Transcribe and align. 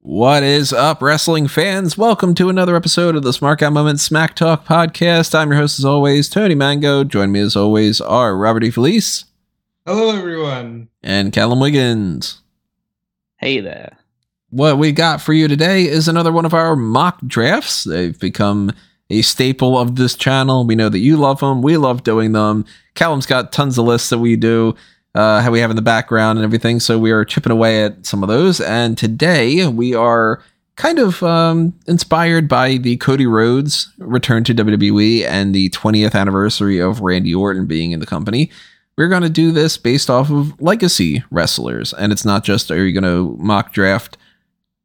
What 0.00 0.42
is 0.42 0.72
up, 0.72 1.00
wrestling 1.00 1.46
fans? 1.48 1.96
Welcome 1.96 2.34
to 2.34 2.48
another 2.48 2.74
episode 2.76 3.14
of 3.14 3.22
the 3.22 3.32
Smart 3.32 3.60
Guy 3.60 3.68
Moment 3.68 4.00
Smack 4.00 4.34
Talk 4.34 4.64
podcast. 4.66 5.34
I'm 5.34 5.50
your 5.50 5.60
host, 5.60 5.78
as 5.78 5.84
always, 5.84 6.28
Tony 6.28 6.54
Mango. 6.54 7.04
Join 7.04 7.30
me, 7.30 7.40
as 7.40 7.54
always, 7.56 8.00
are 8.00 8.36
Robert 8.36 8.64
E. 8.64 8.70
Felice 8.70 9.24
Hello, 9.86 10.16
everyone. 10.16 10.88
and 11.02 11.32
Callum 11.32 11.60
Wiggins. 11.60 12.40
Hey 13.36 13.60
there. 13.60 13.96
What 14.50 14.76
we 14.78 14.92
got 14.92 15.20
for 15.20 15.32
you 15.32 15.48
today 15.48 15.84
is 15.84 16.08
another 16.08 16.32
one 16.32 16.44
of 16.44 16.52
our 16.54 16.76
mock 16.76 17.20
drafts. 17.26 17.84
They've 17.84 18.18
become 18.18 18.72
a 19.08 19.22
staple 19.22 19.78
of 19.78 19.96
this 19.96 20.14
channel. 20.14 20.66
We 20.66 20.74
know 20.74 20.88
that 20.88 20.98
you 20.98 21.16
love 21.16 21.40
them. 21.40 21.62
We 21.62 21.76
love 21.76 22.02
doing 22.02 22.32
them. 22.32 22.64
Callum's 22.94 23.26
got 23.26 23.52
tons 23.52 23.78
of 23.78 23.86
lists 23.86 24.10
that 24.10 24.18
we 24.18 24.36
do, 24.36 24.74
uh, 25.14 25.40
how 25.40 25.50
we 25.50 25.60
have 25.60 25.70
in 25.70 25.76
the 25.76 25.82
background 25.82 26.38
and 26.38 26.44
everything. 26.44 26.80
So 26.80 26.98
we 26.98 27.10
are 27.10 27.24
chipping 27.24 27.52
away 27.52 27.84
at 27.84 28.06
some 28.06 28.22
of 28.22 28.28
those. 28.28 28.60
And 28.60 28.96
today 28.96 29.66
we 29.66 29.94
are 29.94 30.42
kind 30.76 30.98
of 30.98 31.22
um, 31.22 31.74
inspired 31.86 32.48
by 32.48 32.76
the 32.76 32.96
Cody 32.96 33.26
Rhodes 33.26 33.92
return 33.98 34.44
to 34.44 34.54
WWE 34.54 35.24
and 35.24 35.54
the 35.54 35.70
20th 35.70 36.14
anniversary 36.14 36.78
of 36.78 37.00
Randy 37.00 37.34
Orton 37.34 37.66
being 37.66 37.92
in 37.92 38.00
the 38.00 38.06
company. 38.06 38.50
We're 38.96 39.08
going 39.08 39.22
to 39.22 39.30
do 39.30 39.52
this 39.52 39.76
based 39.76 40.10
off 40.10 40.30
of 40.30 40.60
legacy 40.60 41.22
wrestlers. 41.30 41.92
And 41.92 42.12
it's 42.12 42.24
not 42.24 42.44
just, 42.44 42.70
are 42.70 42.84
you 42.84 42.98
going 42.98 43.04
to 43.04 43.36
mock 43.42 43.72
draft 43.72 44.16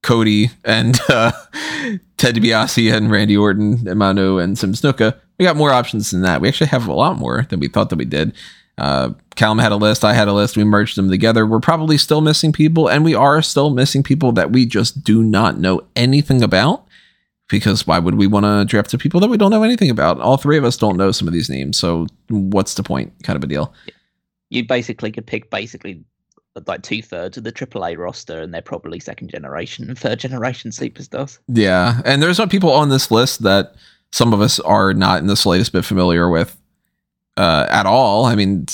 Cody 0.04 0.52
and 0.64 0.98
uh, 1.10 1.32
Ted 2.18 2.36
DiBiase 2.36 2.94
and 2.94 3.12
Randy 3.12 3.38
Orton 3.38 3.88
and 3.88 4.00
Manu 4.00 4.40
and 4.40 4.58
Sim 4.58 4.74
Snuka. 4.74 5.20
We 5.38 5.46
got 5.46 5.56
more 5.56 5.72
options 5.72 6.12
than 6.12 6.22
that. 6.22 6.42
We 6.42 6.48
actually 6.48 6.68
have 6.68 6.88
a 6.88 6.94
lot 6.94 7.18
more 7.18 7.46
than 7.50 7.60
we 7.60 7.68
thought 7.68 7.90
that 7.90 7.98
we 7.98 8.06
did. 8.06 8.34
Uh, 8.78 9.12
Callum 9.36 9.60
had 9.60 9.72
a 9.72 9.76
list. 9.76 10.06
I 10.06 10.14
had 10.14 10.28
a 10.28 10.34
list. 10.34 10.58
We 10.58 10.64
merged 10.64 10.98
them 10.98 11.10
together. 11.10 11.46
We're 11.46 11.60
probably 11.60 11.98
still 11.98 12.22
missing 12.22 12.52
people, 12.52 12.88
and 12.88 13.04
we 13.04 13.16
are 13.16 13.42
still 13.42 13.72
missing 13.72 14.04
people 14.04 14.32
that 14.34 14.52
we 14.52 14.66
just 14.66 15.04
do 15.04 15.24
not 15.24 15.60
know 15.60 15.82
anything 15.96 16.44
about. 16.44 16.84
Because 17.50 17.88
why 17.88 17.98
would 17.98 18.16
we 18.16 18.28
want 18.28 18.46
to 18.46 18.66
draft 18.66 18.90
to 18.90 18.98
people 18.98 19.22
that 19.22 19.30
we 19.30 19.38
don't 19.38 19.52
know 19.52 19.64
anything 19.64 19.90
about? 19.90 20.20
All 20.20 20.36
three 20.36 20.58
of 20.58 20.66
us 20.66 20.76
don't 20.76 20.98
know 20.98 21.12
some 21.14 21.30
of 21.30 21.34
these 21.34 21.50
names, 21.50 21.78
so 21.78 22.06
what's 22.30 22.74
the 22.74 22.84
point? 22.84 23.14
Kind 23.24 23.38
of 23.38 23.44
a 23.44 23.48
deal. 23.48 23.74
You 24.50 24.68
basically 24.68 25.12
could 25.14 25.26
pick 25.26 25.50
basically 25.50 26.04
like 26.66 26.82
two 26.82 27.02
thirds 27.02 27.38
of 27.38 27.46
the 27.46 27.52
AAA 27.52 27.98
roster, 27.98 28.42
and 28.42 28.54
they're 28.54 28.62
probably 28.62 29.00
second 29.00 29.30
generation 29.30 29.88
and 29.88 29.98
third 29.98 30.20
generation 30.20 30.72
superstars. 30.72 31.40
Yeah, 31.48 32.02
and 32.04 32.22
there's 32.22 32.38
some 32.38 32.50
people 32.50 32.72
on 32.72 32.90
this 32.90 33.12
list 33.12 33.44
that 33.44 33.76
some 34.12 34.34
of 34.34 34.42
us 34.42 34.60
are 34.60 34.94
not 34.94 35.20
in 35.20 35.28
the 35.28 35.36
slightest 35.36 35.72
bit 35.72 35.86
familiar 35.86 36.30
with 36.30 36.58
uh, 37.38 37.68
at 37.70 37.86
all. 37.86 38.26
I 38.26 38.36
mean, 38.36 38.66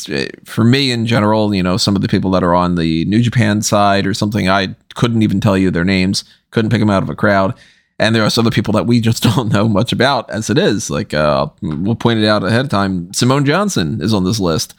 for 0.45 0.63
me 0.63 0.91
in 0.91 1.05
general, 1.05 1.53
you 1.53 1.61
know, 1.61 1.77
some 1.77 1.95
of 1.95 2.01
the 2.01 2.07
people 2.07 2.31
that 2.31 2.43
are 2.43 2.55
on 2.55 2.75
the 2.75 3.03
New 3.05 3.21
Japan 3.21 3.61
side 3.61 4.07
or 4.07 4.13
something, 4.13 4.47
I 4.47 4.75
couldn't 4.95 5.21
even 5.21 5.41
tell 5.41 5.57
you 5.57 5.69
their 5.69 5.83
names, 5.83 6.23
couldn't 6.51 6.71
pick 6.71 6.79
them 6.79 6.89
out 6.89 7.03
of 7.03 7.09
a 7.09 7.15
crowd. 7.15 7.53
And 7.99 8.15
there 8.15 8.23
are 8.23 8.29
some 8.29 8.47
other 8.47 8.55
people 8.55 8.73
that 8.73 8.87
we 8.87 9.01
just 9.01 9.21
don't 9.21 9.51
know 9.51 9.67
much 9.67 9.91
about 9.91 10.29
as 10.29 10.49
it 10.49 10.57
is. 10.57 10.89
Like, 10.89 11.13
uh, 11.13 11.47
we'll 11.61 11.95
point 11.95 12.19
it 12.19 12.27
out 12.27 12.43
ahead 12.43 12.65
of 12.65 12.71
time. 12.71 13.13
Simone 13.13 13.45
Johnson 13.45 14.01
is 14.01 14.13
on 14.13 14.23
this 14.23 14.39
list. 14.39 14.73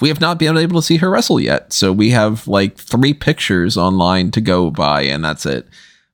We 0.00 0.08
have 0.08 0.20
not 0.20 0.38
been 0.38 0.58
able 0.58 0.80
to 0.80 0.86
see 0.86 0.98
her 0.98 1.08
wrestle 1.08 1.40
yet. 1.40 1.72
So 1.72 1.92
we 1.92 2.10
have 2.10 2.46
like 2.46 2.76
three 2.76 3.14
pictures 3.14 3.76
online 3.76 4.32
to 4.32 4.40
go 4.40 4.70
by, 4.70 5.02
and 5.02 5.24
that's 5.24 5.46
it. 5.46 5.66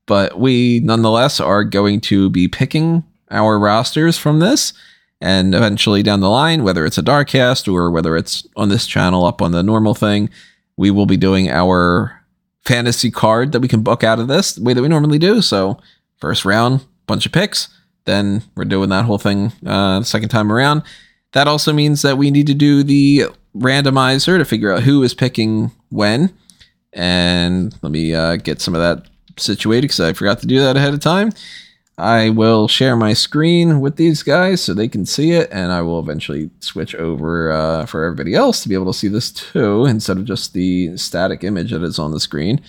But 0.07 0.39
we 0.39 0.81
nonetheless 0.81 1.41
are 1.41 1.65
going 1.65 2.01
to 2.03 2.31
be 2.31 2.47
picking 2.47 3.05
our 3.31 3.59
rosters 3.59 4.19
from 4.19 4.39
this 4.39 4.75
and 5.21 5.55
eventually 5.55 6.03
down 6.03 6.21
the 6.21 6.31
line, 6.31 6.63
whether 6.63 6.87
it's 6.87 6.99
a 6.99 7.03
Darkcast 7.03 7.73
or 7.73 7.91
whether 7.91 8.17
it's 8.17 8.47
on 8.57 8.69
this 8.69 8.87
channel 8.87 9.25
up 9.25 9.43
on 9.43 9.53
the 9.53 9.63
normal 9.63 9.95
thing, 9.95 10.31
we 10.77 10.91
will 10.91 11.07
be 11.07 11.17
doing 11.17 11.51
our 11.51 12.23
fantasy 12.65 13.11
card 13.11 13.53
that 13.53 13.61
we 13.61 13.69
can 13.69 13.83
book 13.83 14.03
out 14.03 14.19
of 14.19 14.29
this 14.29 14.53
the 14.55 14.63
way 14.63 14.73
that 14.73 14.83
we 14.83 14.89
normally 14.89 15.19
do. 15.19 15.43
So, 15.43 15.79
first 16.19 16.45
round, 16.45 16.87
bunch 17.07 17.27
of 17.27 17.33
picks. 17.33 17.69
Then 18.07 18.43
we're 18.55 18.65
doing 18.65 18.89
that 18.89 19.05
whole 19.05 19.19
thing 19.19 19.53
uh, 19.67 20.01
the 20.01 20.05
second 20.05 20.31
time 20.31 20.51
around. 20.51 20.83
That 21.33 21.49
also 21.49 21.73
means 21.73 22.03
that 22.03 22.19
we 22.19 22.31
need 22.31 22.47
to 22.47 22.55
do 22.55 22.83
the 22.83 23.27
randomizer 23.55 24.39
to 24.39 24.45
figure 24.45 24.73
out 24.73 24.83
who 24.83 25.03
is 25.03 25.15
picking 25.15 25.71
when. 25.91 26.33
And 26.93 27.75
let 27.83 27.93
me 27.93 28.15
uh, 28.15 28.37
get 28.37 28.61
some 28.61 28.75
of 28.75 28.81
that 28.81 29.09
situated 29.37 29.83
because 29.83 30.01
I 30.01 30.13
forgot 30.13 30.41
to 30.41 30.47
do 30.47 30.61
that 30.61 30.77
ahead 30.77 30.95
of 30.95 31.01
time. 31.01 31.33
I 32.01 32.31
will 32.31 32.67
share 32.67 32.97
my 32.97 33.13
screen 33.13 33.81
with 33.81 33.97
these 33.97 34.23
guys 34.23 34.63
so 34.63 34.73
they 34.73 34.89
can 34.89 35.05
see 35.05 35.33
it, 35.33 35.49
and 35.53 35.71
I 35.71 35.83
will 35.83 36.01
eventually 36.01 36.51
switch 36.61 36.95
over 36.95 37.53
uh, 37.53 37.87
for 37.87 38.05
everybody 38.05 38.35
else 38.35 38.63
to 38.63 38.69
be 38.69 38.75
able 38.75 38.93
to 38.93 38.99
see 38.99 39.09
this 39.09 39.31
too, 39.31 39.85
instead 39.85 40.17
of 40.17 40.25
just 40.25 40.55
the 40.55 40.97
static 40.97 41.45
image 41.45 41.73
that 41.73 41.83
is 41.83 41.99
on 41.99 42.13
the 42.13 42.21
screen. 42.21 42.63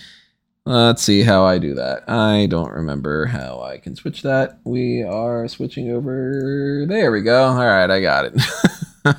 Let's 0.65 1.01
see 1.01 1.23
how 1.23 1.43
I 1.45 1.57
do 1.57 1.73
that. 1.75 2.07
I 2.09 2.45
don't 2.47 2.71
remember 2.71 3.25
how 3.25 3.61
I 3.61 3.77
can 3.77 3.95
switch 3.95 4.21
that. 4.21 4.59
We 4.63 5.01
are 5.01 5.47
switching 5.47 5.91
over. 5.91 6.85
There 6.87 7.11
we 7.11 7.21
go. 7.21 7.45
All 7.45 7.65
right, 7.65 7.89
I 7.89 8.01
got 8.01 8.25
it. 8.25 8.33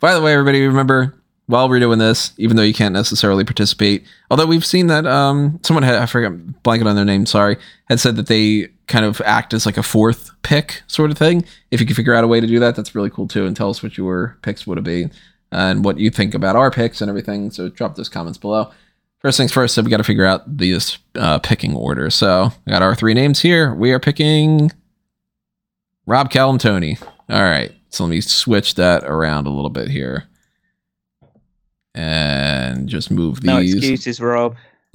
By 0.00 0.14
the 0.14 0.20
way, 0.20 0.32
everybody, 0.32 0.66
remember 0.66 1.19
while 1.50 1.68
we're 1.68 1.80
doing 1.80 1.98
this, 1.98 2.32
even 2.38 2.56
though 2.56 2.62
you 2.62 2.74
can't 2.74 2.94
necessarily 2.94 3.44
participate, 3.44 4.04
although 4.30 4.46
we've 4.46 4.64
seen 4.64 4.86
that 4.86 5.06
um, 5.06 5.58
someone 5.62 5.82
had 5.82 5.96
I 5.96 6.06
forget, 6.06 6.62
blanket 6.62 6.86
on 6.86 6.96
their 6.96 7.04
name, 7.04 7.26
sorry, 7.26 7.56
had 7.88 8.00
said 8.00 8.16
that 8.16 8.28
they 8.28 8.68
kind 8.86 9.04
of 9.04 9.20
act 9.22 9.52
as 9.52 9.66
like 9.66 9.76
a 9.76 9.82
fourth 9.82 10.30
pick 10.42 10.82
sort 10.86 11.10
of 11.10 11.18
thing. 11.18 11.44
If 11.70 11.80
you 11.80 11.86
can 11.86 11.96
figure 11.96 12.14
out 12.14 12.24
a 12.24 12.28
way 12.28 12.40
to 12.40 12.46
do 12.46 12.58
that, 12.60 12.76
that's 12.76 12.94
really 12.94 13.10
cool 13.10 13.28
too. 13.28 13.46
And 13.46 13.56
tell 13.56 13.70
us 13.70 13.82
what 13.82 13.98
your 13.98 14.38
picks 14.42 14.66
would 14.66 14.82
be 14.84 15.08
and 15.52 15.84
what 15.84 15.98
you 15.98 16.10
think 16.10 16.34
about 16.34 16.56
our 16.56 16.70
picks 16.70 17.00
and 17.00 17.08
everything. 17.08 17.50
So 17.50 17.68
drop 17.68 17.96
those 17.96 18.08
comments 18.08 18.38
below. 18.38 18.70
First 19.18 19.36
things 19.36 19.52
first, 19.52 19.74
so 19.74 19.82
we 19.82 19.90
got 19.90 19.98
to 19.98 20.04
figure 20.04 20.24
out 20.24 20.56
this 20.56 20.96
uh, 21.14 21.38
picking 21.40 21.76
order. 21.76 22.08
So 22.08 22.52
we 22.64 22.70
got 22.70 22.82
our 22.82 22.94
three 22.94 23.12
names 23.12 23.40
here. 23.40 23.74
We 23.74 23.92
are 23.92 24.00
picking 24.00 24.70
Rob 26.06 26.30
Callum 26.30 26.56
Tony. 26.56 26.96
All 27.28 27.42
right. 27.42 27.72
So 27.90 28.04
let 28.04 28.10
me 28.10 28.20
switch 28.20 28.76
that 28.76 29.04
around 29.04 29.46
a 29.46 29.50
little 29.50 29.70
bit 29.70 29.88
here. 29.88 30.24
And 31.94 32.88
just 32.88 33.10
move 33.10 33.40
these. 33.40 33.46
No 33.46 33.58
excuses, 33.58 34.20
Rob. 34.20 34.56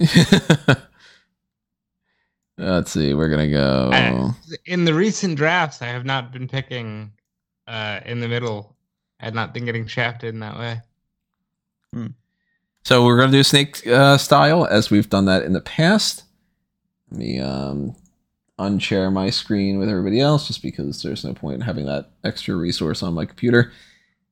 Let's 2.58 2.90
see. 2.90 3.12
We're 3.12 3.28
gonna 3.28 3.50
go. 3.50 3.90
Uh, 3.92 4.32
In 4.64 4.84
the 4.84 4.94
recent 4.94 5.36
drafts, 5.36 5.82
I 5.82 5.86
have 5.86 6.06
not 6.06 6.32
been 6.32 6.48
picking 6.48 7.12
uh, 7.66 8.00
in 8.06 8.20
the 8.20 8.28
middle. 8.28 8.74
I 9.20 9.26
had 9.26 9.34
not 9.34 9.52
been 9.52 9.66
getting 9.66 9.86
shafted 9.86 10.32
in 10.32 10.40
that 10.40 10.58
way. 10.58 10.80
So 12.84 13.04
we're 13.04 13.18
gonna 13.18 13.32
do 13.32 13.42
snake 13.42 13.86
uh, 13.86 14.16
style 14.16 14.64
as 14.66 14.90
we've 14.90 15.10
done 15.10 15.24
that 15.24 15.42
in 15.42 15.52
the 15.52 15.60
past. 15.60 16.22
Let 17.10 17.18
me 17.18 17.40
um, 17.40 17.96
unshare 18.58 19.12
my 19.12 19.30
screen 19.30 19.78
with 19.78 19.88
everybody 19.88 20.20
else, 20.20 20.46
just 20.46 20.62
because 20.62 21.02
there's 21.02 21.24
no 21.24 21.34
point 21.34 21.56
in 21.56 21.60
having 21.62 21.86
that 21.86 22.10
extra 22.24 22.54
resource 22.54 23.02
on 23.02 23.14
my 23.14 23.24
computer. 23.24 23.72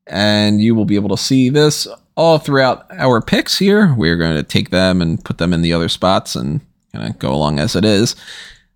And 0.07 0.61
you 0.61 0.75
will 0.75 0.85
be 0.85 0.97
able 0.97 1.09
to 1.11 1.17
see 1.17 1.49
this 1.49 1.89
all 2.17 2.39
throughout 2.39 2.87
our 2.93 3.21
picks 3.21 3.59
here. 3.59 3.95
We're 3.95 4.17
going 4.17 4.37
to 4.37 4.43
take 4.43 4.71
them 4.71 5.01
and 5.01 5.25
put 5.25 5.39
them 5.39 5.53
in 5.53 5.63
the 5.63 5.73
other 5.73 5.89
spots 5.89 6.37
and 6.37 6.61
kind 6.93 7.09
of 7.09 7.19
go 7.19 7.33
along 7.33 7.59
as 7.59 7.75
it 7.75 7.85
is. 7.85 8.15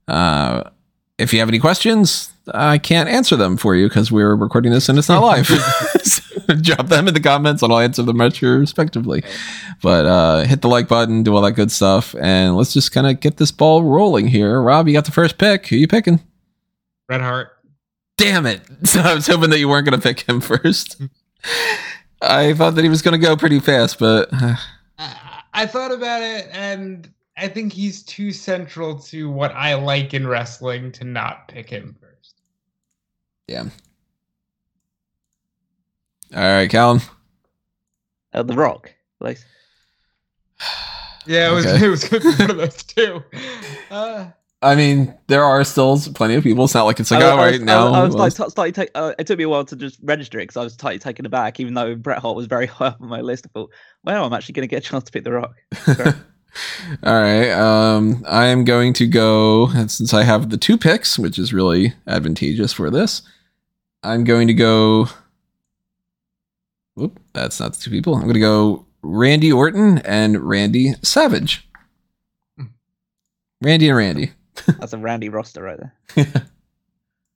Uh, 0.06 0.64
if 1.18 1.32
you 1.32 1.40
have 1.40 1.48
any 1.48 1.58
questions, 1.58 2.32
I 2.54 2.78
can't 2.78 3.08
answer 3.08 3.36
them 3.36 3.56
for 3.56 3.74
you 3.74 3.88
because 3.88 4.10
we're 4.10 4.34
recording 4.34 4.72
this 4.72 4.88
and 4.88 4.98
it's 4.98 5.08
not 5.08 5.22
live. 5.22 5.46
So 5.46 6.22
drop 6.60 6.86
them 6.86 7.08
in 7.08 7.14
the 7.14 7.20
comments 7.20 7.62
and 7.62 7.72
I'll 7.72 7.78
answer 7.78 8.02
them 8.02 8.18
respectively. 8.18 9.22
But 9.82 10.06
uh, 10.06 10.44
hit 10.44 10.62
the 10.62 10.68
like 10.68 10.88
button, 10.88 11.22
do 11.22 11.34
all 11.34 11.42
that 11.42 11.52
good 11.52 11.70
stuff, 11.70 12.14
and 12.20 12.56
let's 12.56 12.72
just 12.72 12.92
kind 12.92 13.06
of 13.06 13.20
get 13.20 13.36
this 13.36 13.52
ball 13.52 13.82
rolling 13.82 14.28
here. 14.28 14.60
Rob, 14.60 14.88
you 14.88 14.94
got 14.94 15.04
the 15.04 15.12
first 15.12 15.38
pick. 15.38 15.66
Who 15.66 15.76
you 15.76 15.88
picking? 15.88 16.20
Bret 17.06 17.20
Hart. 17.20 17.50
Damn 18.16 18.46
it! 18.46 18.62
So 18.84 19.00
I 19.04 19.14
was 19.14 19.26
hoping 19.26 19.50
that 19.50 19.58
you 19.58 19.68
weren't 19.68 19.86
going 19.86 19.98
to 19.98 20.02
pick 20.02 20.20
him 20.22 20.40
first. 20.40 21.00
I 22.22 22.52
thought 22.54 22.74
that 22.74 22.82
he 22.82 22.88
was 22.88 23.02
going 23.02 23.18
to 23.18 23.26
go 23.26 23.36
pretty 23.36 23.60
fast, 23.60 23.98
but 23.98 24.28
uh, 24.32 24.56
I, 24.98 25.42
I 25.54 25.66
thought 25.66 25.92
about 25.92 26.22
it, 26.22 26.48
and 26.52 27.08
I 27.36 27.48
think 27.48 27.72
he's 27.72 28.02
too 28.02 28.32
central 28.32 28.98
to 29.00 29.30
what 29.30 29.52
I 29.52 29.74
like 29.74 30.14
in 30.14 30.26
wrestling 30.26 30.90
to 30.92 31.04
not 31.04 31.48
pick 31.48 31.70
him 31.70 31.96
first. 32.00 32.40
yeah. 33.46 33.64
All 36.34 36.42
right, 36.42 36.68
Callum. 36.68 37.00
Uh, 38.34 38.42
the 38.42 38.54
Rock. 38.54 38.92
Like, 39.20 39.38
Yeah, 41.26 41.50
it 41.50 41.54
was 41.54 41.66
Okay. 41.66 41.84
it 41.86 41.88
was 41.88 42.04
good 42.04 42.22
for 42.22 42.32
one 42.32 42.50
of 42.50 42.56
those 42.56 42.82
two. 42.82 43.22
Uh, 43.90 44.26
I 44.60 44.74
mean, 44.74 45.14
there 45.28 45.44
are 45.44 45.62
still 45.62 45.98
plenty 46.14 46.34
of 46.34 46.42
people. 46.42 46.64
It's 46.64 46.74
not 46.74 46.82
like 46.84 46.98
it's 46.98 47.12
like, 47.12 47.22
I, 47.22 47.30
oh, 47.30 47.36
I 47.36 47.50
right 47.50 47.60
now. 47.60 47.92
I 47.92 48.02
was, 48.02 48.14
I 48.16 48.24
was 48.24 48.38
like, 48.38 48.48
t- 48.48 48.52
slightly 48.52 48.72
take, 48.72 48.90
uh, 48.96 49.14
it 49.16 49.26
took 49.26 49.38
me 49.38 49.44
a 49.44 49.48
while 49.48 49.64
to 49.64 49.76
just 49.76 50.00
register 50.02 50.38
it 50.40 50.44
because 50.44 50.56
I 50.56 50.64
was 50.64 50.74
slightly 50.74 50.98
taken 50.98 51.24
aback, 51.26 51.60
even 51.60 51.74
though 51.74 51.94
Bret 51.94 52.18
Hart 52.18 52.36
was 52.36 52.46
very 52.46 52.66
high 52.66 52.88
up 52.88 53.00
on 53.00 53.08
my 53.08 53.20
list. 53.20 53.46
I 53.46 53.50
thought, 53.54 53.70
well, 54.02 54.24
I'm 54.24 54.32
actually 54.32 54.54
going 54.54 54.68
to 54.68 54.70
get 54.70 54.84
a 54.84 54.88
chance 54.88 55.04
to 55.04 55.12
pick 55.12 55.22
The 55.22 55.32
Rock. 55.32 55.54
All 57.04 57.14
right. 57.14 57.50
Um, 57.50 58.24
I 58.28 58.46
am 58.46 58.64
going 58.64 58.94
to 58.94 59.06
go 59.06 59.68
and 59.68 59.90
since 59.90 60.12
I 60.12 60.24
have 60.24 60.50
the 60.50 60.56
two 60.56 60.76
picks, 60.76 61.18
which 61.18 61.38
is 61.38 61.52
really 61.52 61.94
advantageous 62.08 62.72
for 62.72 62.90
this. 62.90 63.22
I'm 64.02 64.24
going 64.24 64.48
to 64.48 64.54
go. 64.54 65.08
Whoop, 66.94 67.20
that's 67.32 67.60
not 67.60 67.74
the 67.74 67.80
two 67.80 67.90
people. 67.90 68.14
I'm 68.14 68.22
going 68.22 68.34
to 68.34 68.40
go 68.40 68.86
Randy 69.02 69.52
Orton 69.52 69.98
and 69.98 70.40
Randy 70.40 70.94
Savage. 71.02 71.68
Randy 73.62 73.88
and 73.88 73.96
Randy. 73.96 74.32
That's 74.66 74.92
a 74.92 74.98
Randy 74.98 75.28
roster 75.28 75.62
right 75.62 75.78
there. 75.78 76.24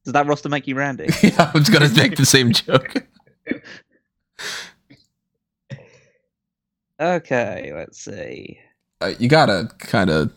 Does 0.04 0.12
that 0.12 0.26
roster 0.26 0.48
make 0.48 0.66
you 0.66 0.74
Randy? 0.74 1.08
yeah, 1.22 1.50
I 1.54 1.58
was 1.58 1.69
gonna 1.69 1.88
make 1.90 2.16
the 2.16 2.26
same 2.26 2.52
joke. 2.52 3.06
Okay, 7.00 7.72
let's 7.74 8.00
see. 8.00 8.60
Uh, 9.00 9.14
you 9.19 9.28
got 9.28 9.50
a 9.50 9.69
kind 9.78 10.08
of 10.08 10.30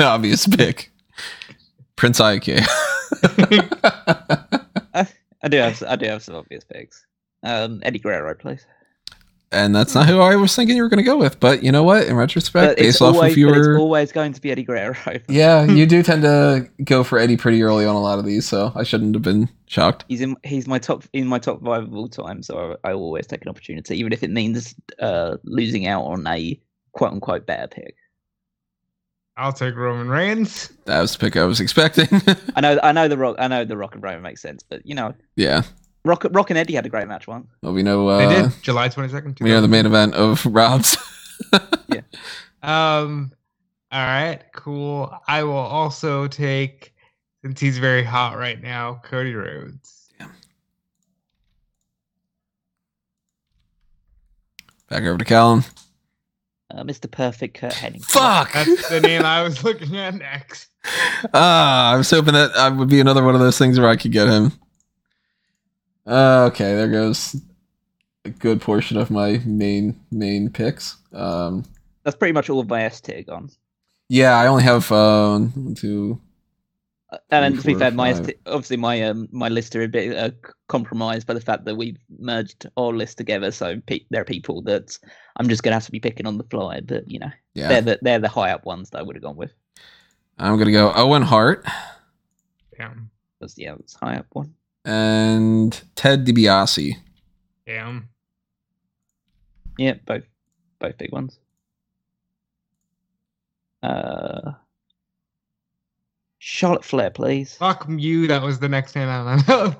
obvious 0.00 0.48
pick, 0.48 0.90
Prince 1.94 2.18
Ike. 2.18 2.48
I 2.48 2.66
do 5.48 5.58
have 5.58 5.80
I 5.86 5.94
do 5.94 6.06
have 6.06 6.24
some 6.24 6.34
obvious 6.34 6.64
picks. 6.64 7.06
Um, 7.44 7.78
Eddie 7.84 8.00
Guerrero, 8.00 8.34
please. 8.34 8.66
And 9.54 9.74
that's 9.74 9.94
not 9.94 10.06
who 10.06 10.20
I 10.20 10.36
was 10.36 10.54
thinking 10.54 10.76
you 10.76 10.82
were 10.82 10.88
going 10.88 10.98
to 10.98 11.04
go 11.04 11.16
with. 11.16 11.40
But 11.40 11.62
you 11.62 11.72
know 11.72 11.82
what? 11.82 12.06
In 12.06 12.16
retrospect, 12.16 12.76
But 12.76 12.78
it's 12.78 12.98
based 12.98 13.02
off 13.02 13.14
always, 13.14 13.32
of 13.32 13.38
your 13.38 13.50
but 13.50 13.58
it's 13.58 13.78
always 13.78 14.12
going 14.12 14.32
to 14.32 14.40
be 14.40 14.50
Eddie 14.50 14.64
Guerrero. 14.64 14.96
yeah, 15.28 15.64
you 15.64 15.86
do 15.86 16.02
tend 16.02 16.22
to 16.22 16.68
go 16.82 17.04
for 17.04 17.18
Eddie 17.18 17.36
pretty 17.36 17.62
early 17.62 17.86
on 17.86 17.94
a 17.94 18.00
lot 18.00 18.18
of 18.18 18.24
these, 18.24 18.46
so 18.46 18.72
I 18.74 18.82
shouldn't 18.82 19.14
have 19.14 19.22
been 19.22 19.48
shocked. 19.66 20.04
He's 20.08 20.20
in 20.20 20.36
he's 20.42 20.66
my 20.66 20.78
top 20.78 21.04
in 21.12 21.26
my 21.26 21.38
top 21.38 21.62
five 21.64 21.84
of 21.84 21.94
all 21.94 22.08
time, 22.08 22.42
so 22.42 22.76
I, 22.84 22.90
I 22.90 22.92
always 22.92 23.26
take 23.26 23.42
an 23.42 23.48
opportunity, 23.48 23.96
even 23.96 24.12
if 24.12 24.22
it 24.22 24.30
means 24.30 24.74
uh, 24.98 25.36
losing 25.44 25.86
out 25.86 26.02
on 26.02 26.26
a 26.26 26.60
quote 26.92 27.12
unquote 27.12 27.46
better 27.46 27.68
pick. 27.68 27.94
I'll 29.36 29.52
take 29.52 29.74
Roman 29.74 30.08
Reigns. 30.08 30.72
That 30.84 31.00
was 31.00 31.12
the 31.12 31.18
pick 31.18 31.36
I 31.36 31.44
was 31.44 31.58
expecting. 31.60 32.06
I 32.56 32.60
know 32.60 32.78
I 32.82 32.92
know 32.92 33.08
the 33.08 33.18
rock 33.18 33.36
I 33.38 33.48
know 33.48 33.64
the 33.64 33.76
Rock 33.76 33.94
and 33.94 34.02
Roman 34.02 34.22
makes 34.22 34.40
sense, 34.42 34.62
but 34.62 34.86
you 34.86 34.94
know 34.94 35.14
yeah, 35.36 35.62
Rock 36.04 36.26
Rock 36.30 36.50
and 36.50 36.58
Eddie 36.58 36.74
had 36.74 36.84
a 36.84 36.88
great 36.90 37.08
match 37.08 37.26
once. 37.26 37.46
well, 37.62 37.72
we 37.72 37.82
know 37.82 38.16
they 38.18 38.24
uh, 38.26 38.42
did 38.48 38.62
July 38.62 38.88
twenty 38.88 39.08
second. 39.10 39.38
we 39.40 39.48
know 39.48 39.60
the 39.60 39.68
main 39.68 39.86
event 39.86 40.14
of 40.14 40.44
Rob's. 40.54 40.96
Yeah. 41.88 42.00
Um. 42.62 43.32
All 43.90 44.04
right. 44.06 44.40
Cool. 44.54 45.12
I 45.28 45.44
will 45.44 45.52
also 45.56 46.26
take, 46.26 46.94
since 47.42 47.60
he's 47.60 47.78
very 47.78 48.02
hot 48.02 48.36
right 48.36 48.60
now, 48.60 49.00
Cody 49.04 49.34
Rhodes. 49.34 50.08
Yeah. 50.18 50.26
Back 54.88 55.04
over 55.04 55.18
to 55.18 55.24
Callum. 55.24 55.64
Uh, 56.70 56.82
Mr. 56.82 57.08
Perfect 57.10 57.56
Curt 57.58 57.72
Hennig. 57.72 58.04
Fuck. 58.04 58.52
That's 58.52 58.88
the 58.88 59.00
name 59.00 59.22
I 59.24 59.42
was 59.42 59.62
looking 59.64 59.96
at 59.96 60.14
next. 60.14 60.68
Ah, 61.32 61.92
I 61.92 61.96
was 61.96 62.10
hoping 62.10 62.34
that 62.34 62.50
I 62.56 62.68
would 62.68 62.90
be 62.90 63.00
another 63.00 63.24
one 63.24 63.34
of 63.34 63.40
those 63.40 63.56
things 63.56 63.80
where 63.80 63.88
I 63.88 63.96
could 63.96 64.12
get 64.12 64.28
him. 64.28 64.52
Uh, 66.06 66.48
okay, 66.52 66.74
there 66.74 66.88
goes 66.90 67.36
a 68.24 68.30
good 68.30 68.60
portion 68.60 68.96
of 68.96 69.10
my 69.10 69.40
main 69.44 70.00
main 70.10 70.50
picks. 70.50 70.96
Um, 71.12 71.64
That's 72.02 72.16
pretty 72.16 72.32
much 72.32 72.50
all 72.50 72.60
of 72.60 72.68
my 72.68 72.82
S 72.84 73.00
tier 73.00 73.22
gone. 73.22 73.48
yeah, 74.08 74.36
I 74.38 74.46
only 74.46 74.62
have 74.64 74.90
uh, 74.92 75.38
one, 75.38 75.74
two. 75.74 76.20
Uh, 77.10 77.18
And 77.30 77.44
then 77.44 77.56
to 77.60 77.66
be 77.66 77.72
four, 77.72 77.78
fair, 77.80 77.90
my. 77.90 78.12
ST 78.12 78.38
obviously 78.46 78.76
my 78.76 79.02
um 79.02 79.28
my 79.30 79.48
lists 79.48 79.74
are 79.76 79.82
a 79.82 79.88
bit 79.88 80.16
uh, 80.16 80.30
compromised 80.68 81.26
by 81.26 81.34
the 81.34 81.40
fact 81.40 81.64
that 81.64 81.76
we've 81.76 81.98
merged 82.18 82.66
our 82.76 82.92
list 82.92 83.16
together. 83.18 83.50
So 83.50 83.80
pe- 83.86 84.04
there 84.10 84.20
are 84.22 84.26
people 84.26 84.62
that 84.62 84.98
I'm 85.36 85.48
just 85.48 85.62
gonna 85.62 85.76
have 85.76 85.86
to 85.86 85.92
be 85.92 86.00
picking 86.00 86.26
on 86.26 86.36
the 86.38 86.44
fly. 86.44 86.80
But 86.80 87.10
you 87.10 87.18
know, 87.18 87.30
Yeah, 87.54 87.68
they're 87.68 87.82
the 87.82 87.98
they're 88.02 88.18
the 88.18 88.28
high 88.28 88.52
up 88.52 88.66
ones 88.66 88.90
that 88.90 88.98
I 88.98 89.02
would 89.02 89.16
have 89.16 89.22
gone 89.22 89.36
with. 89.36 89.52
I'm 90.38 90.58
gonna 90.58 90.72
go 90.72 90.92
Owen 90.94 91.22
Hart 91.22 91.64
Damn. 92.76 93.10
That's 93.40 93.56
yeah, 93.56 93.74
it's 93.78 93.94
high 93.94 94.16
up 94.16 94.26
one. 94.32 94.54
And 94.84 95.82
Ted 95.94 96.26
DiBiase. 96.26 96.94
Damn. 97.66 98.08
Yeah, 99.78 99.94
both 100.06 100.24
both 100.78 100.98
big 100.98 101.12
ones. 101.12 101.38
Uh, 103.82 104.52
Charlotte 106.38 106.84
Flair, 106.84 107.10
please. 107.10 107.56
Fuck 107.56 107.86
you. 107.88 108.26
That 108.26 108.42
was 108.42 108.58
the 108.58 108.68
next 108.68 108.94
name 108.94 109.08
I 109.08 109.42
know. 109.48 109.74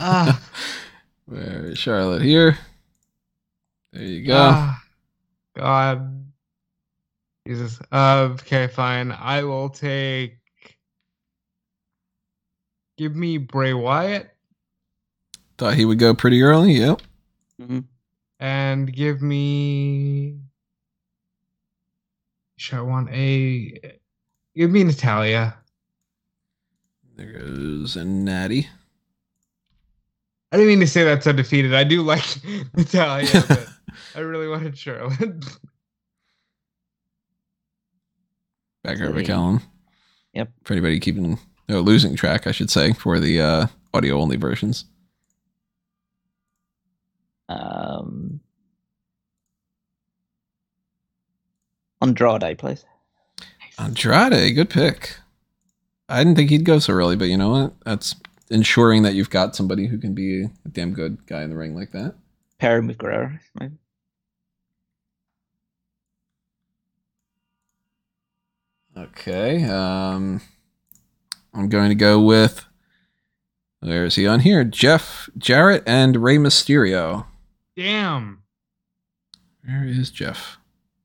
Ah. 0.00 0.42
Where 1.26 1.66
is 1.66 1.78
Charlotte 1.78 2.22
here? 2.22 2.58
There 3.92 4.02
you 4.02 4.26
go. 4.26 4.36
Ah, 4.36 4.82
God. 5.56 6.24
Jesus. 7.46 7.80
Uh, 7.92 8.30
okay, 8.32 8.66
fine. 8.66 9.12
I 9.12 9.42
will 9.42 9.68
take. 9.68 10.35
Give 12.96 13.14
me 13.14 13.38
Bray 13.38 13.74
Wyatt 13.74 14.30
Thought 15.58 15.74
he 15.74 15.84
would 15.84 15.98
go 15.98 16.14
pretty 16.14 16.42
early. 16.42 16.72
Yep. 16.74 17.02
hmm 17.60 17.80
and 18.38 18.92
give 18.92 19.22
me. 19.22 20.38
Should 22.58 22.78
I 22.78 22.82
want 22.82 23.08
a? 23.10 23.80
Give 24.54 24.70
me 24.70 24.84
Natalya. 24.84 25.56
There 27.16 27.32
goes 27.32 27.96
a 27.96 28.04
natty. 28.04 28.68
I 30.52 30.56
didn't 30.58 30.68
mean 30.68 30.80
to 30.80 30.86
say 30.86 31.04
that's 31.04 31.26
undefeated. 31.26 31.74
I 31.74 31.84
do 31.84 32.02
like 32.02 32.24
Natalya, 32.76 33.26
but 33.48 33.66
I 34.14 34.20
really 34.20 34.48
wanted 34.48 34.76
Charlotte. 34.76 35.44
Back 38.84 39.00
over 39.00 39.06
to 39.06 39.12
Sweet. 39.14 39.26
Callum. 39.26 39.62
Yep. 40.34 40.50
For 40.64 40.74
anybody 40.74 41.00
keeping 41.00 41.38
no 41.68 41.80
losing 41.80 42.16
track, 42.16 42.46
I 42.46 42.52
should 42.52 42.70
say, 42.70 42.92
for 42.92 43.18
the 43.18 43.40
uh, 43.40 43.66
audio 43.92 44.20
only 44.20 44.36
versions. 44.36 44.84
Um, 47.48 48.40
Andrade, 52.02 52.58
please. 52.58 52.84
Andrade, 53.78 54.54
good 54.54 54.70
pick. 54.70 55.16
I 56.08 56.22
didn't 56.22 56.36
think 56.36 56.50
he'd 56.50 56.64
go 56.64 56.78
so 56.78 56.92
early, 56.92 57.16
but 57.16 57.28
you 57.28 57.36
know 57.36 57.50
what? 57.50 57.72
That's 57.84 58.14
ensuring 58.50 59.02
that 59.02 59.14
you've 59.14 59.30
got 59.30 59.56
somebody 59.56 59.86
who 59.86 59.98
can 59.98 60.14
be 60.14 60.44
a 60.44 60.68
damn 60.70 60.92
good 60.92 61.26
guy 61.26 61.42
in 61.42 61.50
the 61.50 61.56
ring 61.56 61.74
like 61.74 61.92
that. 61.92 62.14
Pair 62.58 62.78
him 62.78 62.86
with 62.86 62.98
Guerrero. 62.98 63.38
Maybe. 63.58 63.74
Okay. 68.96 69.64
Um, 69.64 70.40
I'm 71.56 71.68
going 71.68 71.88
to 71.88 71.94
go 71.94 72.20
with. 72.20 72.64
Where 73.80 74.04
is 74.04 74.14
he 74.16 74.26
on 74.26 74.40
here? 74.40 74.62
Jeff 74.64 75.28
Jarrett 75.38 75.82
and 75.86 76.16
Rey 76.22 76.36
Mysterio. 76.36 77.26
Damn. 77.76 78.42
Where 79.64 79.84
is 79.84 80.10
Jeff? 80.10 80.36
Jeff, 80.36 80.58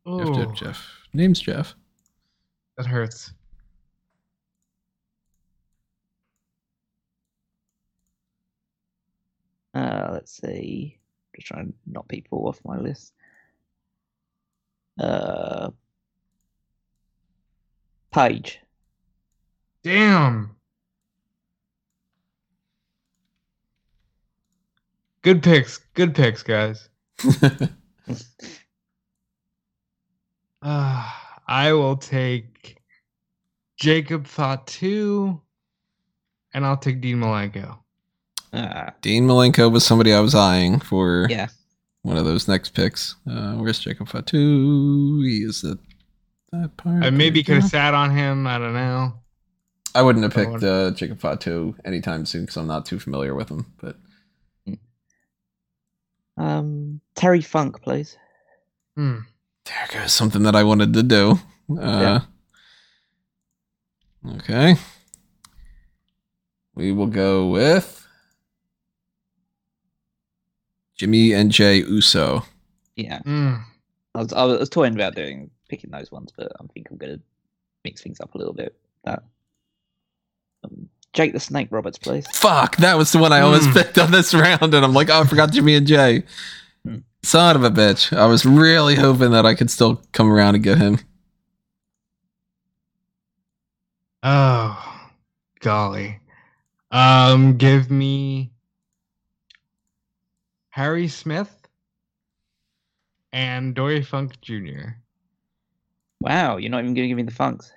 Oh, 0.06 0.34
Jeff, 0.34 0.54
Jeff. 0.56 0.88
Name's 1.14 1.40
Jeff. 1.40 1.76
that 2.78 2.86
hurts. 2.88 3.32
Uh, 9.74 10.10
let's 10.12 10.32
see. 10.42 10.98
Just 11.36 11.48
trying 11.48 11.68
to 11.68 11.74
knock 11.88 12.08
people 12.08 12.48
off 12.48 12.60
my 12.66 12.78
list. 12.78 13.14
Uh, 15.00 15.72
Page. 18.14 18.60
Damn. 19.84 20.56
Good 25.24 25.44
picks. 25.44 25.78
Good 25.94 26.16
picks, 26.16 26.44
guys. 26.44 26.90
Uh, 27.42 27.68
I 31.48 31.74
will 31.74 31.98
take 31.98 32.82
Jacob 33.78 34.26
Fatu, 34.26 35.42
and 36.54 36.66
I'll 36.66 36.78
take 36.78 37.02
Dean 37.02 37.18
Malenko. 37.18 37.78
Ah, 38.54 38.94
Dean 39.02 39.28
Malenko 39.28 39.72
was 39.72 39.86
somebody 39.86 40.14
I 40.14 40.20
was 40.20 40.36
eyeing 40.36 40.80
for 40.80 41.28
yeah. 41.30 41.48
one 42.04 42.18
of 42.18 42.26
those 42.26 42.48
next 42.48 42.74
picks. 42.74 43.16
Uh, 43.30 43.54
where's 43.54 43.80
Jacob 43.80 44.10
Fatu? 44.10 45.22
He 45.22 45.44
is 45.44 45.64
at 45.64 45.78
that 46.52 46.78
part. 46.78 47.04
I 47.04 47.10
maybe 47.10 47.42
there 47.42 47.56
could 47.56 47.56
we 47.56 47.62
have 47.62 47.72
sat 47.72 47.94
on 47.94 48.12
him. 48.12 48.48
I 48.48 48.58
don't 48.58 48.74
know. 48.74 49.14
I 49.94 50.02
wouldn't 50.02 50.24
have 50.24 50.34
picked 50.34 50.64
uh, 50.64 50.92
Jacob 50.92 51.20
Fatu 51.20 51.76
anytime 51.86 52.26
soon 52.26 52.42
because 52.44 52.58
I'm 52.58 52.68
not 52.68 52.86
too 52.86 53.00
familiar 53.00 53.36
with 53.36 53.50
him. 53.50 53.66
But 53.82 53.98
Um, 56.38 57.02
Terry 57.16 57.42
Funk, 57.42 57.82
please. 57.82 58.18
Hmm. 58.96 59.20
there 59.66 59.88
goes 60.02 60.14
something 60.14 60.44
that 60.44 60.56
I 60.56 60.64
wanted 60.64 60.94
to 60.94 61.04
do. 61.04 61.40
Uh, 61.80 62.20
Okay. 64.26 64.76
We 66.76 66.92
will 66.92 67.08
go 67.08 67.48
with 67.50 68.06
Jimmy 70.96 71.34
and 71.34 71.52
Jay 71.52 71.78
Uso. 71.78 72.46
Yeah, 72.96 73.20
Hmm. 73.24 73.56
I 74.14 74.20
was 74.20 74.34
I 74.34 74.44
was 74.44 74.70
toying 74.70 74.94
about 74.94 75.16
doing 75.16 75.50
picking 75.70 75.90
those 75.90 76.12
ones, 76.12 76.32
but 76.38 76.52
I 76.60 76.66
think 76.74 76.88
I'm 76.92 76.98
gonna 76.98 77.20
mix 77.84 78.02
things 78.04 78.20
up 78.20 78.36
a 78.36 78.38
little 78.38 78.54
bit. 78.54 78.76
That 79.06 79.24
Jake 81.14 81.34
the 81.34 81.40
Snake 81.40 81.68
Roberts, 81.72 81.98
please. 81.98 82.26
Fuck, 82.34 82.78
that 82.78 82.98
was 82.98 83.12
the 83.12 83.18
one 83.20 83.34
I 83.34 83.42
almost 83.42 83.68
Hmm. 83.68 83.74
picked 83.78 83.98
on 83.98 84.12
this 84.12 84.34
round, 84.34 84.74
and 84.74 84.86
I'm 84.86 84.94
like, 84.94 85.10
oh, 85.10 85.22
I 85.22 85.26
forgot 85.26 85.52
Jimmy 85.52 85.76
and 85.76 85.86
Jay. 85.86 86.24
Hmm. 86.86 86.98
Son 87.24 87.56
of 87.56 87.64
a 87.64 87.70
bitch. 87.70 88.16
I 88.16 88.26
was 88.28 88.46
really 88.46 88.96
hoping 88.96 89.32
that 89.32 89.46
I 89.46 89.54
could 89.54 89.70
still 89.70 90.02
come 90.14 90.32
around 90.32 90.56
and 90.56 90.64
get 90.64 90.78
him. 90.78 91.00
Oh, 94.24 95.10
golly. 95.60 96.20
Um, 96.92 97.58
give 97.58 97.90
me 97.90 98.52
Harry 100.70 101.08
Smith 101.08 101.54
and 103.34 103.74
Dory 103.74 104.04
Funk 104.04 104.40
Jr. 104.42 104.96
Wow, 106.20 106.58
you're 106.58 106.70
not 106.70 106.80
even 106.84 106.94
going 106.94 107.04
to 107.06 107.08
give 107.08 107.18
me 107.18 107.24
the 107.24 107.32
funks. 107.32 107.72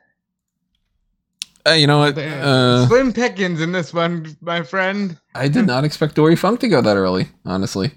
Uh, 1.66 1.72
you 1.72 1.86
know 1.86 1.98
what? 2.00 2.18
Uh, 2.18 2.86
Slim 2.86 3.12
pickings 3.12 3.60
in 3.60 3.72
this 3.72 3.94
one, 3.94 4.36
my 4.42 4.62
friend. 4.62 5.18
I 5.34 5.48
did 5.48 5.66
not 5.66 5.84
expect 5.84 6.14
Dory 6.14 6.36
Funk 6.36 6.60
to 6.60 6.68
go 6.68 6.82
that 6.82 6.96
early, 6.96 7.28
honestly. 7.46 7.92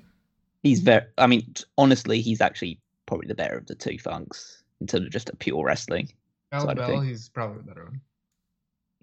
He's 0.63 0.79
very. 0.79 1.05
I 1.17 1.27
mean, 1.27 1.53
honestly, 1.77 2.21
he's 2.21 2.39
actually 2.39 2.79
probably 3.07 3.27
the 3.27 3.35
better 3.35 3.57
of 3.57 3.67
the 3.67 3.75
two 3.75 3.97
funks 3.99 4.63
in 4.79 4.87
terms 4.87 5.05
of 5.05 5.11
just 5.11 5.29
a 5.29 5.35
pure 5.35 5.65
wrestling. 5.65 6.11
Bell 6.51 6.61
Side 6.61 6.71
of 6.71 6.87
Bell, 6.87 6.99
thing. 6.99 7.09
he's 7.09 7.27
probably 7.29 7.57
the 7.57 7.63
better 7.63 7.83
one. 7.85 8.01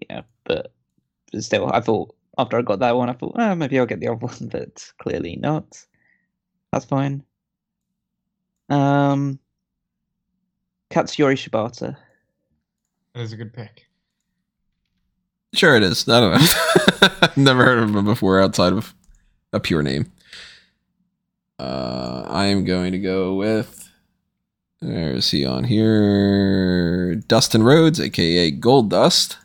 Yeah, 0.09 0.21
but 0.45 0.73
but 1.31 1.43
still, 1.43 1.71
I 1.71 1.79
thought 1.79 2.15
after 2.37 2.57
I 2.57 2.61
got 2.63 2.79
that 2.79 2.95
one, 2.95 3.09
I 3.09 3.13
thought, 3.13 3.35
oh, 3.37 3.55
maybe 3.55 3.77
I'll 3.79 3.85
get 3.85 3.99
the 3.99 4.07
other 4.07 4.15
one, 4.25 4.49
but 4.51 4.91
clearly 4.97 5.35
not. 5.35 5.79
That's 6.71 6.85
fine. 6.85 7.23
Um, 8.69 9.39
Katsuyori 10.89 11.35
Shibata. 11.35 11.95
That 13.13 13.21
is 13.21 13.31
a 13.31 13.37
good 13.37 13.53
pick. 13.53 13.85
Sure, 15.55 15.77
it 15.77 15.83
is. 15.83 16.07
I 16.09 16.19
don't 16.19 16.33
know. 16.33 17.09
I've 17.21 17.37
never 17.37 17.63
heard 17.63 17.79
of 17.79 17.95
him 17.95 18.03
before 18.03 18.41
outside 18.41 18.73
of 18.73 18.93
a 19.53 19.59
pure 19.59 19.81
name. 19.81 20.11
Uh, 21.57 22.25
I 22.27 22.47
am 22.47 22.65
going 22.65 22.91
to 22.91 22.99
go 22.99 23.35
with. 23.35 23.89
Where 24.81 25.13
is 25.13 25.31
he 25.31 25.45
on 25.45 25.63
here? 25.63 27.15
Dustin 27.15 27.63
Rhodes, 27.63 28.01
aka 28.01 28.51
Goldust. 28.51 29.37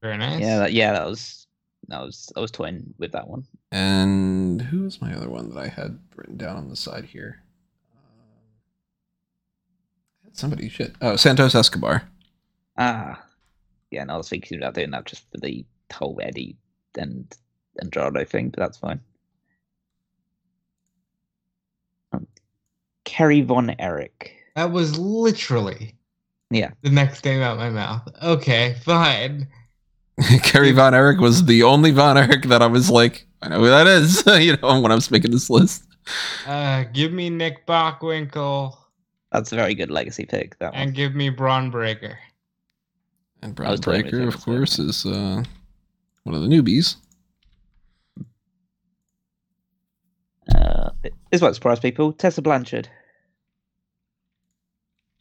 Very 0.00 0.16
nice. 0.16 0.40
Yeah, 0.40 0.58
that, 0.60 0.72
yeah, 0.72 0.92
that 0.92 1.06
was 1.06 1.46
that 1.88 2.00
was 2.00 2.32
I 2.34 2.40
was 2.40 2.50
toying 2.50 2.94
with 2.98 3.12
that 3.12 3.28
one. 3.28 3.44
And 3.70 4.62
who 4.62 4.84
was 4.84 5.02
my 5.02 5.14
other 5.14 5.28
one 5.28 5.50
that 5.50 5.58
I 5.58 5.68
had 5.68 5.98
written 6.16 6.38
down 6.38 6.56
on 6.56 6.70
the 6.70 6.76
side 6.76 7.04
here? 7.04 7.42
Uh, 7.94 7.98
somebody, 10.32 10.70
shit. 10.70 10.94
Oh, 11.02 11.16
Santos 11.16 11.54
Escobar. 11.54 12.08
Ah, 12.78 13.22
yeah, 13.90 14.02
and 14.02 14.10
I 14.10 14.16
was 14.16 14.28
thinking 14.28 14.58
about 14.58 14.74
doing 14.74 14.90
that 14.90 15.04
just 15.04 15.30
for 15.30 15.38
the 15.38 15.64
whole 15.92 16.18
Eddie 16.22 16.56
and 16.98 17.32
Andrade 17.80 18.28
thing, 18.28 18.50
but 18.50 18.60
that's 18.60 18.78
fine. 18.78 19.00
Um, 22.12 22.26
Kerry 23.04 23.42
Von 23.42 23.74
Erich. 23.78 24.32
That 24.54 24.72
was 24.72 24.98
literally 24.98 25.94
Yeah, 26.50 26.70
the 26.82 26.90
next 26.90 27.24
name 27.24 27.42
out 27.42 27.58
my 27.58 27.70
mouth. 27.70 28.08
Okay, 28.22 28.76
fine. 28.82 29.48
Kerry 30.42 30.72
Von 30.72 30.94
Erich 30.94 31.20
was 31.20 31.44
the 31.44 31.62
only 31.62 31.90
Von 31.90 32.16
Erich 32.16 32.44
that 32.46 32.62
I 32.62 32.66
was 32.66 32.90
like, 32.90 33.26
I 33.42 33.48
know 33.48 33.60
who 33.60 33.66
that 33.66 33.86
is, 33.86 34.24
you 34.44 34.56
know, 34.56 34.80
when 34.80 34.90
I 34.90 34.94
was 34.94 35.10
making 35.10 35.30
this 35.30 35.50
list. 35.50 35.84
Uh, 36.46 36.84
give 36.92 37.12
me 37.12 37.28
Nick 37.28 37.66
Bockwinkel 37.66 38.76
that's 39.32 39.52
a 39.52 39.56
very 39.56 39.74
good 39.74 39.90
legacy 39.90 40.24
pick. 40.24 40.58
That 40.58 40.72
one. 40.72 40.82
and 40.82 40.94
give 40.94 41.14
me 41.14 41.28
Bron 41.28 41.70
Breakker. 41.70 42.18
And 43.42 43.52
I 43.52 43.54
Brown 43.54 43.70
was 43.72 43.80
toying 43.80 44.04
with 44.04 44.12
Breakker, 44.12 44.28
of 44.28 44.40
course, 44.44 44.78
is 44.78 45.04
uh, 45.06 45.42
one 46.24 46.34
of 46.34 46.42
the 46.42 46.48
newbies. 46.48 46.96
Uh, 50.54 50.90
this 51.30 51.40
won't 51.40 51.54
surprise 51.54 51.80
people. 51.80 52.12
Tessa 52.12 52.40
Blanchard. 52.42 52.88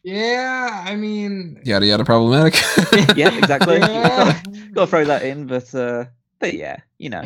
Yeah, 0.03 0.83
I 0.85 0.95
mean, 0.95 1.59
Yada 1.65 1.85
yada 1.85 2.05
problematic. 2.05 2.53
yeah, 3.17 3.35
exactly. 3.35 3.77
Yeah. 3.79 4.39
Got 4.73 4.85
to 4.85 4.87
throw 4.87 5.05
that 5.05 5.23
in, 5.23 5.47
but 5.47 5.73
uh, 5.73 6.05
but 6.39 6.53
yeah, 6.53 6.77
you 6.99 7.09
know, 7.09 7.23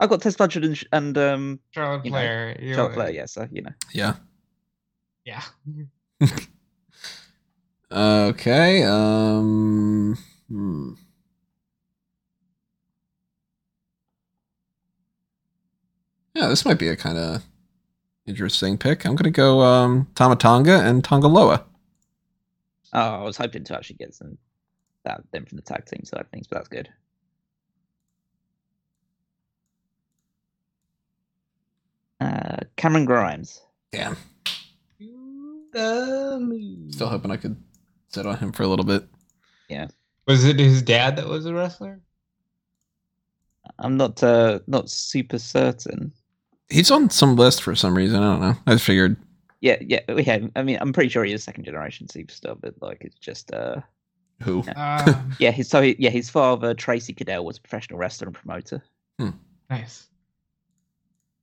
I've 0.00 0.08
got 0.08 0.20
Tessa 0.20 0.36
Blanchard 0.36 0.64
and, 0.64 0.76
sh- 0.76 0.84
and 0.90 1.16
um, 1.16 1.60
Charlotte 1.70 2.04
You 2.04 2.10
know, 2.10 2.16
Flair. 2.16 2.56
Charlotte 2.60 2.88
know, 2.88 2.94
Flair. 2.94 3.10
Yeah, 3.10 3.26
so 3.26 3.46
you 3.52 3.62
know, 3.62 3.72
yeah. 3.92 4.14
Yeah. 5.24 5.42
Okay. 7.90 8.82
Um. 8.84 10.18
Hmm. 10.48 10.92
Yeah, 16.34 16.48
this 16.48 16.64
might 16.64 16.78
be 16.78 16.88
a 16.88 16.96
kind 16.96 17.18
of 17.18 17.42
interesting 18.26 18.78
pick. 18.78 19.04
I'm 19.04 19.16
gonna 19.16 19.30
go 19.30 19.62
um, 19.62 20.06
Tama 20.14 20.36
Tonga 20.36 20.80
and 20.82 21.02
Tonga 21.02 21.26
Loa. 21.26 21.64
oh, 22.92 23.00
I 23.00 23.22
was 23.22 23.36
hoping 23.36 23.64
to 23.64 23.76
actually 23.76 23.96
get 23.96 24.14
some 24.14 24.38
that 25.04 25.22
them 25.32 25.46
from 25.46 25.56
the 25.56 25.62
tag 25.62 25.86
team 25.86 26.04
side 26.04 26.20
of 26.20 26.28
things, 26.28 26.46
but 26.46 26.56
that's 26.56 26.68
good. 26.68 26.88
Uh, 32.20 32.58
Cameron 32.76 33.04
Grimes. 33.04 33.62
Damn. 33.92 34.16
Still 36.92 37.08
hoping 37.08 37.30
I 37.30 37.36
could 37.36 37.56
sit 38.08 38.26
on 38.26 38.38
him 38.38 38.52
for 38.52 38.62
a 38.62 38.68
little 38.68 38.84
bit. 38.84 39.04
Yeah. 39.68 39.88
Was 40.26 40.44
it 40.44 40.58
his 40.58 40.82
dad 40.82 41.16
that 41.16 41.26
was 41.26 41.46
a 41.46 41.54
wrestler? 41.54 42.00
I'm 43.78 43.96
not 43.96 44.22
uh 44.22 44.60
not 44.66 44.90
super 44.90 45.38
certain. 45.38 46.12
He's 46.68 46.90
on 46.90 47.10
some 47.10 47.36
list 47.36 47.62
for 47.62 47.74
some 47.74 47.96
reason. 47.96 48.22
I 48.22 48.32
don't 48.32 48.40
know. 48.40 48.54
I 48.66 48.76
figured. 48.76 49.16
Yeah, 49.60 49.76
yeah, 49.80 50.00
we 50.08 50.24
yeah. 50.24 50.38
I 50.54 50.62
mean, 50.62 50.78
I'm 50.80 50.92
pretty 50.92 51.08
sure 51.08 51.24
he 51.24 51.32
is 51.32 51.42
second 51.42 51.64
generation 51.64 52.06
superstar, 52.06 52.58
but 52.60 52.74
like 52.80 52.98
it's 53.00 53.18
just 53.18 53.52
uh 53.52 53.80
Who? 54.42 54.64
Um, 54.76 55.32
yeah. 55.38 55.50
His 55.50 55.68
so 55.68 55.82
he, 55.82 55.96
yeah, 55.98 56.10
his 56.10 56.30
father 56.30 56.74
Tracy 56.74 57.12
Caddell 57.12 57.44
was 57.44 57.58
a 57.58 57.60
professional 57.60 57.98
wrestler 57.98 58.28
and 58.28 58.36
promoter. 58.36 58.82
nice. 59.70 60.06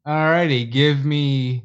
Alrighty, 0.06 0.72
give 0.72 1.04
me 1.04 1.64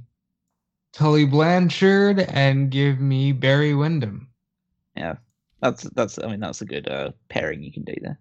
Tully 0.92 1.26
Blanchard 1.26 2.20
and 2.20 2.70
give 2.70 2.98
me 2.98 3.32
Barry 3.32 3.74
Windham. 3.74 4.29
Yeah, 5.00 5.14
that's 5.62 5.84
that's. 5.94 6.18
I 6.18 6.26
mean, 6.26 6.40
that's 6.40 6.60
a 6.60 6.66
good 6.66 6.86
uh, 6.86 7.12
pairing 7.30 7.62
you 7.62 7.72
can 7.72 7.84
do 7.84 7.94
there. 8.02 8.18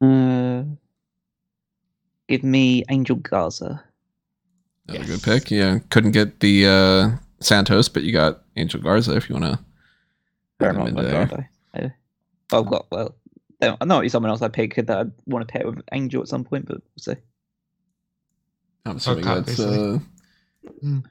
Uh, 0.00 0.62
give 2.28 2.44
me 2.44 2.84
Angel 2.88 3.16
Garza. 3.16 3.82
That's 4.86 5.02
a 5.02 5.06
good 5.06 5.22
pick. 5.22 5.50
Yeah, 5.50 5.80
couldn't 5.90 6.12
get 6.12 6.38
the 6.38 6.66
uh, 6.68 7.10
Santos, 7.40 7.88
but 7.88 8.04
you 8.04 8.12
got 8.12 8.42
Angel 8.56 8.80
Garza 8.80 9.16
if 9.16 9.28
you 9.28 9.34
want 9.34 9.46
to. 9.46 9.58
Fair 10.60 10.70
in 10.70 10.94
my 10.94 11.02
there. 11.02 11.48
I- 11.74 11.78
I- 11.78 11.92
I've 12.52 12.66
got 12.66 12.86
well. 12.92 13.16
I 13.60 13.84
know 13.84 13.98
it's 14.00 14.12
someone 14.12 14.30
else 14.30 14.42
I 14.42 14.48
pick 14.48 14.76
that 14.76 14.90
I 14.90 15.04
want 15.26 15.46
to 15.48 15.52
pair 15.52 15.66
with 15.68 15.82
Angel 15.92 16.22
at 16.22 16.28
some 16.28 16.44
point, 16.44 16.66
but 16.66 16.76
we'll 16.76 17.14
see. 17.14 17.20
I'm 18.84 18.98
assuming 18.98 19.24
Fuck, 19.24 19.46
that's 19.46 19.58
uh. 19.58 19.98
Mm. 20.84 21.02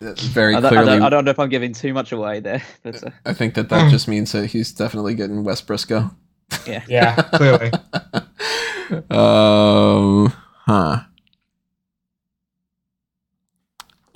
That's 0.00 0.22
very 0.24 0.54
I 0.54 0.60
don't, 0.60 0.66
I, 0.66 0.68
clearly. 0.68 0.86
don't, 0.86 1.02
I 1.02 1.08
don't 1.08 1.24
know 1.24 1.30
if 1.30 1.38
I'm 1.38 1.48
giving 1.48 1.72
too 1.72 1.94
much 1.94 2.12
away 2.12 2.40
there, 2.40 2.62
but 2.82 3.02
uh, 3.02 3.10
I 3.24 3.32
think 3.32 3.54
that 3.54 3.68
that 3.70 3.90
just 3.90 4.08
means 4.08 4.32
that 4.32 4.46
he's 4.46 4.72
definitely 4.72 5.14
getting 5.14 5.42
Wes 5.44 5.60
Briscoe. 5.60 6.10
yeah. 6.66 6.82
Yeah, 6.88 7.14
clearly. 7.34 7.72
um. 9.10 10.32
Huh. 10.66 11.00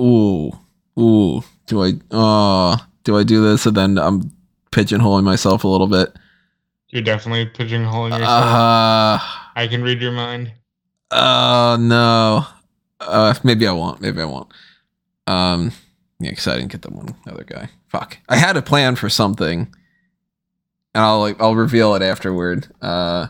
Ooh. 0.00 0.52
Ooh. 0.99 1.42
Do 1.66 1.82
I? 1.82 1.92
Uh. 2.10 2.76
Do 3.04 3.16
I 3.16 3.22
do 3.22 3.42
this 3.42 3.64
and 3.64 3.76
then 3.76 3.99
I'm 3.99 4.30
pigeonholing 4.72 5.25
myself 5.25 5.64
a 5.64 5.68
little 5.68 5.87
bit? 5.87 6.12
You're 6.90 7.02
definitely 7.02 7.46
pigeonholing 7.46 8.10
yourself. 8.10 8.28
Uh. 8.28 9.18
I 9.56 9.66
can 9.68 9.82
read 9.82 10.00
your 10.02 10.12
mind. 10.12 10.52
Oh 11.10 11.76
no. 11.80 12.46
Uh, 13.00 13.34
maybe 13.42 13.66
I 13.66 13.72
won't. 13.72 14.00
Maybe 14.00 14.20
I 14.20 14.25
won't. 14.26 14.49
Um, 15.30 15.72
yeah, 16.18 16.30
because 16.30 16.49
I 16.49 16.56
didn't 16.56 16.72
get 16.72 16.82
the 16.82 16.90
one 16.90 17.14
other 17.28 17.44
guy. 17.44 17.70
Fuck. 17.88 18.18
I 18.28 18.37
had 18.37 18.56
a 18.56 18.62
plan 18.62 18.96
for 18.96 19.08
something, 19.08 19.72
and 20.94 21.04
I'll 21.04 21.20
like 21.20 21.40
I'll 21.40 21.54
reveal 21.54 21.94
it 21.94 22.02
afterward. 22.02 22.68
Uh, 22.82 23.28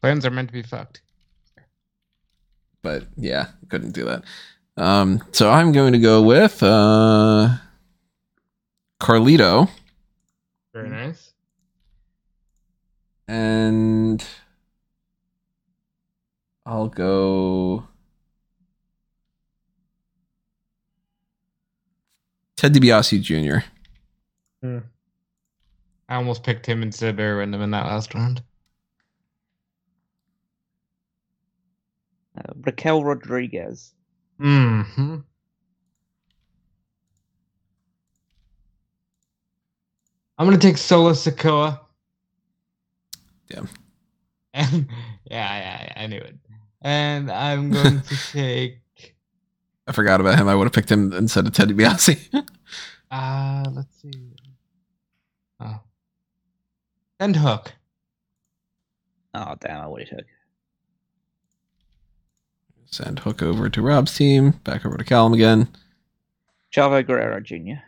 Plans 0.00 0.24
are 0.24 0.30
meant 0.30 0.48
to 0.48 0.52
be 0.52 0.62
fucked. 0.62 1.02
but 2.82 3.04
yeah, 3.16 3.48
couldn't 3.68 3.92
do 3.92 4.04
that. 4.06 4.24
Um, 4.76 5.22
so 5.32 5.50
I'm 5.50 5.72
going 5.72 5.92
to 5.92 5.98
go 5.98 6.22
with 6.22 6.62
uh, 6.62 7.56
Carlito 9.00 9.68
Very 10.72 10.88
nice. 10.88 11.32
and 13.26 14.24
I'll 16.64 16.88
go 16.88 17.88
Ted 22.58 22.74
DiBiase 22.74 23.22
Jr. 23.22 23.58
I 26.08 26.16
almost 26.16 26.42
picked 26.42 26.66
him 26.66 26.82
instead 26.82 27.10
of 27.10 27.16
Windham 27.38 27.62
in 27.62 27.70
that 27.70 27.86
last 27.86 28.12
round. 28.14 28.42
Uh, 32.36 32.52
Raquel 32.62 33.04
Rodriguez. 33.04 33.94
hmm 34.40 34.82
I'm 40.36 40.46
gonna 40.46 40.58
take 40.58 40.78
Solo 40.78 41.12
Sikoa. 41.12 41.78
Damn. 43.48 43.68
And 44.54 44.88
yeah, 45.30 45.58
yeah, 45.86 45.92
I 45.96 46.06
knew 46.08 46.18
it. 46.18 46.36
And 46.82 47.30
I'm 47.30 47.70
going 47.70 48.02
to 48.02 48.16
take 48.32 48.80
I 49.88 49.92
forgot 49.92 50.20
about 50.20 50.38
him. 50.38 50.48
I 50.48 50.54
would 50.54 50.64
have 50.64 50.72
picked 50.72 50.92
him 50.92 51.12
instead 51.14 51.46
of 51.46 51.54
Ted 51.54 51.70
DiBiase. 51.70 52.46
uh 53.10 53.64
let's 53.72 54.02
see. 54.02 54.34
Oh. 55.58 55.80
And 57.18 57.34
Hook. 57.36 57.72
Oh 59.34 59.54
damn! 59.60 59.80
I 59.80 59.86
would 59.88 60.08
have 60.08 60.18
took. 60.18 60.26
Send 62.84 63.20
Hook 63.20 63.42
over 63.42 63.68
to 63.68 63.82
Rob's 63.82 64.14
team. 64.14 64.52
Back 64.64 64.84
over 64.84 64.96
to 64.96 65.04
Callum 65.04 65.32
again. 65.32 65.68
Chavo 66.72 67.06
Guerrero 67.06 67.40
Jr. 67.40 67.82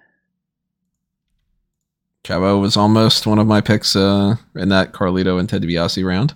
Chavo 2.25 2.61
was 2.61 2.76
almost 2.76 3.26
one 3.26 3.38
of 3.38 3.47
my 3.47 3.61
picks 3.61 3.95
uh, 3.95 4.37
in 4.54 4.69
that 4.71 4.92
Carlito 4.92 5.38
and 5.38 5.49
Ted 5.49 5.62
DiBiase 5.62 6.04
round. 6.04 6.35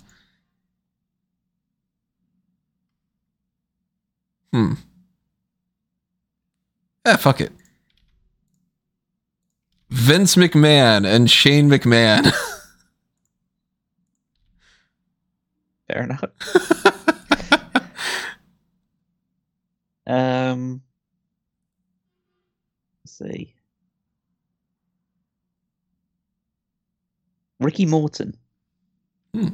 Hmm. 4.52 4.74
Yeah, 7.06 7.16
fuck 7.16 7.40
it. 7.40 7.52
Vince 9.90 10.36
McMahon 10.36 11.06
and 11.06 11.30
Shane 11.30 11.68
McMahon. 11.68 12.32
Fair 15.88 16.02
enough. 16.02 16.24
Um, 20.06 20.82
let's 23.02 23.18
see. 23.18 23.54
Ricky 27.60 27.86
Morton. 27.86 28.36
Hmm. 29.32 29.48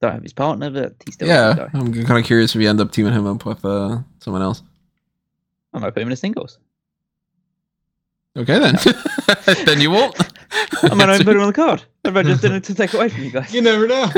Don't 0.00 0.12
have 0.12 0.22
his 0.22 0.32
partner, 0.32 0.70
but 0.70 0.94
he's 1.04 1.14
still 1.14 1.26
yeah, 1.26 1.54
yeah. 1.56 1.68
I'm 1.74 1.92
kind 1.92 2.18
of 2.18 2.24
curious 2.24 2.54
if 2.54 2.60
you 2.60 2.68
end 2.68 2.80
up 2.80 2.92
teaming 2.92 3.12
him 3.12 3.26
up 3.26 3.44
with 3.44 3.64
uh, 3.64 3.98
someone 4.20 4.42
else. 4.42 4.62
I 5.74 5.80
might 5.80 5.90
put 5.92 6.02
him 6.02 6.08
in 6.08 6.12
a 6.12 6.16
singles. 6.16 6.58
Okay, 8.36 8.58
then. 8.60 8.76
then 9.66 9.80
you 9.80 9.90
won't. 9.90 10.16
I 10.84 10.94
might 10.94 11.06
not 11.06 11.14
even 11.16 11.26
put 11.26 11.34
him 11.36 11.42
on 11.42 11.48
the 11.48 11.52
card. 11.52 11.82
I 12.04 12.10
might 12.10 12.26
just 12.26 12.42
didn't 12.42 12.62
to 12.62 12.74
take 12.74 12.94
away 12.94 13.08
from 13.08 13.24
you 13.24 13.32
guys. 13.32 13.52
You 13.52 13.60
never 13.60 13.88
know. 13.88 14.08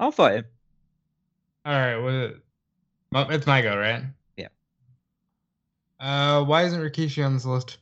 I'll 0.00 0.12
fight 0.12 0.36
him. 0.36 0.44
All 1.66 1.72
right, 1.74 1.96
well, 1.98 2.32
well, 3.12 3.30
it's 3.30 3.46
my 3.46 3.60
go, 3.62 3.76
right? 3.76 4.02
Yeah. 4.36 4.48
Uh, 6.00 6.42
why 6.44 6.64
isn't 6.64 6.80
Rikishi 6.80 7.24
on 7.24 7.34
this 7.34 7.44
list? 7.44 7.78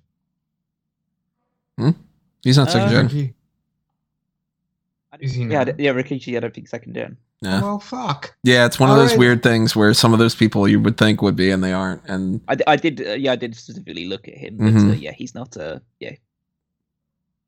Hmm? 1.79 1.91
He's 2.43 2.59
not 2.59 2.71
second 2.71 2.95
Uh, 2.95 3.09
gen. 3.09 3.35
Riki- 5.21 5.25
Is 5.27 5.33
he 5.35 5.43
Yeah, 5.45 5.65
not? 5.65 5.77
d- 5.77 5.85
yeah, 5.85 5.93
Rikishi. 5.93 6.37
I 6.37 6.41
don't 6.41 6.55
think 6.55 6.69
second 6.69 6.95
gen. 6.95 7.17
Yeah. 7.43 7.61
Well, 7.62 7.79
fuck. 7.79 8.35
Yeah, 8.43 8.67
it's 8.67 8.79
one 8.79 8.91
of 8.91 8.97
All 8.97 9.03
those 9.03 9.11
right. 9.12 9.19
weird 9.19 9.43
things 9.43 9.75
where 9.75 9.95
some 9.95 10.12
of 10.12 10.19
those 10.19 10.35
people 10.35 10.69
you 10.69 10.79
would 10.81 10.99
think 10.99 11.23
would 11.23 11.37
be 11.37 11.50
and 11.50 11.65
they 11.65 11.73
aren't. 11.73 12.03
And 12.07 12.41
I, 12.49 12.57
I 12.67 12.77
did. 12.77 13.00
Uh, 13.07 13.12
yeah, 13.15 13.33
I 13.33 13.37
did 13.37 13.57
specifically 13.57 14.07
look 14.07 14.29
at 14.29 14.35
him, 14.35 14.57
but 14.59 14.67
uh, 14.67 14.71
Mhm. 14.71 15.00
yeah, 15.00 15.12
he's 15.12 15.35
not. 15.35 15.57
Uh, 15.57 15.79
yeah, 16.00 16.12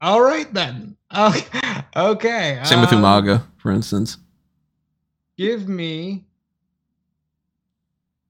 All 0.01 0.23
right 0.23 0.53
then. 0.55 0.97
Okay. 1.15 1.61
okay. 1.95 2.61
same 2.65 2.81
with 2.81 2.93
um, 2.93 3.03
Umaga, 3.03 3.43
for 3.59 3.71
instance. 3.71 4.17
Give 5.37 5.69
me 5.69 6.25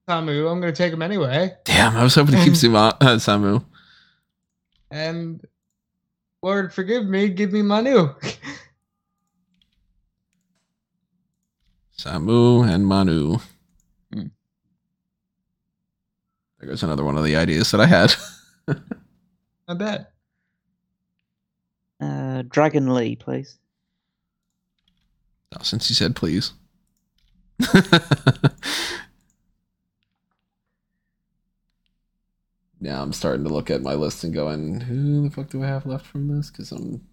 Samu. 0.09 0.51
I'm 0.51 0.59
gonna 0.59 0.73
take 0.73 0.91
him 0.91 1.01
anyway. 1.01 1.53
Damn, 1.63 1.95
I 1.95 2.03
was 2.03 2.15
hoping 2.15 2.35
to 2.35 2.43
keep 2.43 2.55
Suma- 2.63 2.97
uh, 2.99 3.15
Samu. 3.15 3.63
And 4.91 5.41
Lord, 6.41 6.73
forgive 6.73 7.05
me. 7.05 7.29
Give 7.29 7.53
me 7.53 7.61
Manu. 7.61 8.09
Samu 12.03 12.67
and 12.67 12.85
Manu. 12.85 13.37
Hmm. 14.11 14.27
There 16.59 16.67
goes 16.69 16.83
another 16.83 17.05
one 17.05 17.17
of 17.17 17.23
the 17.23 17.37
ideas 17.37 17.71
that 17.71 17.79
I 17.79 17.85
had. 17.85 18.13
I 19.67 19.73
bet. 19.73 20.11
uh, 22.01 22.43
Dragon 22.49 22.93
Lee, 22.93 23.15
please. 23.15 23.57
Oh, 25.57 25.63
since 25.63 25.89
you 25.89 25.95
said 25.95 26.15
please. 26.15 26.51
now 32.81 33.01
I'm 33.01 33.13
starting 33.13 33.45
to 33.45 33.53
look 33.53 33.69
at 33.69 33.81
my 33.81 33.93
list 33.93 34.25
and 34.25 34.33
going, 34.33 34.81
who 34.81 35.23
the 35.23 35.29
fuck 35.33 35.49
do 35.49 35.63
I 35.63 35.67
have 35.67 35.85
left 35.85 36.05
from 36.05 36.27
this? 36.27 36.49
Because 36.49 36.73
I'm 36.73 37.07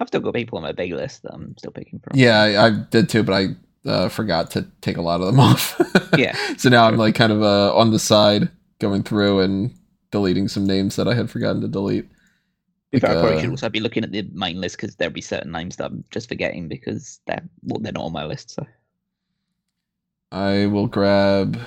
I've 0.00 0.08
still 0.08 0.20
got 0.20 0.34
people 0.34 0.58
on 0.58 0.62
my 0.62 0.72
big 0.72 0.92
list 0.92 1.22
that 1.22 1.32
I'm 1.32 1.56
still 1.58 1.72
picking 1.72 1.98
from. 1.98 2.16
Yeah, 2.18 2.40
I, 2.40 2.66
I 2.66 2.70
did 2.70 3.08
too, 3.08 3.22
but 3.22 3.32
I 3.32 3.88
uh, 3.88 4.08
forgot 4.08 4.50
to 4.52 4.66
take 4.80 4.96
a 4.96 5.02
lot 5.02 5.20
of 5.20 5.26
them 5.26 5.40
off. 5.40 5.80
Yeah. 6.16 6.36
so 6.56 6.68
now 6.68 6.86
I'm 6.86 6.96
like 6.96 7.14
kind 7.14 7.32
of 7.32 7.42
uh, 7.42 7.74
on 7.76 7.90
the 7.90 7.98
side 7.98 8.50
going 8.78 9.02
through 9.02 9.40
and 9.40 9.74
deleting 10.10 10.48
some 10.48 10.66
names 10.66 10.96
that 10.96 11.08
I 11.08 11.14
had 11.14 11.30
forgotten 11.30 11.60
to 11.62 11.68
delete. 11.68 12.08
To 12.08 12.10
be 12.92 13.00
fair, 13.00 13.10
I 13.10 13.20
probably 13.20 13.36
uh, 13.36 13.40
should 13.40 13.50
also 13.50 13.68
be 13.68 13.80
looking 13.80 14.04
at 14.04 14.12
the 14.12 14.28
main 14.32 14.60
list 14.60 14.76
because 14.76 14.96
there'll 14.96 15.12
be 15.12 15.20
certain 15.20 15.52
names 15.52 15.76
that 15.76 15.86
I'm 15.86 16.04
just 16.10 16.28
forgetting 16.28 16.68
because 16.68 17.20
they're 17.26 17.42
well, 17.62 17.80
they're 17.80 17.92
not 17.92 18.04
on 18.04 18.12
my 18.12 18.24
list. 18.24 18.50
So 18.52 18.66
I 20.32 20.66
will 20.66 20.86
grab. 20.86 21.60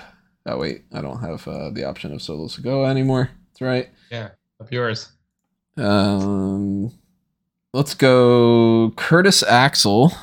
Oh 0.47 0.57
wait, 0.57 0.83
I 0.91 1.01
don't 1.01 1.19
have 1.19 1.47
uh, 1.47 1.69
the 1.69 1.83
option 1.83 2.13
of 2.13 2.21
Solo 2.21 2.47
Sikoa 2.47 2.89
anymore. 2.89 3.29
That's 3.49 3.61
right. 3.61 3.89
Yeah. 4.09 4.29
up 4.59 4.71
yours. 4.71 5.11
Um, 5.77 6.91
let's 7.73 7.93
go 7.93 8.91
Curtis 8.95 9.43
Axel. 9.43 10.13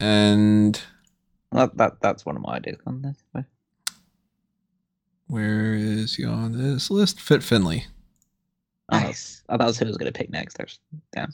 And 0.00 0.80
that, 1.52 1.76
that 1.76 2.00
that's 2.00 2.26
one 2.26 2.36
of 2.36 2.42
my 2.42 2.54
ideas 2.54 2.78
on 2.86 3.02
this. 3.02 3.44
Where 5.28 5.74
is 5.74 6.16
he 6.16 6.24
on 6.24 6.52
this 6.52 6.90
list? 6.90 7.20
Fit 7.20 7.42
Finlay. 7.42 7.86
Nice. 8.90 9.42
Oh, 9.48 9.56
that 9.56 9.66
was 9.66 9.78
who 9.78 9.86
I 9.86 9.88
was 9.88 9.96
going 9.96 10.12
to 10.12 10.18
pick 10.18 10.28
next. 10.28 10.58
There's, 10.58 10.78
damn. 11.12 11.32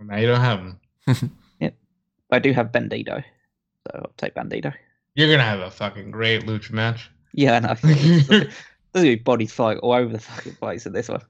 Now 0.00 0.16
you 0.16 0.26
don't 0.26 0.40
have 0.40 0.58
him. 0.60 0.80
Yep. 1.60 1.74
I 2.32 2.38
do 2.38 2.52
have 2.52 2.72
Bandito, 2.72 3.22
so 3.86 3.92
I'll 3.94 4.12
take 4.18 4.34
Bandito. 4.34 4.74
You're 5.14 5.30
gonna 5.30 5.48
have 5.48 5.60
a 5.60 5.70
fucking 5.70 6.10
great 6.10 6.44
lucha 6.44 6.72
match. 6.72 7.10
Yeah, 7.32 7.54
I 7.54 7.60
know. 7.60 8.44
Be 9.02 9.16
body 9.16 9.46
fight 9.46 9.78
all 9.78 9.92
over 9.92 10.12
the 10.12 10.18
fucking 10.18 10.54
place 10.54 10.86
in 10.86 10.92
this 10.92 11.08
one. 11.08 11.22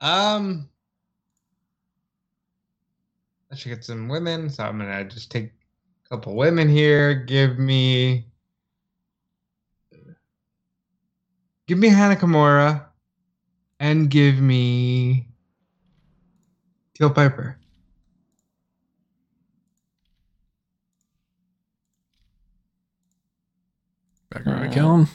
Um, 0.00 0.68
I 3.52 3.54
should 3.54 3.68
get 3.68 3.84
some 3.84 4.08
women, 4.08 4.50
so 4.50 4.64
I'm 4.64 4.78
gonna 4.78 5.04
just 5.04 5.30
take 5.30 5.52
a 6.06 6.08
couple 6.08 6.34
women 6.34 6.68
here. 6.68 7.14
Give 7.14 7.58
me, 7.58 8.26
give 11.68 11.78
me 11.78 11.88
Hana 11.88 12.16
Kimura, 12.16 12.86
and 13.78 14.10
give 14.10 14.40
me 14.40 15.28
Teal 16.94 17.10
Piper. 17.10 17.61
Back 24.32 24.46
around 24.46 24.62
Uh, 24.62 24.68
to 24.68 24.74
Callum. 24.74 25.08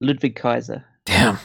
Ludwig 0.00 0.36
Kaiser. 0.36 0.84
Damn. 1.04 1.38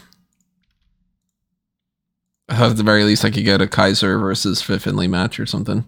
I 2.47 2.55
at 2.71 2.77
the 2.77 2.83
very 2.83 3.03
least 3.03 3.23
I 3.23 3.29
could 3.31 3.43
get 3.45 3.61
a 3.61 3.67
Kaiser 3.67 4.17
versus 4.17 4.61
Fit 4.61 4.81
Finlay 4.81 5.07
match 5.07 5.39
or 5.39 5.45
something. 5.45 5.85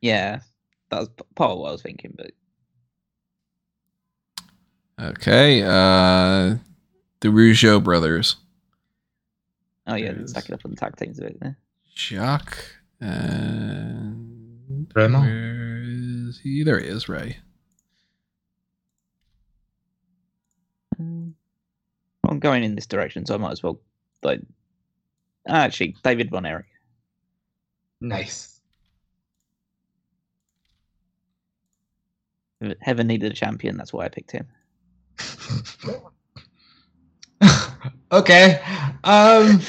Yeah, 0.00 0.40
that 0.90 0.98
was 1.00 1.08
part 1.34 1.52
of 1.52 1.58
what 1.58 1.68
I 1.68 1.72
was 1.72 1.82
thinking, 1.82 2.14
but 2.16 2.32
Okay. 5.00 5.62
Uh 5.62 6.56
the 7.20 7.28
Rougeau 7.28 7.82
brothers. 7.82 8.36
oh 9.86 9.94
yeah, 9.94 10.12
There 10.12 10.20
it 10.22 10.28
stack 10.28 10.48
it 10.48 10.52
up 10.52 10.60
on 10.64 10.72
the 10.72 10.76
tag 10.76 10.96
teams 10.96 11.18
a 11.18 11.22
bit 11.22 11.40
there. 11.40 11.56
Jacques 11.96 12.76
and 13.00 14.86
Renault? 14.94 15.20
where 15.20 15.80
is 16.28 16.40
he? 16.42 16.62
There 16.64 16.78
he 16.78 16.86
is, 16.86 17.08
Ray. 17.08 17.38
Um, 20.98 21.34
I'm 22.28 22.38
going 22.38 22.64
in 22.64 22.74
this 22.74 22.86
direction, 22.86 23.26
so 23.26 23.34
I 23.34 23.38
might 23.38 23.52
as 23.52 23.62
well. 23.62 23.80
Like, 24.22 24.40
actually, 25.46 25.96
David 26.02 26.30
Von 26.30 26.46
Erich. 26.46 26.66
Nice. 28.00 28.60
Heaven 32.80 33.06
needed 33.06 33.30
a 33.30 33.34
champion. 33.34 33.76
That's 33.76 33.92
why 33.92 34.06
I 34.06 34.08
picked 34.08 34.30
him. 34.30 34.46
Okay. 38.12 38.60
Um. 39.02 39.60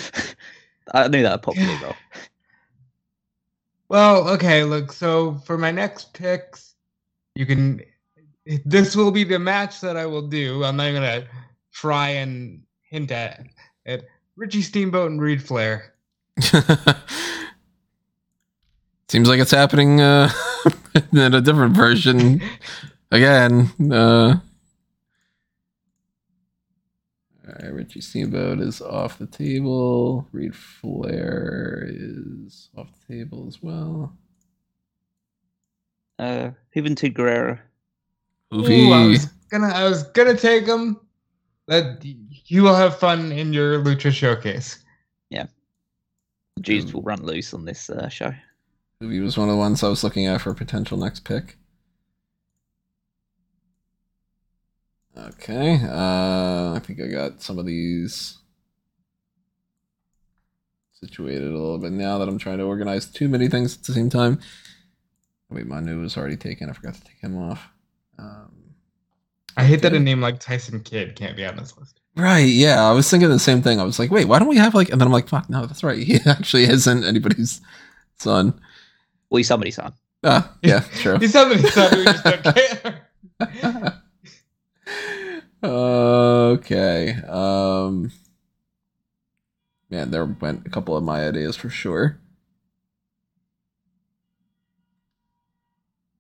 I 0.94 1.08
knew 1.08 1.24
that 1.24 1.32
would 1.32 1.42
probably 1.42 1.66
roll. 1.82 1.96
Well, 3.90 4.30
okay. 4.30 4.64
Look. 4.64 4.92
So 4.92 5.36
for 5.46 5.58
my 5.58 5.72
next 5.72 6.14
picks, 6.14 6.76
you 7.34 7.46
can. 7.46 7.82
This 8.66 8.96
will 8.96 9.12
be 9.12 9.24
the 9.24 9.40
match 9.40 9.82
that 9.82 9.98
I 9.98 10.06
will 10.06 10.28
do. 10.28 10.64
I'm 10.64 10.78
not 10.78 10.94
gonna 10.94 11.26
try 11.74 12.10
and 12.10 12.62
hint 12.90 13.12
at 13.12 13.46
it. 13.86 14.08
Richie 14.36 14.62
Steamboat 14.62 15.12
and 15.12 15.22
Reid 15.22 15.42
Flair. 15.42 15.94
Seems 19.08 19.30
like 19.30 19.40
it's 19.40 19.52
happening 19.52 20.02
uh, 20.02 20.30
in 21.12 21.34
a 21.34 21.42
different 21.42 21.76
version 21.76 22.42
again. 23.12 23.72
Uh, 23.92 24.36
all 27.48 27.54
right, 27.62 27.74
Richie 27.74 28.02
Steamboat 28.02 28.60
is 28.60 28.82
off 28.82 29.18
the 29.18 29.28
table. 29.28 30.28
Reid 30.32 30.56
Flair 30.56 31.88
is 31.88 32.70
off 32.76 32.90
the 33.08 33.16
table 33.16 33.46
as 33.48 33.62
well. 33.62 34.14
Uh, 36.20 36.52
Juventud 36.76 37.14
Guerrero. 37.14 37.60
Ooh, 38.56 38.92
I 38.94 39.08
was 39.08 39.26
gonna, 39.50 39.68
I 39.68 39.84
was 39.88 40.04
gonna 40.04 40.38
take 40.38 40.66
him. 40.66 41.00
That 41.68 42.04
you 42.04 42.62
will 42.62 42.76
have 42.76 43.00
fun 43.00 43.32
in 43.32 43.52
your 43.52 43.84
lucha 43.84 44.12
showcase. 44.12 44.84
Yeah, 45.30 45.48
Jews 46.62 46.94
will 46.94 47.02
run 47.02 47.24
loose 47.24 47.54
on 47.54 47.66
this 47.66 47.90
uh, 47.90 48.08
show. 48.08 48.34
He 49.00 49.20
was 49.20 49.38
one 49.38 49.50
of 49.50 49.54
the 49.54 49.60
ones 49.60 49.84
I 49.84 49.90
was 49.90 50.04
looking 50.04 50.26
at 50.28 50.42
for 50.42 50.52
a 50.52 50.56
potential 50.56 50.98
next 50.98 51.22
pick. 51.26 51.58
Okay, 55.18 55.80
uh, 55.84 56.74
I 56.74 56.82
think 56.84 57.02
I 57.02 57.08
got 57.08 57.42
some 57.42 57.58
of 57.58 57.66
these 57.66 58.38
situated 60.94 61.48
a 61.48 61.52
little 61.52 61.78
bit 61.78 61.92
now 61.92 62.18
that 62.18 62.28
I'm 62.28 62.38
trying 62.38 62.58
to 62.58 62.64
organize 62.64 63.06
too 63.06 63.28
many 63.28 63.48
things 63.48 63.78
at 63.78 63.84
the 63.84 63.94
same 63.94 64.10
time. 64.10 64.40
Wait, 65.50 65.68
Manu 65.68 66.02
was 66.02 66.18
already 66.18 66.38
taken. 66.38 66.70
I 66.70 66.74
forgot 66.74 66.96
to 66.96 67.04
take 67.04 67.20
him 67.20 67.38
off. 67.38 67.70
Um, 68.18 68.52
I 69.58 69.64
hate 69.64 69.82
that 69.84 69.94
a 69.94 70.00
name 70.00 70.22
like 70.22 70.40
Tyson 70.40 70.82
Kidd 70.82 71.16
can't 71.16 71.36
be 71.36 71.46
on 71.46 71.56
this 71.58 71.78
list. 71.78 72.00
right, 72.16 72.40
yeah, 72.40 72.84
I 72.88 72.92
was 72.92 73.10
thinking 73.10 73.30
the 73.30 73.40
same 73.40 73.62
thing. 73.62 73.80
I 73.80 73.84
was 73.84 74.00
like, 74.00 74.12
wait, 74.12 74.26
why 74.26 74.40
don't 74.40 74.48
we 74.48 74.58
have 74.58 74.74
like? 74.76 74.90
And 74.90 75.00
then 75.00 75.08
I'm 75.08 75.12
like, 75.14 75.28
fuck, 75.28 75.50
no, 75.50 75.66
that's 75.66 75.84
right. 75.84 75.98
He 76.06 76.20
actually 76.26 76.64
isn't 76.64 77.04
anybody's 77.04 77.62
son. 78.18 78.60
Well, 79.30 79.38
he's 79.38 79.48
somebody's 79.48 79.76
son. 79.76 79.94
Ah, 80.24 80.54
yeah, 80.62 80.80
true. 80.96 81.18
He's 81.20 81.34
somebody's 81.34 81.74
son. 81.74 81.98
We 81.98 82.04
just 82.06 82.24
don't 82.24 82.44
care. 82.44 84.02
okay. 85.64 87.14
Um 87.28 88.12
Man, 89.90 90.10
there 90.12 90.26
went 90.26 90.66
a 90.66 90.70
couple 90.70 90.98
of 90.98 91.04
my 91.04 91.28
ideas 91.28 91.56
for 91.56 91.70
sure. 91.70 92.20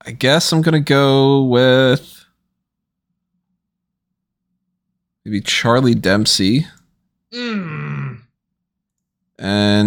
I 0.05 0.11
guess 0.11 0.51
I'm 0.51 0.61
gonna 0.61 0.79
go 0.79 1.43
with 1.43 2.25
maybe 5.23 5.41
Charlie 5.41 5.95
Dempsey 5.95 6.67
Mm. 7.33 8.19
and 9.39 9.81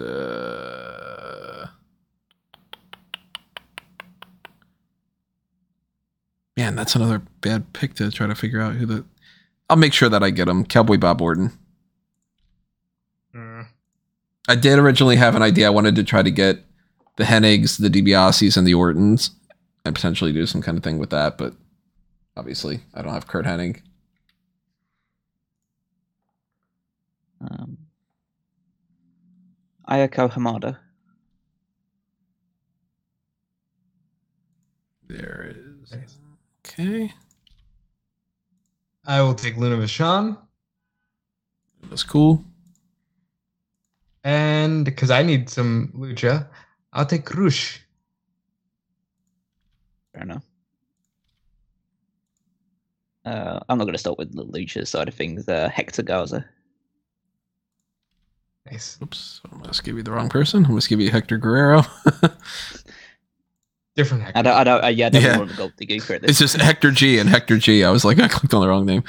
uh, 0.00 1.66
man, 6.56 6.74
that's 6.74 6.94
another 6.96 7.22
bad 7.40 7.72
pick 7.72 7.94
to 7.94 8.10
try 8.10 8.26
to 8.26 8.34
figure 8.34 8.60
out 8.60 8.74
who 8.74 8.86
the. 8.86 9.04
I'll 9.70 9.76
make 9.76 9.92
sure 9.92 10.08
that 10.08 10.22
I 10.22 10.30
get 10.30 10.48
him. 10.48 10.64
Cowboy 10.64 10.96
Bob 10.98 11.20
Orton. 11.22 11.52
Mm. 13.34 13.66
I 14.48 14.54
did 14.56 14.78
originally 14.78 15.16
have 15.16 15.34
an 15.36 15.42
idea. 15.42 15.66
I 15.66 15.70
wanted 15.70 15.94
to 15.96 16.04
try 16.04 16.22
to 16.22 16.30
get 16.30 16.64
the 17.16 17.24
Hennigs, 17.24 17.78
the 17.78 17.88
DiBiase's, 17.88 18.56
and 18.56 18.66
the 18.66 18.74
Ortons, 18.74 19.30
and 19.84 19.94
potentially 19.94 20.32
do 20.32 20.46
some 20.46 20.62
kind 20.62 20.76
of 20.76 20.84
thing 20.84 20.98
with 20.98 21.10
that. 21.10 21.38
But 21.38 21.54
obviously, 22.36 22.80
I 22.94 23.02
don't 23.02 23.12
have 23.12 23.26
Curt 23.26 23.44
Hennig. 23.46 23.82
Um, 27.40 27.78
Ayako 29.88 30.32
Hamada. 30.32 30.78
There 35.06 35.54
is. 35.54 35.92
Nice. 35.92 36.16
Okay, 36.66 37.12
I 39.06 39.20
will 39.20 39.34
take 39.34 39.56
Luna 39.56 39.76
Vachon. 39.76 40.38
that's 41.90 42.02
cool. 42.02 42.42
And 44.24 44.86
because 44.86 45.10
I 45.10 45.22
need 45.22 45.50
some 45.50 45.92
lucha, 45.94 46.46
I'll 46.94 47.06
take 47.06 47.32
Rush. 47.34 47.80
Fair 50.12 50.22
enough. 50.22 50.44
Uh, 53.24 53.58
I'm 53.68 53.78
not 53.78 53.84
going 53.84 53.94
to 53.94 53.98
start 53.98 54.18
with 54.18 54.34
the 54.34 54.44
Lucha 54.44 54.86
side 54.86 55.08
of 55.08 55.14
things. 55.14 55.48
Uh, 55.48 55.68
Hector 55.72 56.02
Garza. 56.02 56.44
Nice. 58.70 58.98
Oops, 59.02 59.40
I 59.52 59.56
must 59.56 59.82
give 59.84 59.96
you 59.96 60.02
the 60.02 60.12
wrong 60.12 60.28
person. 60.28 60.64
I 60.64 60.68
must 60.70 60.88
give 60.88 61.00
you 61.00 61.10
Hector 61.10 61.36
Guerrero. 61.38 61.82
Different 63.96 64.24
Hector. 64.24 64.38
I 64.38 64.42
don't, 64.42 64.54
I 64.56 64.64
don't, 64.64 64.84
uh, 64.84 64.88
yeah, 64.88 65.06
I 65.06 65.10
don't 65.10 65.22
Yeah. 65.22 65.38
want 65.38 65.50
to 65.50 65.56
go 65.56 65.68
to 65.68 65.86
Gooper 65.86 66.20
this. 66.20 66.30
it's 66.30 66.38
just 66.38 66.56
Hector 66.56 66.90
G 66.90 67.18
and 67.18 67.28
Hector 67.28 67.58
G. 67.58 67.84
I 67.84 67.90
was 67.90 68.04
like, 68.04 68.18
I 68.20 68.28
clicked 68.28 68.54
on 68.54 68.60
the 68.60 68.68
wrong 68.68 68.86
name. 68.86 69.04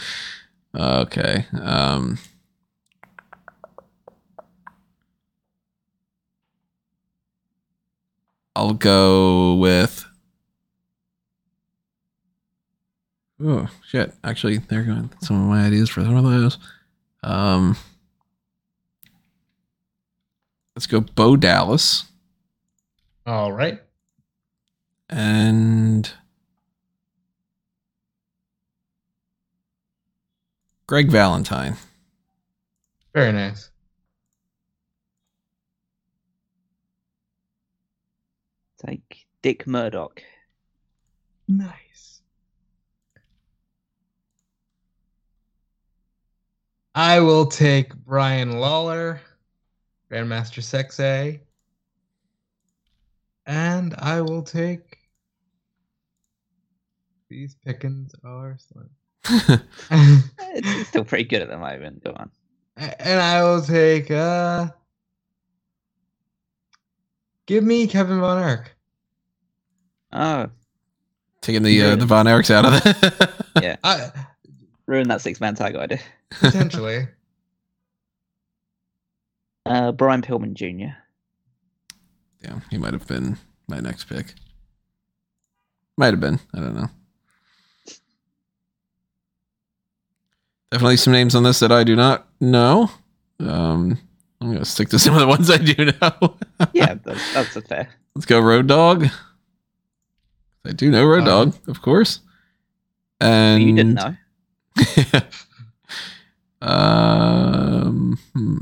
Okay. 0.75 1.45
Um, 1.61 2.17
I'll 8.55 8.73
go 8.73 9.55
with. 9.55 10.05
Oh 13.43 13.67
shit! 13.85 14.13
Actually, 14.23 14.59
there 14.59 14.79
are 14.79 14.83
going 14.83 15.09
some 15.21 15.41
of 15.41 15.49
my 15.49 15.65
ideas 15.65 15.89
for 15.89 16.01
some 16.01 16.15
of 16.15 16.23
those. 16.23 16.57
Um, 17.21 17.75
let's 20.75 20.87
go 20.87 21.01
Bo 21.01 21.35
Dallas 21.35 22.05
All 23.25 23.51
right. 23.51 23.81
and 25.09 26.09
Greg 30.87 31.09
Valentine. 31.09 31.75
Very 33.13 33.33
nice. 33.33 33.69
Take 38.85 39.25
Dick 39.41 39.65
Murdoch. 39.67 40.21
Nice. 41.47 42.21
I 46.93 47.19
will 47.19 47.45
take 47.45 47.93
Brian 47.95 48.59
Lawler, 48.59 49.19
Grandmaster 50.11 50.61
Sexay, 50.63 51.39
and 53.45 53.93
I 53.97 54.21
will 54.21 54.43
take. 54.43 54.99
These 57.29 57.55
pickings 57.65 58.13
are 58.23 58.57
slim. 58.59 58.89
Eh, 59.91 60.21
It's, 60.57 60.79
it's 60.79 60.89
still 60.89 61.03
pretty 61.03 61.23
good 61.25 61.41
at 61.41 61.49
the 61.49 61.57
moment. 61.57 62.03
Go 62.03 62.11
on. 62.15 62.29
and 62.77 63.19
I 63.19 63.43
will 63.43 63.61
take. 63.61 64.09
uh 64.11 64.67
Give 67.47 67.63
me 67.63 67.87
Kevin 67.87 68.19
Von 68.19 68.41
Erich. 68.41 68.74
Oh, 70.15 70.49
Taking 71.41 71.62
the 71.63 71.82
uh, 71.82 71.95
the 71.97 72.06
Von 72.06 72.25
Erichs 72.25 72.49
out 72.49 72.65
of 72.65 72.82
it. 72.84 73.30
yeah. 73.62 73.75
I, 73.84 74.12
Ruin 74.88 75.08
that 75.10 75.21
six 75.21 75.39
man 75.41 75.54
tag 75.56 75.75
idea. 75.75 75.99
potentially. 76.32 77.08
Uh, 79.67 79.91
Brian 79.91 80.21
Pillman 80.21 80.54
Jr. 80.54 80.93
yeah, 82.43 82.60
he 82.69 82.78
might 82.78 82.93
have 82.93 83.08
been 83.08 83.36
my 83.67 83.80
next 83.80 84.04
pick. 84.04 84.36
Might 85.97 86.13
have 86.13 86.19
been. 86.19 86.39
I 86.54 86.60
don't 86.60 86.75
know. 86.75 86.88
Definitely 90.71 90.97
some 90.97 91.13
names 91.13 91.34
on 91.34 91.41
this 91.41 91.60
that 91.62 91.71
I 91.71 91.84
do 91.84 91.95
not 91.95 92.28
know. 92.39 92.91
Um, 93.39 93.97
I'm 94.39 94.51
gonna 94.54 94.65
stick 94.65 94.89
to 94.89 94.99
some 94.99 95.15
of 95.15 95.19
the 95.21 95.28
ones 95.28 95.49
I 95.49 95.58
do 95.58 95.86
know. 95.86 96.38
Yeah, 96.73 96.93
that's, 97.04 97.34
that's 97.34 97.56
a 97.56 97.62
fair. 97.62 97.89
Let's 98.13 98.28
go 98.28 98.39
Road 98.39 98.67
Dog. 98.67 99.08
I 100.65 100.71
do 100.71 100.89
know 100.89 101.06
Road 101.06 101.28
Um, 101.28 101.51
Dog, 101.51 101.69
of 101.69 101.82
course. 101.82 102.21
And 103.21 103.63
you 103.63 103.75
didn't 103.75 103.95
know. 103.95 104.15
um, 106.62 108.19
hmm. 108.34 108.58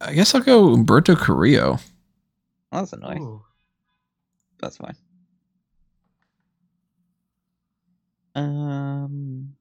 I 0.00 0.12
guess 0.12 0.34
I'll 0.34 0.42
go 0.42 0.76
Humberto 0.76 1.16
Carrillo. 1.16 1.78
Oh, 2.72 2.78
that's 2.78 2.92
annoying. 2.92 3.22
Ooh. 3.22 3.42
That's 4.60 4.76
fine. 4.76 4.96
Um, 8.34 9.53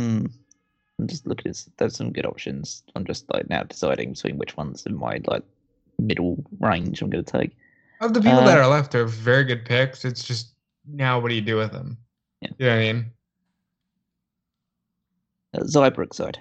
Hmm. 0.00 0.24
I'm 0.98 1.06
just 1.06 1.26
looking 1.26 1.50
at 1.50 1.62
there's 1.76 1.96
some 1.96 2.10
good 2.10 2.24
options. 2.24 2.84
I'm 2.96 3.04
just 3.04 3.30
like 3.32 3.50
now 3.50 3.64
deciding 3.64 4.12
between 4.12 4.38
which 4.38 4.56
ones 4.56 4.86
in 4.86 4.96
my 4.96 5.20
like 5.26 5.42
middle 5.98 6.42
range 6.58 7.02
I'm 7.02 7.10
going 7.10 7.22
to 7.22 7.38
take. 7.38 7.54
Of 8.00 8.14
the 8.14 8.20
people 8.20 8.40
that 8.40 8.56
Uh, 8.56 8.62
are 8.62 8.66
left 8.66 8.92
they're 8.92 9.04
very 9.04 9.44
good 9.44 9.66
picks. 9.66 10.06
It's 10.06 10.24
just 10.24 10.54
now 10.86 11.20
what 11.20 11.28
do 11.28 11.34
you 11.34 11.42
do 11.42 11.56
with 11.56 11.72
them? 11.72 11.98
Yeah. 12.40 12.48
You 12.58 12.66
know 12.66 12.72
what 12.72 12.78
I 12.78 12.92
mean? 12.92 13.10
Uh, 15.52 15.58
Zybrooke 15.64 16.14
side. 16.14 16.38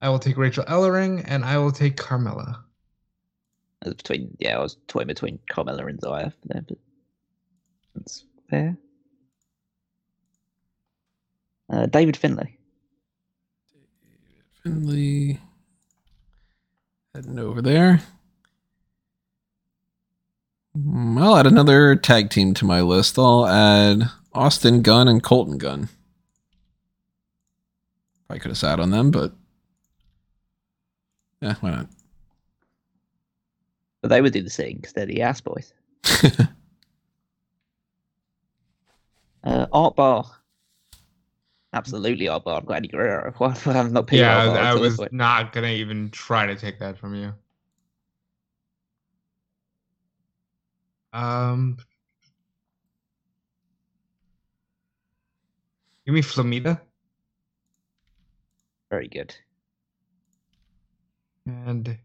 I 0.00 0.08
will 0.08 0.18
take 0.18 0.38
Rachel 0.38 0.64
Ellering 0.64 1.22
and 1.26 1.44
I 1.44 1.58
will 1.58 1.72
take 1.72 1.96
Carmella. 1.96 2.62
It 3.84 3.98
between 3.98 4.34
yeah, 4.38 4.56
I 4.56 4.62
was 4.62 4.78
toying 4.88 5.06
between 5.06 5.38
Carmella 5.50 5.86
and 5.86 6.00
Zaya 6.00 6.32
there, 6.44 6.62
but 6.66 6.78
that's 7.94 8.24
fair. 8.50 8.76
Uh, 11.68 11.86
David 11.86 12.16
Finlay. 12.16 12.56
Finley. 14.62 15.40
Heading 17.14 17.38
over 17.38 17.62
there. 17.62 18.00
Mm, 20.76 21.20
I'll 21.20 21.36
add 21.36 21.46
another 21.46 21.96
tag 21.96 22.30
team 22.30 22.52
to 22.54 22.64
my 22.64 22.82
list. 22.82 23.18
I'll 23.18 23.46
add 23.46 24.10
Austin 24.32 24.82
Gunn 24.82 25.08
and 25.08 25.22
Colton 25.22 25.58
Gunn. 25.58 25.88
Probably 28.26 28.40
could 28.40 28.50
have 28.50 28.58
sat 28.58 28.80
on 28.80 28.90
them, 28.90 29.10
but 29.10 29.32
yeah, 31.40 31.54
why 31.60 31.70
not? 31.70 31.86
But 34.02 34.08
they 34.08 34.20
would 34.20 34.32
do 34.32 34.42
the 34.42 34.50
sing 34.50 34.76
because 34.76 34.92
they're 34.92 35.06
the 35.06 35.22
ass 35.22 35.40
boys. 35.40 35.72
Uh, 39.44 39.64
Art 39.72 39.94
Barr. 39.94 40.24
Absolutely 41.76 42.26
Art 42.26 42.44
Barr. 42.44 42.56
I've 42.56 42.66
got 42.66 42.78
Eddie 42.78 42.88
Guerrero. 42.88 43.34
Why 43.36 43.50
have 43.50 43.66
I 43.66 43.82
not 43.82 44.06
picked 44.06 44.20
yeah, 44.20 44.48
Art 44.48 44.56
I 44.58 44.74
was 44.74 44.98
not 45.12 45.52
gonna 45.52 45.68
even 45.68 46.10
try 46.10 46.46
to 46.46 46.56
take 46.56 46.78
that 46.80 46.96
from 46.98 47.14
you. 47.14 47.34
Um, 51.12 51.76
give 56.04 56.14
me 56.14 56.22
Flamita 56.22 56.80
Very 58.90 59.08
good. 59.08 59.34
and 61.46 61.98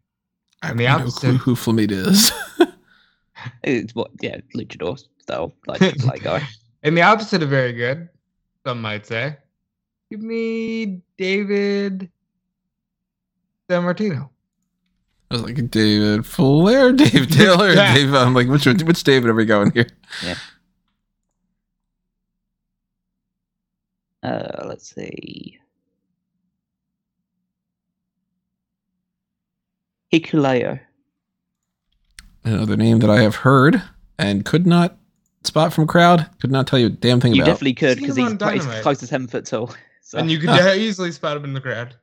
I 0.62 0.68
have 0.68 0.72
And 0.72 0.80
the 0.80 0.84
no 0.86 0.96
opposite- 0.96 1.20
clue 1.20 1.38
who 1.38 1.56
Flamita 1.56 1.92
is. 1.92 2.32
It's 3.64 3.96
what 3.96 4.12
yeah, 4.22 4.38
luchador 4.56 5.04
style 5.20 5.56
like 5.66 5.82
like 6.06 6.22
guy. 6.22 6.48
and 6.84 6.96
the 6.96 7.02
opposite 7.02 7.42
of 7.42 7.50
very 7.50 7.74
good. 7.74 8.08
Some 8.68 8.82
might 8.84 9.08
say. 9.08 9.38
Give 10.12 10.22
me 10.22 11.02
David 11.18 12.10
Sammartino. 13.70 14.28
I 15.30 15.34
was 15.36 15.44
like 15.44 15.72
David 15.72 16.26
Flair, 16.26 16.92
Dave 16.94 17.30
Taylor, 17.32 17.72
Yeah. 17.74 17.96
Dave. 17.96 18.14
I'm 18.14 18.34
like, 18.34 18.50
which 18.50 18.66
which 18.66 19.04
David 19.06 19.30
are 19.30 19.34
we 19.34 19.46
going 19.46 19.72
here? 19.72 19.88
Uh, 24.22 24.66
let's 24.68 24.94
see. 24.94 25.58
Hikuleo. 30.14 30.80
Another 32.44 32.76
name 32.76 33.00
that 33.00 33.10
I 33.10 33.22
have 33.22 33.36
heard 33.36 33.82
and 34.20 34.44
could 34.44 34.68
not 34.68 34.98
spot 35.46 35.72
from 35.74 35.88
crowd. 35.88 36.30
Could 36.42 36.52
not 36.52 36.68
tell 36.68 36.80
you 36.80 36.88
a 36.88 36.90
damn 36.90 37.22
thing 37.22 37.34
You 37.34 37.44
about. 37.44 37.48
You 37.48 37.54
definitely 37.54 37.74
could 37.76 37.98
because 38.00 38.16
he's, 38.18 38.34
quite- 38.34 38.62
he's 38.62 38.82
close 38.82 39.00
to 39.00 39.08
seven 39.08 39.28
foot 39.28 39.46
tall. 39.46 39.74
So. 40.12 40.18
And 40.18 40.30
you 40.30 40.40
could 40.40 40.50
Huh. 40.52 40.74
easily 40.74 41.10
spot 41.14 41.38
him 41.38 41.46
in 41.46 41.54
the 41.54 41.62
crowd. 41.62 41.96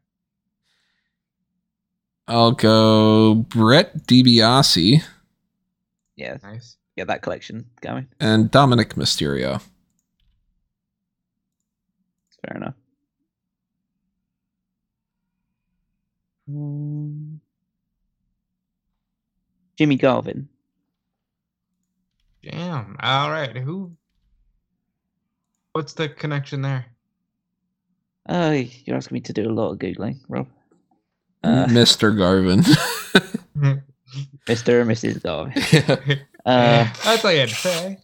I'll 2.26 2.52
go 2.52 3.34
Brett 3.34 4.06
DiBiase 4.06 5.02
yeah, 6.16 6.38
Nice. 6.42 6.78
get 6.96 7.06
that 7.08 7.20
collection 7.20 7.66
going. 7.82 8.08
and 8.18 8.50
Dominik 8.50 8.94
Mysterio. 8.94 9.60
Fair 12.46 12.56
enough. 12.56 12.74
Um, 16.48 17.40
Jimmy 19.76 19.96
Garvin. 19.96 20.48
Damn. 22.42 22.96
All 23.00 23.30
right. 23.30 23.54
Who? 23.54 23.92
What's 25.72 25.92
the 25.92 26.08
connection 26.08 26.62
there? 26.62 26.86
Oh, 28.28 28.50
you're 28.52 28.96
asking 28.96 29.14
me 29.16 29.20
to 29.22 29.32
do 29.32 29.48
a 29.48 29.52
lot 29.52 29.70
of 29.72 29.78
googling, 29.78 30.18
Rob. 30.28 30.48
Uh, 31.42 31.66
Mr. 31.66 32.16
Garvin. 32.16 32.60
Mr. 34.46 34.80
and 34.82 34.90
Mrs. 34.90 35.22
Garvin. 35.22 36.20
Uh, 36.46 36.88
That's 37.04 37.22
all 37.26 37.32
you 37.32 37.40
had 37.40 37.48
to 37.50 37.54
say. 37.54 37.98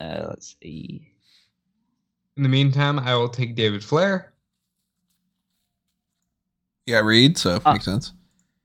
uh, 0.00 0.26
let's 0.28 0.56
see. 0.60 1.10
In 2.36 2.42
the 2.42 2.50
meantime, 2.50 2.98
I 2.98 3.14
will 3.14 3.30
take 3.30 3.54
David 3.54 3.82
Flair. 3.82 4.34
yeah, 6.84 6.98
Reid, 7.00 7.38
so 7.38 7.62
Ah. 7.64 7.72
makes 7.72 7.86
sense. 7.86 8.12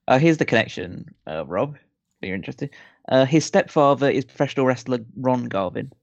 Uh, 0.10 0.20
here's 0.20 0.38
the 0.40 0.46
connection, 0.46 1.06
uh, 1.26 1.46
Rob. 1.46 1.76
If 2.22 2.28
you're 2.28 2.36
interested. 2.36 2.70
Uh, 3.08 3.24
his 3.26 3.46
stepfather 3.46 4.10
is 4.10 4.26
professional 4.26 4.66
wrestler 4.66 5.00
Ron 5.16 5.46
Garvin, 5.46 5.94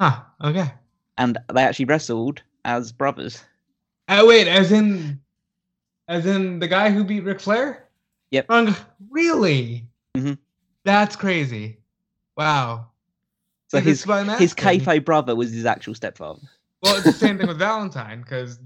Ah, 0.00 0.26
okay. 0.42 0.72
And 1.18 1.38
they 1.52 1.62
actually 1.62 1.84
wrestled 1.86 2.42
as 2.64 2.92
brothers. 2.92 3.42
Oh 4.08 4.26
wait, 4.26 4.48
as 4.48 4.72
in, 4.72 5.20
as 6.08 6.26
in 6.26 6.58
the 6.58 6.68
guy 6.68 6.90
who 6.90 7.04
beat 7.04 7.24
Ric 7.24 7.40
Flair? 7.40 7.88
Yep. 8.30 8.46
Wrong- 8.48 8.76
Really? 9.10 9.86
Mhm. 10.16 10.38
That's 10.84 11.16
crazy. 11.16 11.78
Wow. 12.36 12.88
So 13.68 13.78
his 13.80 14.00
is 14.00 14.06
why 14.06 14.20
I'm 14.20 14.28
his 14.38 14.54
kayfabe 14.54 15.04
brother 15.04 15.34
was 15.36 15.52
his 15.52 15.64
actual 15.64 15.94
stepfather. 15.94 16.40
Well, 16.82 16.96
it's 16.96 17.04
the 17.04 17.12
same 17.12 17.38
thing 17.38 17.46
with 17.46 17.58
Valentine 17.70 18.20
because 18.22 18.58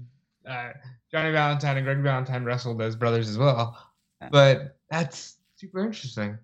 uh, 0.45 0.71
Johnny 1.11 1.31
Valentine 1.31 1.77
and 1.77 1.85
Greg 1.85 1.99
Valentine 1.99 2.43
wrestled 2.43 2.81
as 2.81 2.95
brothers 2.95 3.29
as 3.29 3.37
well. 3.37 3.77
Yeah. 4.21 4.29
But 4.31 4.77
that's 4.89 5.37
super 5.55 5.85
interesting. 5.85 6.37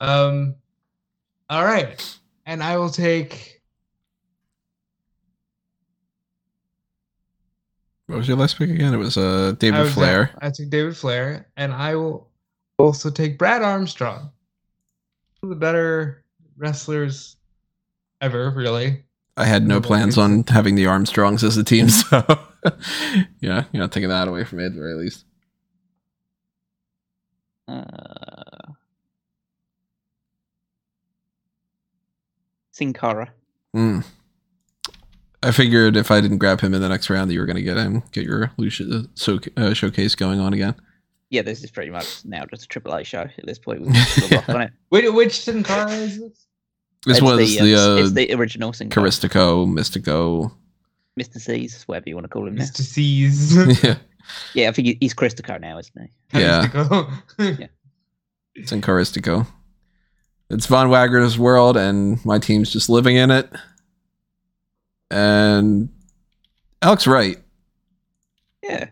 Um, 0.00 0.56
all 1.48 1.64
right, 1.64 2.18
and 2.46 2.62
I 2.62 2.76
will 2.76 2.90
take. 2.90 3.61
What 8.12 8.18
was 8.18 8.28
your 8.28 8.36
last 8.36 8.58
pick 8.58 8.68
again? 8.68 8.92
It 8.92 8.98
was 8.98 9.16
uh, 9.16 9.52
I 9.52 9.52
David 9.52 9.80
was, 9.80 9.90
uh, 9.90 9.94
Flair. 9.94 10.30
I 10.42 10.50
took 10.50 10.68
David 10.68 10.94
Flair, 10.94 11.46
and 11.56 11.72
I 11.72 11.96
will 11.96 12.28
also 12.76 13.10
take 13.10 13.38
Brad 13.38 13.62
Armstrong. 13.62 14.30
One 15.40 15.44
of 15.44 15.48
the 15.48 15.56
better 15.56 16.22
wrestlers 16.58 17.36
ever, 18.20 18.50
really. 18.50 19.04
I 19.38 19.46
had 19.46 19.66
no 19.66 19.80
plans 19.80 20.18
on 20.18 20.44
having 20.46 20.74
the 20.74 20.84
Armstrongs 20.84 21.42
as 21.42 21.56
a 21.56 21.64
team, 21.64 21.88
so 21.88 22.22
yeah, 23.40 23.64
you're 23.72 23.80
not 23.80 23.92
taking 23.92 24.10
that 24.10 24.28
away 24.28 24.44
from 24.44 24.58
me 24.58 24.66
at 24.66 24.74
the 24.74 24.78
very 24.78 24.94
least. 24.94 25.24
Uh, 27.66 28.72
Sin 32.72 32.92
Cara. 32.92 33.32
Hmm. 33.72 34.00
I 35.42 35.50
figured 35.50 35.96
if 35.96 36.10
I 36.10 36.20
didn't 36.20 36.38
grab 36.38 36.60
him 36.60 36.74
in 36.74 36.80
the 36.80 36.88
next 36.88 37.10
round, 37.10 37.28
that 37.28 37.34
you 37.34 37.40
were 37.40 37.46
going 37.46 37.56
to 37.56 37.62
get 37.62 37.76
him, 37.76 38.02
get 38.12 38.24
your 38.24 38.52
lucha 38.58 39.08
so, 39.14 39.38
uh, 39.56 39.74
showcase 39.74 40.14
going 40.14 40.38
on 40.40 40.52
again. 40.52 40.74
Yeah, 41.30 41.42
this 41.42 41.64
is 41.64 41.70
pretty 41.70 41.90
much 41.90 42.24
now 42.24 42.44
just 42.44 42.64
a 42.64 42.68
Triple 42.68 42.92
A 42.92 43.02
show 43.02 43.22
at 43.22 43.46
this 43.46 43.58
point. 43.58 43.80
We've 43.82 43.96
sort 43.96 44.48
on 44.50 44.62
it. 44.62 44.72
Which, 44.90 45.10
which 45.10 45.40
Sin 45.40 45.62
Cara 45.62 45.90
is 45.90 46.20
this? 46.20 46.46
This 47.06 47.16
It's 47.16 47.22
was 47.22 47.38
the, 47.38 47.58
the, 47.58 47.74
uh, 47.74 47.78
uh, 47.78 47.96
it's 47.96 48.12
the 48.12 48.34
original 48.34 48.72
Sin 48.72 48.90
Cara. 48.90 49.06
Caristico, 49.06 49.66
Mistico. 49.66 50.52
Mr. 51.18 51.40
C's, 51.40 51.82
whatever 51.84 52.08
you 52.08 52.14
want 52.14 52.24
to 52.24 52.28
call 52.28 52.46
him. 52.46 52.54
Now. 52.54 52.64
Mr. 52.64 52.82
C's. 52.82 53.56
yeah, 53.84 53.96
Yeah, 54.54 54.68
I 54.68 54.72
think 54.72 54.98
he's 55.00 55.14
Christico 55.14 55.58
now, 55.60 55.78
isn't 55.78 56.10
he? 56.32 56.38
Yeah. 56.38 56.68
yeah. 57.38 57.66
it's 58.54 58.70
in 58.70 58.80
Caristico. 58.80 59.46
It's 60.50 60.66
Von 60.66 60.90
Wagner's 60.90 61.38
world, 61.38 61.78
and 61.78 62.22
my 62.26 62.38
team's 62.38 62.70
just 62.70 62.90
living 62.90 63.16
in 63.16 63.30
it. 63.30 63.50
And 65.12 65.88
Alex 66.80 67.06
Wright, 67.06 67.38
Yeah. 68.62 68.86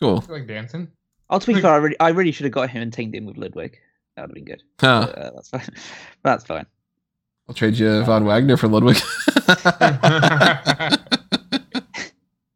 cool. 0.00 0.24
like 0.28 0.46
dancing. 0.46 0.88
Oh, 1.30 1.38
to 1.38 1.46
be 1.46 1.54
Like- 1.54 1.62
fair, 1.62 1.72
I 1.72 1.76
really, 1.76 2.00
I 2.00 2.08
really 2.10 2.32
should 2.32 2.44
have 2.44 2.52
got 2.52 2.70
him 2.70 2.82
and 2.82 2.92
teamed 2.92 3.14
in 3.14 3.24
with 3.26 3.36
Ludwig. 3.36 3.78
That 4.16 4.22
would 4.22 4.30
have 4.30 4.34
been 4.34 4.44
good. 4.44 4.62
Huh. 4.80 5.12
Uh, 5.16 5.30
that's 5.34 5.48
fine. 5.50 5.66
That's 6.22 6.44
fine. 6.44 6.66
I'll 7.48 7.54
trade 7.54 7.74
you 7.76 8.04
Von 8.04 8.24
Wagner 8.24 8.56
for 8.56 8.68
Ludwig. 8.68 8.96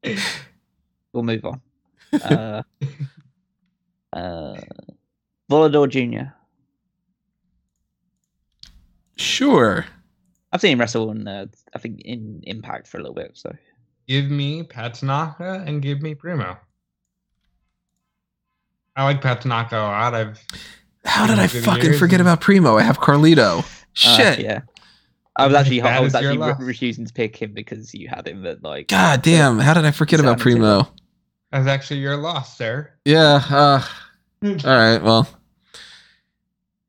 We'll 1.12 1.24
move 1.24 1.44
on. 1.44 1.61
Uh, 2.12 2.62
uh, 4.12 4.61
Volador 5.50 5.88
Jr. 5.88 6.31
sure. 9.16 9.87
I've 10.53 10.61
seen 10.61 10.73
him 10.73 10.81
wrestle 10.81 11.11
on, 11.11 11.29
uh, 11.29 11.47
I 11.75 11.79
think, 11.79 12.01
in 12.01 12.41
Impact 12.45 12.87
for 12.87 12.97
a 12.99 13.01
little 13.01 13.15
bit. 13.15 13.33
So 13.35 13.55
Give 14.07 14.31
me 14.31 14.63
Pat 14.63 14.95
Tanaka 14.95 15.63
and 15.67 15.83
give 15.83 16.01
me 16.01 16.15
Primo. 16.15 16.57
I 18.97 19.05
like 19.05 19.21
Pat 19.21 19.43
Tanaka 19.43 19.77
a 19.77 19.79
lot. 19.83 20.15
I've 20.15 20.43
How 21.05 21.27
did 21.27 21.39
I 21.39 21.47
fucking 21.47 21.85
years 21.85 21.99
forget 21.99 22.21
and- 22.21 22.29
about 22.29 22.41
Primo? 22.41 22.77
I 22.79 22.83
have 22.83 22.99
Carlito. 22.99 23.59
uh, 23.61 23.63
Shit. 23.93 24.41
yeah. 24.41 24.61
I 25.37 25.47
was 25.47 25.55
actually 25.55 25.81
That 25.81 25.97
I 25.99 26.01
was 26.01 26.15
your 26.15 26.23
actually 26.33 26.39
re- 26.39 26.53
loss. 26.53 26.61
refusing 26.61 27.07
to 27.07 27.13
pick 27.13 27.37
him 27.37 27.53
because 27.53 27.95
you 27.95 28.09
had 28.09 28.27
him 28.27 28.45
at 28.45 28.63
like 28.65 28.89
God 28.89 29.23
damn. 29.23 29.59
How 29.61 29.73
did 29.75 29.85
I 29.85 29.93
forget 29.93 30.19
about 30.19 30.41
Sounded 30.41 30.43
Primo? 30.43 30.89
that's 31.53 31.69
actually 31.69 32.01
your 32.01 32.17
loss, 32.17 32.57
sir. 32.59 32.91
Yeah. 33.05 33.41
Uh, 33.49 33.83
all 34.45 34.51
right. 34.65 34.99
Well, 35.01 35.29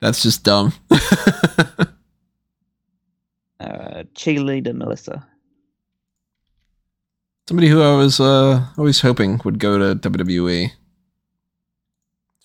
that's 0.02 0.24
just 0.24 0.44
dumb. 0.44 0.74
uh, 3.60 4.04
cheerleader 4.16 4.74
Melissa. 4.74 5.26
Somebody 7.48 7.68
who 7.68 7.82
I 7.82 7.96
was 7.96 8.20
uh, 8.20 8.64
always 8.78 9.02
hoping 9.02 9.42
would 9.44 9.60
go 9.60 9.78
to 9.80 10.10
WWE. 10.10 10.72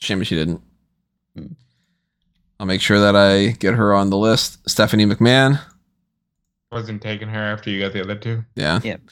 Shame 0.00 0.22
she 0.22 0.35
didn't. 0.35 0.62
Hmm. 1.37 1.46
I'll 2.59 2.66
make 2.66 2.81
sure 2.81 3.00
that 3.00 3.14
I 3.14 3.48
get 3.59 3.74
her 3.74 3.94
on 3.94 4.11
the 4.11 4.16
list. 4.16 4.68
Stephanie 4.68 5.07
McMahon. 5.07 5.61
Wasn't 6.72 7.03
taking 7.03 7.29
her 7.29 7.38
after 7.38 7.70
you 7.70 7.81
got 7.81 7.92
the 7.92 8.03
other 8.03 8.14
two. 8.14 8.44
Yeah. 8.57 8.81
Yep. 8.83 9.03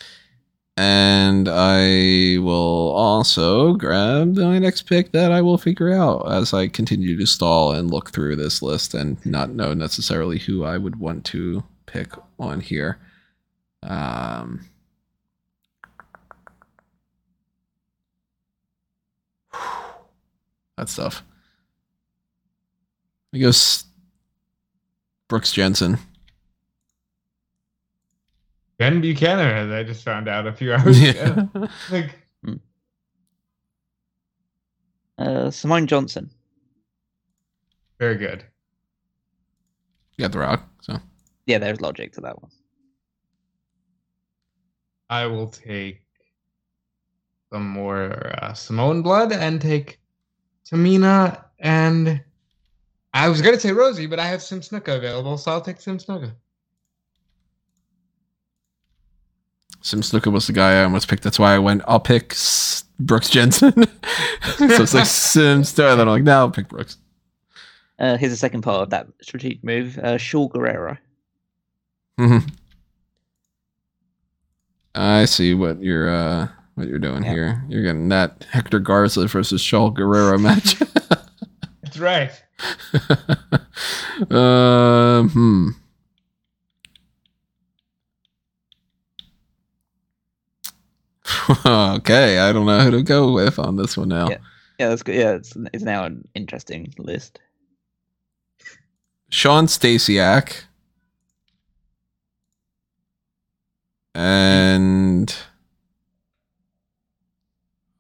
And 0.79 1.49
I 1.51 2.39
will 2.41 2.91
also 2.93 3.75
grab 3.75 4.37
my 4.37 4.59
next 4.59 4.83
pick 4.83 5.13
that 5.13 5.31
I 5.31 5.43
will 5.43 5.59
figure 5.59 5.93
out 5.93 6.33
as 6.33 6.55
I 6.55 6.69
continue 6.69 7.19
to 7.19 7.27
stall 7.27 7.73
and 7.73 7.91
look 7.91 8.11
through 8.11 8.37
this 8.37 8.63
list 8.63 8.95
and 8.95 9.25
not 9.27 9.51
know 9.51 9.75
necessarily 9.75 10.39
who 10.39 10.65
I 10.65 10.79
would 10.79 10.97
want 10.97 11.27
to 11.27 11.63
pick 11.93 12.13
on 12.39 12.61
here. 12.61 12.99
Um, 13.83 14.61
that 20.77 20.89
stuff. 20.89 21.23
I 23.35 23.39
guess 23.39 23.85
Brooks 25.29 25.53
Jensen. 25.53 25.99
Ben 28.79 29.01
Buchanan, 29.01 29.47
as 29.47 29.71
I 29.71 29.83
just 29.85 30.03
found 30.05 30.29
out 30.29 30.47
a 30.47 30.53
few 30.53 30.73
hours 30.73 31.01
ago. 31.01 31.49
Like, 31.91 32.19
Uh, 35.19 35.51
Simone 35.51 35.87
Johnson. 35.87 36.31
very 38.01 38.17
good. 38.17 38.43
You 40.17 40.23
got 40.25 40.33
the 40.33 40.39
rock. 40.41 40.69
So 40.81 40.99
Yeah, 41.47 41.59
there's 41.59 41.81
logic 41.81 42.13
to 42.15 42.21
that 42.23 42.41
one. 42.41 42.51
I 45.11 45.27
will 45.27 45.49
take 45.49 46.03
some 47.53 47.69
more 47.69 48.33
uh, 48.43 48.55
Samoan 48.55 49.03
blood 49.03 49.33
and 49.33 49.61
take 49.61 50.01
Tamina 50.71 51.45
and 51.59 52.23
I 53.15 53.29
was 53.29 53.43
gonna 53.43 53.61
say 53.61 53.71
Rosey, 53.71 54.09
but 54.09 54.19
I 54.19 54.27
have 54.27 54.43
Sim 54.43 54.61
Snuka 54.61 54.97
available, 54.97 55.37
so 55.37 55.51
I'll 55.53 55.61
take 55.61 55.81
Sim 55.81 55.99
Snuka. 55.99 56.33
Sim 59.83 60.01
Snuka 60.01 60.33
was 60.33 60.47
the 60.47 60.53
guy 60.53 60.81
I 60.81 60.85
almost 60.85 61.09
picked. 61.09 61.23
That's 61.23 61.39
why 61.39 61.55
I 61.55 61.59
went. 61.59 61.83
I'll 61.87 62.01
pick 62.01 62.33
S- 62.33 62.85
Brooks 62.99 63.29
Jensen. 63.29 63.73
so 64.57 64.83
it's 64.83 64.95
like 64.95 65.05
Sim 65.07 65.63
Snuka. 65.63 65.97
Then 65.97 66.01
I'm 66.01 66.09
like, 66.09 66.23
now 66.23 66.39
I'll 66.41 66.51
pick 66.51 66.69
Brooks. 66.69 66.97
Uh, 67.99 68.17
here's 68.17 68.33
the 68.33 68.37
second 68.39 68.63
part 68.63 68.81
of 68.83 68.91
that 68.91 69.09
strategic 69.21 69.63
move. 69.63 69.99
Uh, 69.99 70.17
Shaul 70.17 70.51
Guerrero. 70.51 70.97
Mhm. 72.19 72.53
I 74.95 75.25
see 75.25 75.55
what 75.55 75.83
you're 75.83 76.09
uh, 76.09 76.49
what 76.75 76.87
you're 76.89 76.99
doing 76.99 77.23
Yeah. 77.25 77.31
here. 77.33 77.65
You're 77.69 77.83
getting 77.83 78.09
that 78.11 78.47
Hector 78.51 78.79
Garza 78.79 79.27
versus 79.27 79.63
Shaul 79.63 79.93
Guerrero 79.95 80.39
match. 80.39 80.77
That's 81.83 81.99
right. 81.99 82.31
um, 84.31 85.29
hmm. 85.31 85.69
okay, 91.67 92.39
I 92.39 92.53
don't 92.53 92.67
know 92.67 92.81
who 92.81 92.91
to 92.93 93.03
go 93.03 93.33
with 93.33 93.59
on 93.59 93.77
this 93.77 93.97
one 93.97 94.09
now. 94.09 94.29
Yeah. 94.31 94.37
Yeah, 94.79 94.89
that's 94.89 95.03
good. 95.03 95.15
Yeah, 95.15 95.33
it's, 95.35 95.55
it's 95.73 95.85
now 95.85 96.05
an 96.05 96.27
interesting 96.35 96.93
list. 96.99 97.39
Shawn 99.29 99.67
Stasiak. 99.67 100.63
And 104.15 105.35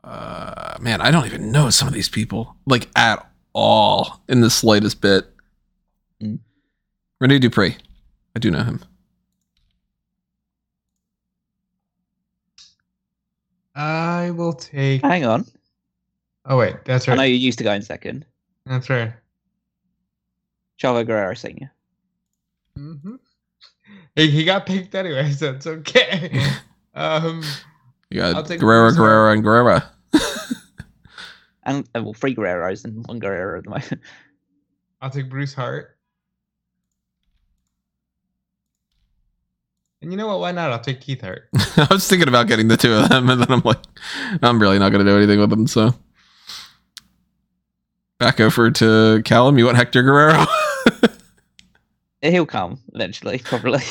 uh 0.04 0.76
man, 0.80 1.00
I 1.00 1.10
don't 1.10 1.26
even 1.26 1.52
know 1.52 1.70
some 1.70 1.88
of 1.88 1.94
these 1.94 2.08
people 2.08 2.56
like 2.66 2.88
at 2.96 3.26
all 3.54 4.22
in 4.28 4.40
the 4.40 4.50
slightest 4.50 5.00
bit. 5.00 5.26
Mm. 6.22 6.38
Rene 7.20 7.38
Dupree. 7.38 7.76
I 8.34 8.38
do 8.38 8.50
know 8.50 8.62
him. 8.62 8.80
I 13.74 14.30
will 14.32 14.52
take. 14.52 15.02
Hang 15.02 15.24
on. 15.24 15.46
Oh 16.44 16.58
wait, 16.58 16.76
that's 16.84 17.08
right. 17.08 17.14
I 17.14 17.16
know 17.16 17.22
you 17.22 17.36
used 17.36 17.58
to 17.58 17.64
go 17.64 17.72
in 17.72 17.82
second. 17.82 18.26
That's 18.66 18.90
right. 18.90 19.12
Chavo 20.80 21.06
Guerrero 21.06 21.34
Senior. 21.34 21.70
hmm 22.76 23.16
He, 24.14 24.30
he 24.30 24.44
got 24.44 24.66
picked 24.66 24.94
anyway, 24.94 25.30
so 25.30 25.52
it's 25.52 25.66
okay. 25.66 26.40
um, 26.94 27.42
You 28.10 28.20
got 28.20 28.46
Guerrero, 28.46 28.88
Bruce 28.88 28.96
Guerrero, 28.96 29.32
and 29.32 29.42
Guerrero. 29.42 29.80
And 31.64 31.88
uh, 31.94 32.02
well, 32.02 32.14
three 32.14 32.34
Guerreros 32.34 32.84
and 32.84 33.06
one 33.06 33.18
Guerrero 33.18 33.58
at 33.58 33.64
the 33.64 33.70
moment. 33.70 34.00
I'll 35.00 35.10
take 35.10 35.28
Bruce 35.28 35.54
Hart. 35.54 35.96
And 40.00 40.10
you 40.10 40.16
know 40.16 40.26
what? 40.26 40.40
Why 40.40 40.50
not? 40.50 40.72
I'll 40.72 40.80
take 40.80 41.00
Keith 41.00 41.20
Hart. 41.20 41.48
I 41.76 41.86
was 41.90 42.08
thinking 42.08 42.26
about 42.26 42.48
getting 42.48 42.66
the 42.66 42.76
two 42.76 42.92
of 42.92 43.08
them, 43.08 43.30
and 43.30 43.40
then 43.40 43.50
I'm 43.50 43.62
like, 43.64 43.78
I'm 44.42 44.60
really 44.60 44.80
not 44.80 44.90
going 44.90 45.04
to 45.04 45.10
do 45.10 45.16
anything 45.16 45.38
with 45.38 45.50
them. 45.50 45.68
So 45.68 45.94
back 48.18 48.40
over 48.40 48.70
to 48.72 49.22
Callum. 49.24 49.58
You 49.58 49.66
want 49.66 49.76
Hector 49.76 50.02
Guerrero? 50.02 50.44
He'll 52.22 52.46
come 52.46 52.78
eventually, 52.94 53.38
probably. 53.44 53.82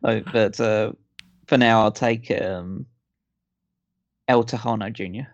But 0.00 0.60
uh, 0.60 0.92
for 1.46 1.56
now, 1.56 1.82
I'll 1.82 1.92
take 1.92 2.30
um, 2.30 2.86
El 4.28 4.44
Texano 4.44 4.92
Jr. 4.92 5.28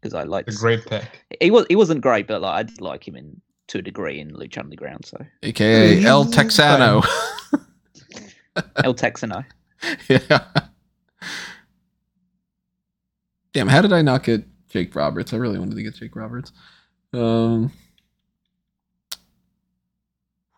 Because 0.00 0.14
I 0.14 0.24
like 0.24 0.48
A 0.48 0.52
great 0.52 0.84
pick. 0.86 1.24
he 1.40 1.50
was 1.50 1.66
he 1.68 1.76
wasn't 1.76 2.00
great, 2.00 2.26
but 2.26 2.40
like 2.40 2.54
I 2.58 2.62
did 2.62 2.80
like 2.80 3.06
him 3.06 3.16
in 3.16 3.40
to 3.68 3.78
a 3.78 3.82
degree 3.82 4.18
in 4.18 4.32
Lucha 4.32 4.58
Underground. 4.58 5.04
So 5.04 5.18
AKA 5.42 6.04
El 6.04 6.24
He's 6.24 6.34
Texano. 6.34 7.06
El 8.82 8.94
Texano. 8.94 9.44
yeah. 10.08 10.44
Damn, 13.52 13.68
how 13.68 13.82
did 13.82 13.92
I 13.92 14.02
not 14.02 14.22
get 14.24 14.44
Jake 14.68 14.94
Roberts? 14.94 15.32
I 15.32 15.36
really 15.36 15.58
wanted 15.58 15.76
to 15.76 15.82
get 15.82 15.94
Jake 15.94 16.16
Roberts. 16.16 16.52
Um. 17.12 17.72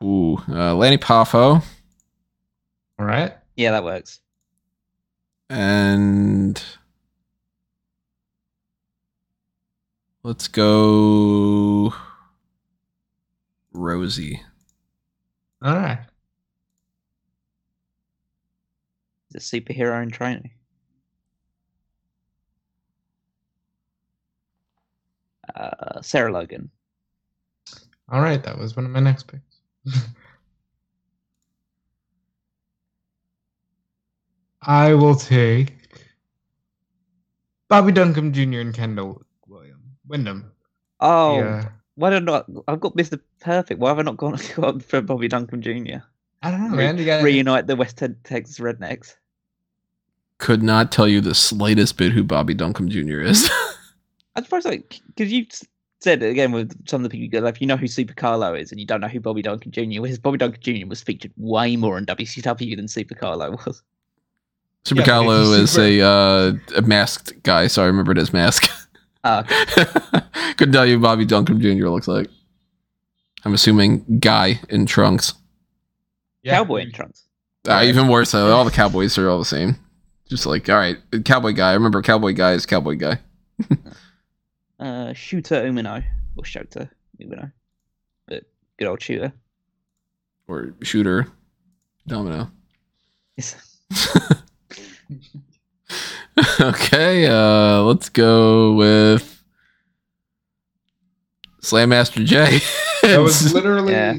Ooh, 0.03 0.37
uh, 0.49 0.75
Lanny 0.75 0.99
Poffo 0.99 1.63
All 2.99 3.07
right. 3.07 3.33
Yeah, 3.57 3.71
that 3.73 3.85
works. 3.85 4.21
and 5.49 6.63
let's 10.23 10.49
go 10.49 11.95
Rosey. 13.75 14.41
All 15.63 15.77
right. 15.77 16.01
The 19.31 19.39
superhero 19.39 20.03
in 20.03 20.11
training. 20.11 20.51
Uh, 25.55 26.01
Sarah 26.03 26.33
Logan. 26.33 26.71
All 28.11 28.21
right. 28.21 28.43
That 28.43 28.59
was 28.59 28.77
one 28.77 28.85
of 28.85 28.91
my 28.91 29.01
next 29.01 29.27
picks. 29.29 29.52
I 34.63 34.95
will 34.95 35.15
take 35.17 35.75
Bobby 37.69 37.93
Duncum 37.93 38.33
Jr. 38.33 38.61
and 38.61 38.75
Kendall 38.75 39.23
William 39.47 39.81
Windham. 40.07 40.53
Oh, 41.01 41.39
Yeah. 41.39 41.69
why 41.97 42.11
did 42.11 42.23
I 42.23 42.25
not? 42.25 42.47
I've 42.69 42.81
got 42.81 42.97
Mr. 42.97 43.21
Perfect. 43.41 43.81
Why 43.81 43.89
have 43.91 43.99
I 43.99 44.03
not 44.03 44.17
gone, 44.17 44.39
gone 44.55 44.81
for 44.81 45.01
Bobby 45.01 45.29
Duncum 45.29 45.61
Jr.? 45.61 46.05
I 46.43 46.51
don't 46.51 46.61
know, 46.71 46.77
Re- 46.77 46.85
man. 46.85 46.99
You 46.99 47.05
got 47.05 47.23
Reunite 47.25 47.67
the 47.67 47.77
West 47.77 47.97
Texas 48.25 48.59
Rednecks. 48.59 49.15
Could 50.39 50.63
not 50.63 50.91
tell 50.91 51.07
you 51.07 51.21
the 51.21 51.35
slightest 51.35 51.97
bit 51.97 52.13
who 52.13 52.25
Bobby 52.25 52.55
Duncum 52.55 52.89
Jr. 52.89 53.21
is. 53.21 53.49
I 54.37 54.43
suppose 54.43 54.65
like 54.65 55.01
because 55.09 55.31
you 55.31 55.45
s- 55.51 55.65
said 56.03 56.23
again 56.23 56.53
with 56.53 56.73
some 56.89 57.05
of 57.05 57.11
the 57.11 57.11
people 57.11 57.25
you 57.25 57.31
go, 57.31 57.39
like, 57.41 57.55
if 57.57 57.61
you 57.61 57.67
know 57.67 57.77
who 57.77 57.87
Super 57.87 58.15
Calo 58.15 58.59
is 58.59 58.71
and 58.73 58.81
you 58.81 58.87
don't 58.87 59.01
know 59.01 59.09
who 59.09 59.21
Bobby 59.21 59.43
Duncum 59.43 59.71
Jr. 59.71 60.05
is, 60.07 60.19
Bobby 60.19 60.39
Duncum 60.39 60.61
Jr. 60.61 60.87
was 60.89 61.01
featured 61.03 61.33
way 61.37 61.77
more 61.77 61.97
in 61.99 62.07
WCW 62.07 62.77
than 62.77 62.89
Super 62.89 63.15
Calo 63.15 63.53
was. 63.65 63.83
Super 64.85 65.03
Yeah, 65.03 65.07
Carlo 65.07 65.39
he's 65.41 65.49
is 65.61 65.71
super- 65.71 65.83
a 65.87 66.01
uh, 66.03 66.53
a 66.77 66.83
masked 66.83 67.41
guy, 67.45 67.69
so 67.69 67.83
I 67.85 67.87
remembered 67.87 68.17
his 68.17 68.33
mask. 68.33 68.69
Uh, 69.25 69.45
Couldn't 70.57 70.73
tell 70.73 70.85
you 70.85 70.97
who 70.97 71.01
Bobby 71.01 71.25
Duncum 71.25 71.61
Jr. 71.61 71.87
looks 71.89 72.09
like. 72.09 72.27
I'm 73.45 73.55
assuming 73.55 74.05
guy 74.19 74.59
in 74.69 74.85
trunks. 74.85 75.35
Yeah. 76.43 76.57
cowboy 76.57 76.79
in 76.81 76.91
trunks. 76.91 77.29
Uh, 77.69 77.83
even 77.85 78.09
worse, 78.09 78.33
though, 78.33 78.51
all 78.53 78.65
the 78.65 78.73
cowboys 78.73 79.17
are 79.19 79.29
all 79.31 79.39
the 79.39 79.45
same. 79.45 79.77
Just 80.29 80.45
like, 80.45 80.69
all 80.69 80.75
right, 80.75 80.97
cowboy 81.25 81.53
guy. 81.53 81.71
I 81.71 81.75
remember 81.75 82.03
cowboy 82.03 82.33
guy 82.33 82.55
is 82.55 82.67
cowboy 82.67 82.97
guy. 82.97 83.21
Uh, 84.83 85.13
Shooter 85.13 85.63
Umino 85.63 86.03
or 86.37 86.43
Shota 86.43 86.91
Umino, 87.23 87.53
but 88.27 88.43
good 88.79 88.89
old 88.89 89.01
Shooter. 89.01 89.33
Or 90.49 90.75
shooter. 90.83 91.29
Domino. 92.09 92.51
Yes. 93.37 93.79
okay, 96.61 97.27
uh, 97.27 97.83
let's 97.83 98.09
go 98.09 98.73
with 98.75 99.45
Slam 101.61 101.91
Master 101.91 102.25
J. 102.25 102.59
That 103.03 103.19
was 103.19 103.53
literally 103.55 103.93
Yeah. 103.93 104.17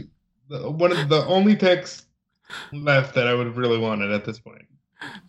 the, 0.50 0.72
one 0.72 0.92
of 0.94 1.10
the 1.10 1.26
only 1.26 1.56
picks 1.58 2.06
left 2.72 3.16
that 3.16 3.28
I 3.28 3.34
would 3.34 3.48
have 3.48 3.58
really 3.58 3.80
wanted 3.80 4.12
at 4.12 4.24
this 4.24 4.40
point. 4.40 4.66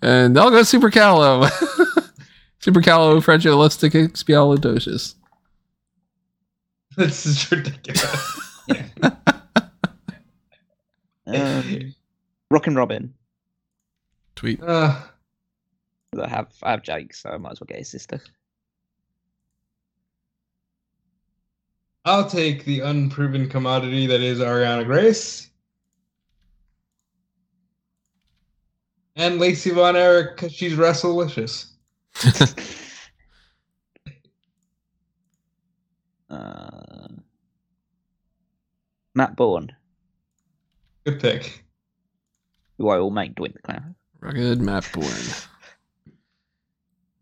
and 0.01 0.39
I'll 0.39 0.51
go 0.51 0.63
Super 0.63 0.91
Calo. 0.91 1.51
Super 2.61 2.81
Callow 2.81 3.21
Fragilistic 3.21 3.91
Expialidocious. 3.93 5.17
This 6.97 7.27
is 7.27 7.51
ridiculous. 7.51 8.41
Um, 11.27 11.95
Rockin' 12.51 12.75
Robin. 12.75 13.15
Tweet. 14.37 14.63
Uh, 14.63 14.95
'cause 16.13 16.23
I 16.23 16.29
have 16.29 16.53
I 16.63 16.71
have 16.73 16.83
Jake, 16.83 17.15
so 17.15 17.31
I 17.31 17.39
might 17.39 17.53
as 17.53 17.61
well 17.61 17.67
get 17.67 17.79
his 17.79 17.89
sister. 17.89 18.21
I'll 22.05 22.29
take 22.29 22.67
the 22.67 22.81
unproven 22.81 23.49
commodity 23.49 24.07
that 24.07 24.21
is 24.21 24.39
Ariana 24.41 24.85
Grace. 24.85 25.49
And 29.17 29.39
Lacey 29.39 29.71
Von 29.71 29.97
Erich, 29.97 30.37
'cause 30.37 30.53
she's 30.53 30.75
Wrestlelicious. 30.75 31.71
Uh, 36.31 36.64
Matt 39.15 39.37
Bourne, 39.37 39.71
Good 41.05 41.21
pick. 41.21 41.65
who 42.79 42.89
I 42.89 42.99
will 42.99 43.11
make 43.11 43.35
Doink 43.35 43.53
the 43.55 43.63
Clown. 43.63 43.95
Rugged 44.21 44.61
Matt 44.61 44.89
Bourne. 44.93 45.07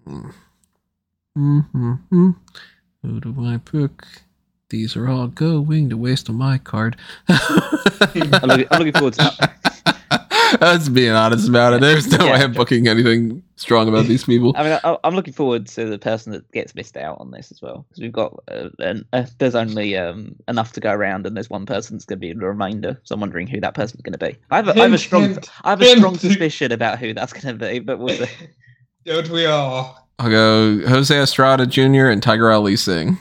Hmm. 0.06 0.30
Mm-hmm. 1.36 2.30
Who 3.02 3.20
do 3.20 3.34
I 3.46 3.58
pick? 3.58 3.90
These 4.68 4.96
are 4.96 5.08
all 5.08 5.26
going 5.28 5.90
to 5.90 5.96
waste 5.96 6.30
on 6.30 6.36
my 6.36 6.58
card. 6.58 6.96
I'm 7.28 8.48
looking, 8.48 8.66
I'm 8.70 8.78
looking 8.78 8.92
forward 8.92 9.14
to. 9.14 9.50
That's 10.60 10.88
being 10.88 11.12
honest 11.12 11.48
about 11.48 11.74
it. 11.74 11.80
There's 11.80 12.06
no 12.06 12.24
Yeah. 12.26 12.32
way 12.32 12.42
I'm 12.42 12.52
booking 12.52 12.88
anything 12.88 13.42
strong 13.56 13.88
about 13.88 14.06
these 14.06 14.24
people. 14.24 14.52
I 14.56 14.62
mean, 14.62 14.78
I, 14.84 14.96
I'm 15.04 15.14
looking 15.14 15.32
forward 15.32 15.66
to 15.68 15.86
the 15.86 15.98
person 15.98 16.32
that 16.32 16.50
gets 16.52 16.74
missed 16.74 16.96
out 16.96 17.18
on 17.20 17.30
this 17.30 17.50
as 17.50 17.60
well, 17.62 17.86
because 17.88 18.02
we've 18.02 18.12
got 18.12 18.38
uh, 18.50 18.68
an, 18.78 19.04
uh, 19.12 19.26
there's 19.38 19.54
only 19.54 19.96
um, 19.96 20.34
enough 20.48 20.72
to 20.72 20.80
go 20.80 20.92
around, 20.92 21.26
and 21.26 21.36
there's 21.36 21.50
one 21.50 21.66
person 21.66 21.96
that's 21.96 22.04
going 22.04 22.18
to 22.18 22.20
be 22.20 22.32
the 22.32 22.46
remainder. 22.46 23.00
So 23.04 23.14
I'm 23.14 23.20
wondering 23.20 23.46
who 23.46 23.60
that 23.60 23.74
person's 23.74 24.02
going 24.02 24.12
to 24.12 24.18
be. 24.18 24.36
I 24.50 24.56
have 24.56 24.68
a, 24.68 24.78
I 24.78 24.82
have 24.84 24.92
a 24.92 24.98
strong, 24.98 25.22
hint, 25.22 25.50
I 25.64 25.70
have 25.70 25.80
a 25.82 25.96
strong 25.96 26.18
suspicion 26.18 26.72
about 26.72 26.98
who 26.98 27.14
that's 27.14 27.32
going 27.32 27.58
to 27.58 27.66
be, 27.68 27.78
but 27.78 27.98
we'll 27.98 28.16
see. 28.16 28.30
Don't 29.04 29.28
we 29.30 29.46
all? 29.46 30.08
I'll 30.18 30.30
go 30.30 30.86
Jose 30.86 31.16
Estrada 31.18 31.66
Jr. 31.66 32.06
and 32.06 32.22
Tiger 32.22 32.50
Ali 32.50 32.76
Singh. 32.76 33.18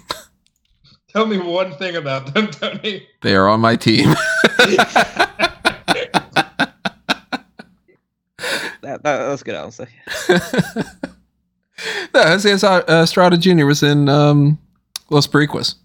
Tell 1.07 1.25
me 1.25 1.37
one 1.39 1.73
thing 1.73 1.95
about 1.95 2.33
them, 2.33 2.47
Tony. 2.47 3.07
They 3.21 3.35
are 3.35 3.47
on 3.49 3.59
my 3.59 3.75
team. 3.75 4.13
That, 8.91 9.03
that, 9.03 9.17
that's 9.27 9.41
a 9.41 9.45
good 9.45 9.55
answer. 9.55 9.87
no, 12.13 12.23
Jose 12.23 12.51
Estra- 12.51 12.83
Estrada 12.89 13.37
Jr. 13.37 13.65
was 13.65 13.83
in 13.83 14.09
um, 14.09 14.59
Los 15.09 15.27
Boricuas. 15.27 15.75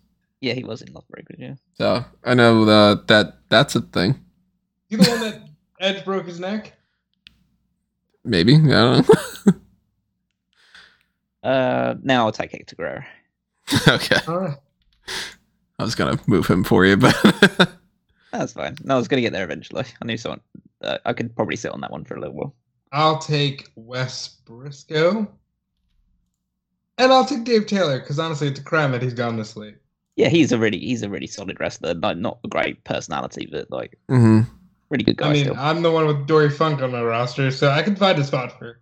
Yeah, 0.40 0.54
he 0.54 0.64
was 0.64 0.82
in 0.82 0.92
Love 0.92 1.06
Breakers, 1.08 1.36
yeah. 1.38 1.54
So 1.74 2.04
I 2.24 2.34
know 2.34 2.64
that, 2.64 3.06
that 3.06 3.38
that's 3.48 3.76
a 3.76 3.80
thing. 3.80 4.20
You 4.88 4.98
the 4.98 5.08
one 5.08 5.20
that 5.20 5.40
Edge 5.80 6.04
broke 6.04 6.26
his 6.26 6.40
neck? 6.40 6.72
Maybe. 8.24 8.56
I 8.56 8.58
don't 8.58 9.08
know. 9.08 9.52
Uh, 11.42 11.94
now 12.02 12.26
I'll 12.26 12.32
take 12.32 12.50
Hector 12.50 12.74
Guerrero. 12.74 13.04
okay. 13.86 14.16
All 14.26 14.38
right. 14.38 14.56
I 15.78 15.84
was 15.84 15.94
going 15.94 16.18
to 16.18 16.22
move 16.28 16.48
him 16.48 16.64
for 16.64 16.84
you, 16.84 16.96
but 16.96 17.14
That's 18.32 18.52
fine. 18.52 18.74
No, 18.82 18.96
I 18.96 18.98
was 18.98 19.06
going 19.06 19.18
to 19.18 19.22
get 19.22 19.32
there 19.32 19.44
eventually. 19.44 19.84
I 20.02 20.04
knew 20.06 20.16
someone. 20.16 20.40
Uh, 20.82 20.98
I 21.04 21.12
could 21.12 21.36
probably 21.36 21.54
sit 21.54 21.70
on 21.70 21.82
that 21.82 21.92
one 21.92 22.04
for 22.04 22.16
a 22.16 22.20
little 22.20 22.34
while. 22.34 22.54
I'll 22.92 23.18
take 23.18 23.70
Wes 23.76 24.28
Briscoe. 24.28 25.28
And 26.98 27.12
I'll 27.12 27.26
take 27.26 27.44
Dave 27.44 27.66
Taylor, 27.66 28.00
because 28.00 28.18
honestly, 28.18 28.48
it's 28.48 28.60
a 28.60 28.62
crime 28.62 28.92
that 28.92 29.02
he's 29.02 29.12
gone 29.12 29.36
this 29.36 29.56
late. 29.56 29.76
Yeah, 30.16 30.28
he's 30.28 30.50
a 30.50 30.58
really 30.58 30.78
he's 30.78 31.02
a 31.02 31.10
really 31.10 31.26
solid 31.26 31.60
wrestler. 31.60 31.92
Like 31.92 32.16
not 32.16 32.38
a 32.42 32.48
great 32.48 32.82
personality, 32.84 33.46
but 33.50 33.70
like 33.70 33.98
mm-hmm. 34.08 34.50
really 34.88 35.04
good 35.04 35.18
guy 35.18 35.28
I 35.28 35.32
mean, 35.32 35.44
still. 35.44 35.56
I'm 35.58 35.82
the 35.82 35.90
one 35.90 36.06
with 36.06 36.26
Dory 36.26 36.48
Funk 36.48 36.80
on 36.80 36.92
my 36.92 37.02
roster, 37.02 37.50
so 37.50 37.68
I 37.68 37.82
can 37.82 37.94
find 37.94 38.18
a 38.18 38.24
spot 38.24 38.58
for. 38.58 38.80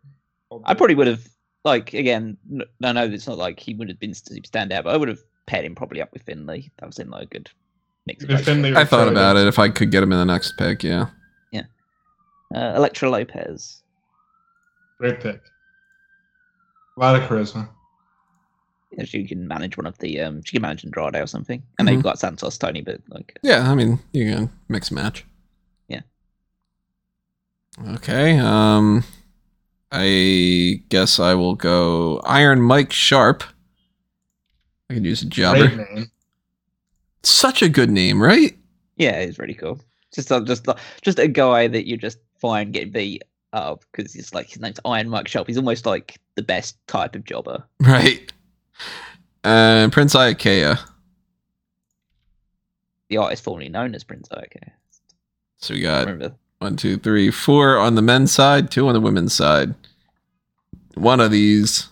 I 0.65 0.75
probably 0.75 0.95
would 0.95 1.09
have 1.09 1.29
like 1.65 1.93
again. 1.93 2.37
No, 2.49 2.93
no, 2.93 3.05
it's 3.05 3.27
not 3.27 3.37
like 3.37 3.59
he 3.59 3.75
would 3.75 3.89
have 3.89 3.99
been 3.99 4.15
stand 4.15 4.73
out, 4.73 4.85
but 4.85 4.95
I 4.95 4.97
would 4.97 5.09
have 5.09 5.25
paired 5.47 5.65
him 5.65 5.75
probably 5.75 6.01
up 6.01 6.13
with 6.13 6.23
Finlay. 6.23 6.71
That 6.79 6.87
was 6.87 7.01
in 7.01 7.11
like 7.11 7.25
a 7.25 7.27
good 7.27 7.51
mix. 8.07 8.23
Of 8.23 8.31
If. 8.31 8.45
Finlay 8.45 8.77
I 8.77 8.85
thought 8.85 9.09
about 9.09 9.37
it 9.37 9.49
if 9.49 9.59
I 9.59 9.71
could 9.71 9.91
get 9.91 10.05
him 10.05 10.13
in 10.13 10.19
the 10.19 10.25
next 10.25 10.57
pick. 10.57 10.85
Yeah. 10.85 11.07
Yeah. 11.51 11.65
Uh, 12.55 12.75
Elektra 12.77 13.11
Lopez. 13.11 13.83
Great 14.99 15.21
pick. 15.21 15.41
A 16.97 17.01
lot 17.01 17.17
of 17.17 17.29
charisma. 17.29 17.69
Yeah, 18.93 19.05
she 19.05 19.27
can 19.27 19.49
manage 19.49 19.77
one 19.77 19.87
of 19.87 19.99
the 19.99 20.21
um. 20.21 20.43
She 20.45 20.53
can 20.53 20.63
manage 20.63 20.85
Andrade 20.85 21.17
or 21.17 21.27
something. 21.27 21.63
And 21.79 21.89
they've 21.89 22.03
got 22.03 22.19
Santos 22.21 22.57
Tony, 22.59 22.81
but 22.81 23.01
like 23.09 23.39
Yeah. 23.43 23.71
I 23.71 23.75
mean, 23.75 23.99
you 24.13 24.33
can 24.33 24.51
mix 24.69 24.91
and 24.91 25.01
match. 25.01 25.25
Yeah. 25.89 26.03
Okay. 27.95 28.39
Um, 28.39 29.03
I 29.91 30.83
guess 30.89 31.19
I 31.19 31.35
will 31.35 31.57
go 31.57 32.21
Iron 32.25 32.61
Mike 32.61 32.93
Sharpe. 32.93 33.43
I 34.89 34.95
could 34.95 35.05
use 35.05 35.23
a 35.23 35.27
jobber. 35.27 35.67
Great 35.69 35.91
name. 35.95 36.11
Such 37.25 37.63
a 37.63 37.69
good 37.69 37.91
name, 37.91 38.23
right? 38.23 38.57
yeah, 38.97 39.17
it's 39.17 39.39
really 39.41 39.55
cool. 39.55 39.81
Just 40.15 40.31
uh, 40.31 40.41
just 40.41 40.69
uh, 40.69 40.75
just 41.03 41.19
a 41.19 41.27
guy 41.27 41.67
that 41.67 41.89
you 41.89 41.97
just 41.97 42.19
find 42.39 42.73
get 42.73 42.93
beat 42.93 43.25
up 43.55 43.85
because 43.93 44.15
it's 44.15 44.35
like 44.35 44.49
his 44.49 44.61
name's 44.61 44.81
Iron 44.85 45.09
Mike 45.09 45.29
Sharpe. 45.29 45.47
He's 45.47 45.57
almost 45.57 45.87
like 45.87 46.19
the 46.35 46.43
best 46.43 46.77
type 46.87 47.15
of 47.15 47.25
jobber. 47.25 47.65
Right. 47.81 48.31
And 49.43 49.93
Prince 49.93 50.15
Iaukea. 50.15 50.79
The 53.09 53.17
artist 53.19 53.45
formerly 53.45 53.69
known 53.69 53.95
as 53.95 54.05
Prince 54.05 54.29
Iaukea. 54.29 54.71
So 55.59 55.75
we 55.75 55.81
got 55.83 56.09
one, 56.59 56.77
two, 56.77 56.97
three, 56.99 57.31
four 57.31 57.79
on 57.79 57.95
the 57.95 58.03
men's 58.03 58.33
side, 58.33 58.71
two 58.71 58.87
on 58.89 58.95
the 58.95 59.01
women's 59.01 59.35
side. 59.35 59.75
One 60.95 61.21
of 61.21 61.31
these 61.31 61.89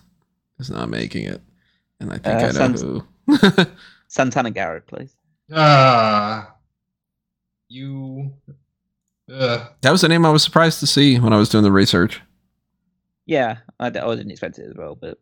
is 0.59 0.69
not 0.69 0.89
making 0.89 1.25
it. 1.25 1.41
And 1.99 2.11
I 2.11 2.17
think 2.17 2.27
Uh, 2.27 2.37
I 2.37 2.41
know 2.47 2.51
sounds- 2.51 2.81
who. 2.81 3.03
Santana 4.07 4.51
Garrett, 4.51 4.85
please. 4.87 5.15
Ah. 5.51 6.53
You. 7.67 8.33
Uh, 9.31 9.67
that 9.81 9.91
was 9.91 10.03
a 10.03 10.07
name 10.07 10.25
I 10.25 10.29
was 10.31 10.43
surprised 10.43 10.79
to 10.81 10.87
see 10.87 11.19
when 11.19 11.33
I 11.33 11.37
was 11.37 11.49
doing 11.49 11.63
the 11.63 11.71
research. 11.71 12.21
Yeah, 13.25 13.57
I 13.79 13.89
didn't 13.89 14.31
expect 14.31 14.59
it 14.59 14.67
as 14.69 14.75
well, 14.75 14.95
but 14.95 15.17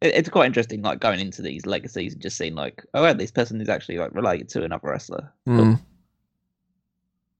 it, 0.00 0.14
it's 0.14 0.28
quite 0.30 0.46
interesting, 0.46 0.80
like 0.82 1.00
going 1.00 1.20
into 1.20 1.42
these 1.42 1.66
legacies 1.66 2.14
and 2.14 2.22
just 2.22 2.38
seeing 2.38 2.54
like, 2.54 2.82
oh, 2.94 3.04
yeah, 3.04 3.12
this 3.12 3.30
person 3.30 3.60
is 3.60 3.68
actually 3.68 3.98
like 3.98 4.14
related 4.14 4.48
to 4.50 4.64
another 4.64 4.88
wrestler. 4.88 5.30
Hmm. 5.46 5.74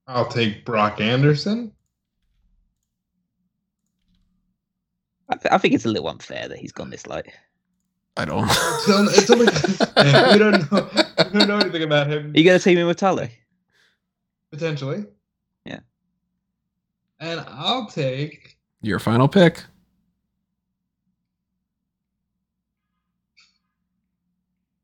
I'll 0.07 0.27
take 0.27 0.65
Brock 0.65 1.01
Anderson. 1.01 1.71
I, 5.29 5.35
th- 5.35 5.51
I 5.51 5.57
think 5.57 5.73
it's 5.73 5.85
a 5.85 5.89
little 5.89 6.07
unfair 6.09 6.47
that 6.47 6.59
he's 6.59 6.71
gone 6.71 6.91
this 6.91 7.07
late. 7.07 7.25
I 8.17 8.25
don't. 8.25 8.47
It's 8.47 8.89
only, 8.89 9.13
it's 9.13 9.29
only 9.31 9.45
'cause 9.47 10.33
we 10.33 10.37
don't 10.37 10.71
know. 10.71 10.89
We 11.33 11.39
don't 11.39 11.47
know 11.47 11.57
anything 11.57 11.81
about 11.83 12.07
him. 12.07 12.31
Are 12.33 12.37
you 12.37 12.43
going 12.43 12.57
to 12.59 12.63
team 12.63 12.77
in 12.77 12.85
with 12.85 12.97
Tully? 12.97 13.31
Potentially. 14.51 15.05
Yeah. 17.25 17.31
And 17.31 17.45
I'll 17.49 17.87
take. 17.87 18.57
Your 18.81 18.99
final 18.99 19.27
pick. 19.27 19.63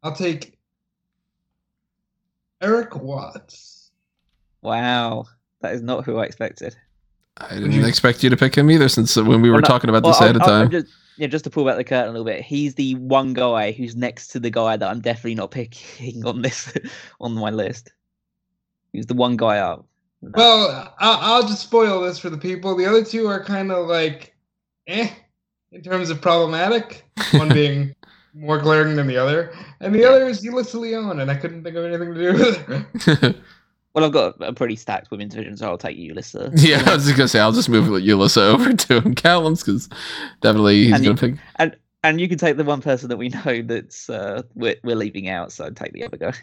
I'll 0.03 0.15
take 0.15 0.57
Erik 2.61 2.95
Watts. 2.95 3.91
Wow, 4.61 5.25
that 5.61 5.73
is 5.73 5.81
not 5.81 6.05
who 6.05 6.17
I 6.17 6.25
expected. 6.25 6.75
I 7.37 7.55
didn't 7.55 7.85
expect 7.85 8.23
you 8.23 8.29
to 8.29 8.37
pick 8.37 8.55
him 8.55 8.69
either, 8.69 8.89
since 8.89 9.15
uh, 9.17 9.23
when 9.23 9.41
we 9.41 9.49
were 9.49 9.55
Well, 9.55 9.61
talking 9.63 9.89
about 9.89 10.03
Well, 10.03 10.11
this 10.13 10.21
ahead 10.21 10.35
of 10.35 10.41
I'm- 10.43 10.51
I'm 10.51 10.61
time. 10.69 10.71
just, 10.71 10.93
yeah, 11.17 11.27
just 11.27 11.43
to 11.45 11.49
pull 11.49 11.65
back 11.65 11.77
the 11.77 11.83
curtain 11.83 12.09
a 12.09 12.11
little 12.11 12.25
bit, 12.25 12.41
he's 12.43 12.75
the 12.75 12.95
one 12.95 13.33
guy 13.33 13.71
who's 13.71 13.95
next 13.95 14.27
to 14.29 14.39
the 14.39 14.49
guy 14.49 14.75
that 14.77 14.87
I'm 14.89 15.01
definitely 15.01 15.35
not 15.35 15.51
picking 15.51 16.25
on 16.25 16.41
this 16.41 16.73
on 17.21 17.33
my 17.33 17.49
list. 17.49 17.91
He's 18.93 19.05
the 19.05 19.13
one 19.13 19.37
guy 19.37 19.57
up. 19.59 19.85
Well, 20.21 20.93
I'll, 20.99 21.17
I'll 21.35 21.41
just 21.47 21.61
spoil 21.63 22.01
this 22.01 22.19
for 22.19 22.29
the 22.29 22.37
people. 22.37 22.75
The 22.75 22.85
other 22.85 23.03
two 23.03 23.27
are 23.27 23.43
kind 23.43 23.71
of 23.71 23.87
like, 23.87 24.35
eh, 24.87 25.09
in 25.71 25.81
terms 25.81 26.09
of 26.09 26.21
problematic. 26.21 27.03
One 27.31 27.49
being 27.53 27.95
more 28.33 28.59
glaring 28.59 28.95
than 28.95 29.07
the 29.07 29.17
other, 29.17 29.51
and 29.81 29.93
the 29.93 30.05
other 30.05 30.27
is 30.27 30.43
Ulysses 30.43 30.75
Leon, 30.75 31.19
and 31.19 31.29
I 31.29 31.35
couldn't 31.35 31.63
think 31.63 31.75
of 31.75 31.83
anything 31.85 32.13
to 32.13 32.19
do 32.19 32.33
with 32.33 33.17
it. 33.17 33.35
Well, 33.93 34.05
I've 34.05 34.13
got 34.13 34.35
a 34.39 34.53
pretty 34.53 34.77
stacked 34.77 35.11
women's 35.11 35.33
division, 35.33 35.57
so 35.57 35.67
I'll 35.67 35.77
take 35.77 35.97
Ulysses. 35.97 36.63
yeah, 36.63 36.81
I 36.85 36.93
was 36.95 37.03
just 37.03 37.17
gonna 37.17 37.27
say 37.27 37.41
I'll 37.41 37.51
just 37.51 37.67
move 37.67 37.89
Ulysses 38.01 38.37
over 38.37 38.71
to 38.87 39.01
him, 39.01 39.13
Callum's, 39.15 39.61
because 39.65 39.89
definitely 40.39 40.83
he's 40.85 40.93
And 40.93 41.03
gonna 41.03 41.27
you- 41.27 41.33
pick. 41.35 41.41
And 41.57 41.75
and 42.01 42.21
you 42.21 42.29
can 42.29 42.37
take 42.37 42.55
the 42.55 42.63
one 42.63 42.81
person 42.81 43.09
that 43.09 43.17
we 43.17 43.27
know 43.27 43.61
that's 43.63 44.09
uh, 44.09 44.43
we're, 44.55 44.77
we're 44.85 44.95
leaving 44.95 45.27
out, 45.27 45.51
so 45.51 45.69
take 45.71 45.91
the 45.91 46.05
other 46.05 46.15
guy. 46.15 46.33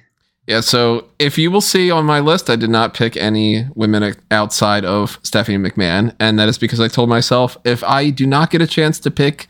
Yeah, 0.49 0.61
so 0.61 1.11
if 1.19 1.37
you 1.37 1.51
will 1.51 1.61
see 1.61 1.91
on 1.91 2.07
my 2.07 2.21
list, 2.21 2.49
I 2.49 2.57
did 2.57 2.71
not 2.71 2.95
pick 2.95 3.19
any 3.19 3.67
women 3.75 4.15
outside 4.31 4.83
of 4.83 5.21
Stephanie 5.23 5.59
McMahon, 5.59 6.17
and 6.19 6.39
that 6.39 6.49
is 6.49 6.57
because 6.57 6.81
I 6.81 6.89
told 6.89 7.11
myself 7.11 7.59
if 7.67 7.85
I 7.85 8.09
do 8.09 8.27
not 8.27 8.51
get 8.51 8.63
a 8.63 8.67
chance 8.67 8.99
to 9.01 9.11
pick 9.11 9.47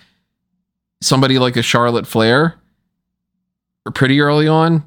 somebody 1.00 1.38
like 1.38 1.56
a 1.56 1.62
Charlotte 1.62 2.08
Flair 2.08 2.56
pretty 3.94 4.20
early 4.20 4.48
on, 4.48 4.84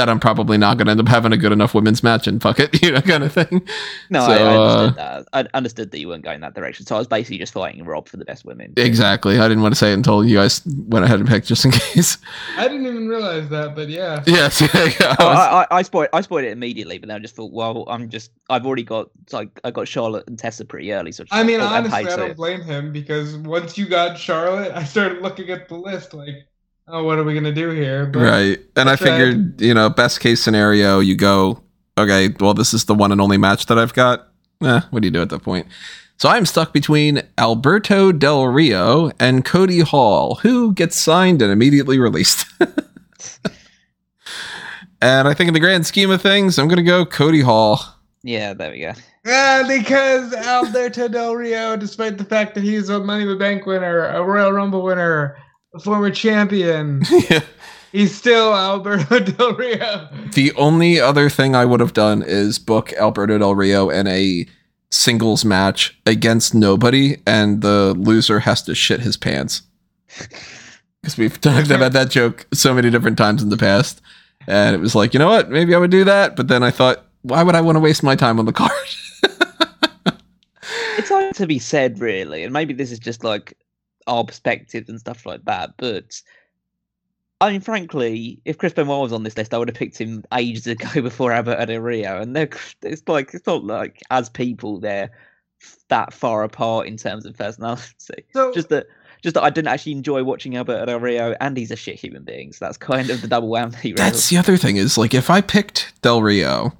that 0.00 0.08
I'm 0.08 0.18
probably 0.18 0.56
not 0.56 0.78
going 0.78 0.86
to 0.86 0.92
end 0.92 1.00
up 1.00 1.08
having 1.08 1.32
a 1.32 1.36
good 1.36 1.52
enough 1.52 1.74
women's 1.74 2.02
match 2.02 2.26
and 2.26 2.40
fuck 2.40 2.58
it, 2.58 2.82
you 2.82 2.90
know, 2.90 3.02
kind 3.02 3.22
of 3.22 3.32
thing. 3.32 3.66
No, 4.08 4.20
So, 4.24 4.32
I, 4.32 4.36
I 4.38 4.56
uh, 4.56 4.60
understood 4.60 4.96
that. 4.96 5.28
I 5.34 5.46
understood 5.56 5.90
that 5.90 5.98
you 6.00 6.08
weren't 6.08 6.24
going 6.24 6.40
that 6.40 6.54
direction, 6.54 6.86
so 6.86 6.94
I 6.96 6.98
was 6.98 7.06
basically 7.06 7.36
just 7.38 7.52
fighting 7.52 7.84
Rob 7.84 8.08
for 8.08 8.16
the 8.16 8.24
best 8.24 8.46
women. 8.46 8.72
Exactly. 8.78 9.38
I 9.38 9.46
didn't 9.46 9.62
want 9.62 9.74
to 9.74 9.78
say 9.78 9.90
it 9.90 9.94
until 9.94 10.24
you 10.24 10.36
guys 10.38 10.62
went 10.66 11.04
ahead 11.04 11.20
and 11.20 11.28
picked 11.28 11.46
just 11.46 11.64
in 11.66 11.70
case. 11.72 12.16
I 12.56 12.66
didn't 12.66 12.86
even 12.86 13.08
realize 13.08 13.48
that, 13.50 13.74
but 13.76 13.88
yeah. 13.90 14.22
yes. 14.26 14.60
Yeah, 14.74 14.84
yeah, 15.00 15.16
I 15.16 15.16
Oh, 15.20 15.28
was- 15.28 15.38
I, 15.38 15.60
I, 15.62 15.66
I 15.78 15.82
spoiled 15.82 16.08
I 16.12 16.20
spoiled 16.22 16.44
it 16.44 16.52
immediately, 16.52 16.98
but 16.98 17.08
then 17.08 17.16
I 17.16 17.18
just 17.20 17.34
thought, 17.36 17.52
well, 17.52 17.84
I'm 17.88 18.08
just 18.08 18.30
I've 18.48 18.64
already 18.66 18.84
got 18.84 19.10
like 19.32 19.60
I 19.64 19.70
got 19.70 19.86
Charlotte 19.88 20.26
and 20.28 20.38
Tessa 20.38 20.64
pretty 20.64 20.92
early, 20.92 21.12
so 21.12 21.24
I 21.30 21.42
mean, 21.44 21.60
thought 21.60 21.72
I'd 21.72 21.78
honestly, 21.78 22.04
pay 22.04 22.12
I 22.12 22.16
don't 22.16 22.36
blame 22.36 22.62
him 22.62 22.92
because 22.92 23.36
once 23.36 23.76
you 23.76 23.86
got 23.86 24.16
Charlotte, 24.18 24.72
I 24.74 24.84
started 24.84 25.22
looking 25.22 25.50
at 25.50 25.68
the 25.68 25.76
list 25.76 26.14
like, 26.14 26.46
oh, 26.90 27.04
what 27.04 27.18
are 27.18 27.24
we 27.24 27.34
gonna 27.34 27.52
do 27.52 27.70
here? 27.70 28.06
But 28.06 28.20
right. 28.20 28.60
And 28.76 28.88
I 28.88 28.92
that's 28.92 29.02
right. 29.02 29.10
figured, 29.10 29.60
you 29.60 29.74
know, 29.74 29.90
best 29.90 30.20
case 30.20 30.42
scenario, 30.42 31.00
you 31.00 31.16
go, 31.16 31.62
okay, 31.96 32.34
well, 32.40 32.54
this 32.54 32.74
is 32.74 32.84
the 32.84 32.94
one 32.94 33.12
and 33.12 33.20
only 33.20 33.38
match 33.38 33.66
that 33.66 33.78
I've 33.78 33.94
got. 33.94 34.28
Eh, 34.62 34.80
what 34.90 35.02
do 35.02 35.06
you 35.06 35.12
do 35.12 35.22
at 35.22 35.30
that 35.30 35.42
point? 35.42 35.66
So 36.18 36.28
I'm 36.28 36.44
stuck 36.44 36.74
between 36.74 37.22
Alberto 37.38 38.12
Del 38.12 38.46
Rio 38.46 39.10
and 39.18 39.42
Cody 39.42 39.80
Hall, 39.80 40.34
who 40.36 40.74
gets 40.74 41.00
signed 41.00 41.40
and 41.40 41.50
immediately 41.50 41.98
released. 41.98 42.44
and 45.00 45.26
I 45.26 45.32
think 45.32 45.48
in 45.48 45.54
the 45.54 45.60
grand 45.60 45.86
scheme 45.86 46.10
of 46.10 46.20
things, 46.20 46.58
I'm 46.58 46.68
going 46.68 46.76
to 46.76 46.82
go 46.82 47.06
Cody 47.06 47.40
Hall. 47.40 47.80
Yeah, 48.22 48.52
there 48.52 48.70
we 48.70 48.80
go. 48.80 48.92
Ah, 49.26 49.64
because 49.66 50.34
Alberto 50.34 51.08
Del 51.08 51.36
Rio, 51.36 51.74
despite 51.76 52.18
the 52.18 52.24
fact 52.24 52.54
that 52.54 52.64
he's 52.64 52.90
a 52.90 53.00
Money 53.00 53.22
in 53.22 53.28
the 53.28 53.36
Bank 53.36 53.64
winner, 53.64 54.04
a 54.04 54.22
Royal 54.22 54.52
Rumble 54.52 54.82
winner, 54.82 55.38
a 55.74 55.80
former 55.80 56.10
champion, 56.10 57.02
he's 57.92 58.14
still 58.14 58.54
Alberto 58.54 59.18
Del 59.32 59.54
Rio. 59.54 60.08
the 60.34 60.52
only 60.56 61.00
other 61.00 61.28
thing 61.28 61.54
I 61.54 61.64
would 61.64 61.80
have 61.80 61.92
done 61.92 62.22
is 62.22 62.58
book 62.58 62.92
Alberto 62.94 63.38
Del 63.38 63.54
Rio 63.54 63.90
in 63.90 64.06
a 64.06 64.46
singles 64.90 65.44
match 65.44 65.98
against 66.06 66.54
nobody, 66.54 67.18
and 67.26 67.62
the 67.62 67.94
loser 67.96 68.40
has 68.40 68.62
to 68.62 68.74
shit 68.74 69.00
his 69.00 69.16
pants. 69.16 69.62
Because 71.02 71.16
we've 71.16 71.40
talked 71.40 71.70
about 71.70 71.94
that 71.94 72.10
joke 72.10 72.46
so 72.52 72.74
many 72.74 72.90
different 72.90 73.16
times 73.16 73.42
in 73.42 73.48
the 73.48 73.56
past. 73.56 74.02
And 74.46 74.76
it 74.76 74.80
was 74.80 74.94
like, 74.94 75.14
you 75.14 75.18
know 75.18 75.30
what? 75.30 75.48
Maybe 75.48 75.74
I 75.74 75.78
would 75.78 75.90
do 75.90 76.04
that. 76.04 76.36
But 76.36 76.48
then 76.48 76.62
I 76.62 76.70
thought, 76.70 77.06
why 77.22 77.42
would 77.42 77.54
I 77.54 77.62
want 77.62 77.76
to 77.76 77.80
waste 77.80 78.02
my 78.02 78.14
time 78.14 78.38
on 78.38 78.44
the 78.44 78.52
card? 78.52 78.70
It's 80.98 81.08
hard 81.08 81.34
to 81.36 81.46
be 81.46 81.58
said, 81.58 82.00
really, 82.00 82.44
and 82.44 82.52
maybe 82.52 82.74
this 82.74 82.92
is 82.92 82.98
just 82.98 83.24
like 83.24 83.56
our 84.06 84.24
perspective 84.24 84.86
and 84.88 84.98
stuff 84.98 85.26
like 85.26 85.44
that. 85.44 85.74
But 85.76 86.20
I 87.40 87.52
mean, 87.52 87.60
frankly, 87.60 88.40
if 88.44 88.58
Chris 88.58 88.72
Benoit 88.72 89.00
was 89.00 89.12
on 89.12 89.22
this 89.22 89.36
list, 89.36 89.54
I 89.54 89.58
would 89.58 89.68
have 89.68 89.76
picked 89.76 89.98
him 89.98 90.24
ages 90.34 90.66
ago 90.66 90.88
before 91.02 91.32
Alberto 91.32 91.64
Del 91.64 91.80
Rio, 91.80 92.20
and 92.20 92.36
they're 92.36 92.50
it's 92.82 93.02
like 93.08 93.34
it's 93.34 93.46
not 93.46 93.64
like 93.64 94.00
as 94.10 94.28
people 94.28 94.78
they're 94.78 95.10
that 95.88 96.12
far 96.12 96.42
apart 96.42 96.86
in 96.86 96.96
terms 96.96 97.26
of 97.26 97.36
personality. 97.36 98.24
So 98.32 98.52
just 98.52 98.68
that 98.70 98.86
just 99.22 99.34
that 99.34 99.42
I 99.42 99.50
didn't 99.50 99.68
actually 99.68 99.92
enjoy 99.92 100.24
watching 100.24 100.56
Alberto 100.56 100.86
Del 100.86 101.00
Rio, 101.00 101.34
and 101.40 101.56
he's 101.56 101.70
a 101.70 101.76
shit 101.76 101.96
human 101.96 102.24
being. 102.24 102.52
So 102.52 102.64
that's 102.64 102.76
kind 102.76 103.10
of 103.10 103.20
the 103.22 103.28
double 103.28 103.48
whammy. 103.48 103.70
Really. 103.82 103.94
That's 103.94 104.28
the 104.28 104.36
other 104.36 104.56
thing 104.56 104.76
is 104.76 104.96
like, 104.96 105.14
if 105.14 105.30
I 105.30 105.40
picked 105.40 105.92
Del 106.02 106.22
Rio, 106.22 106.72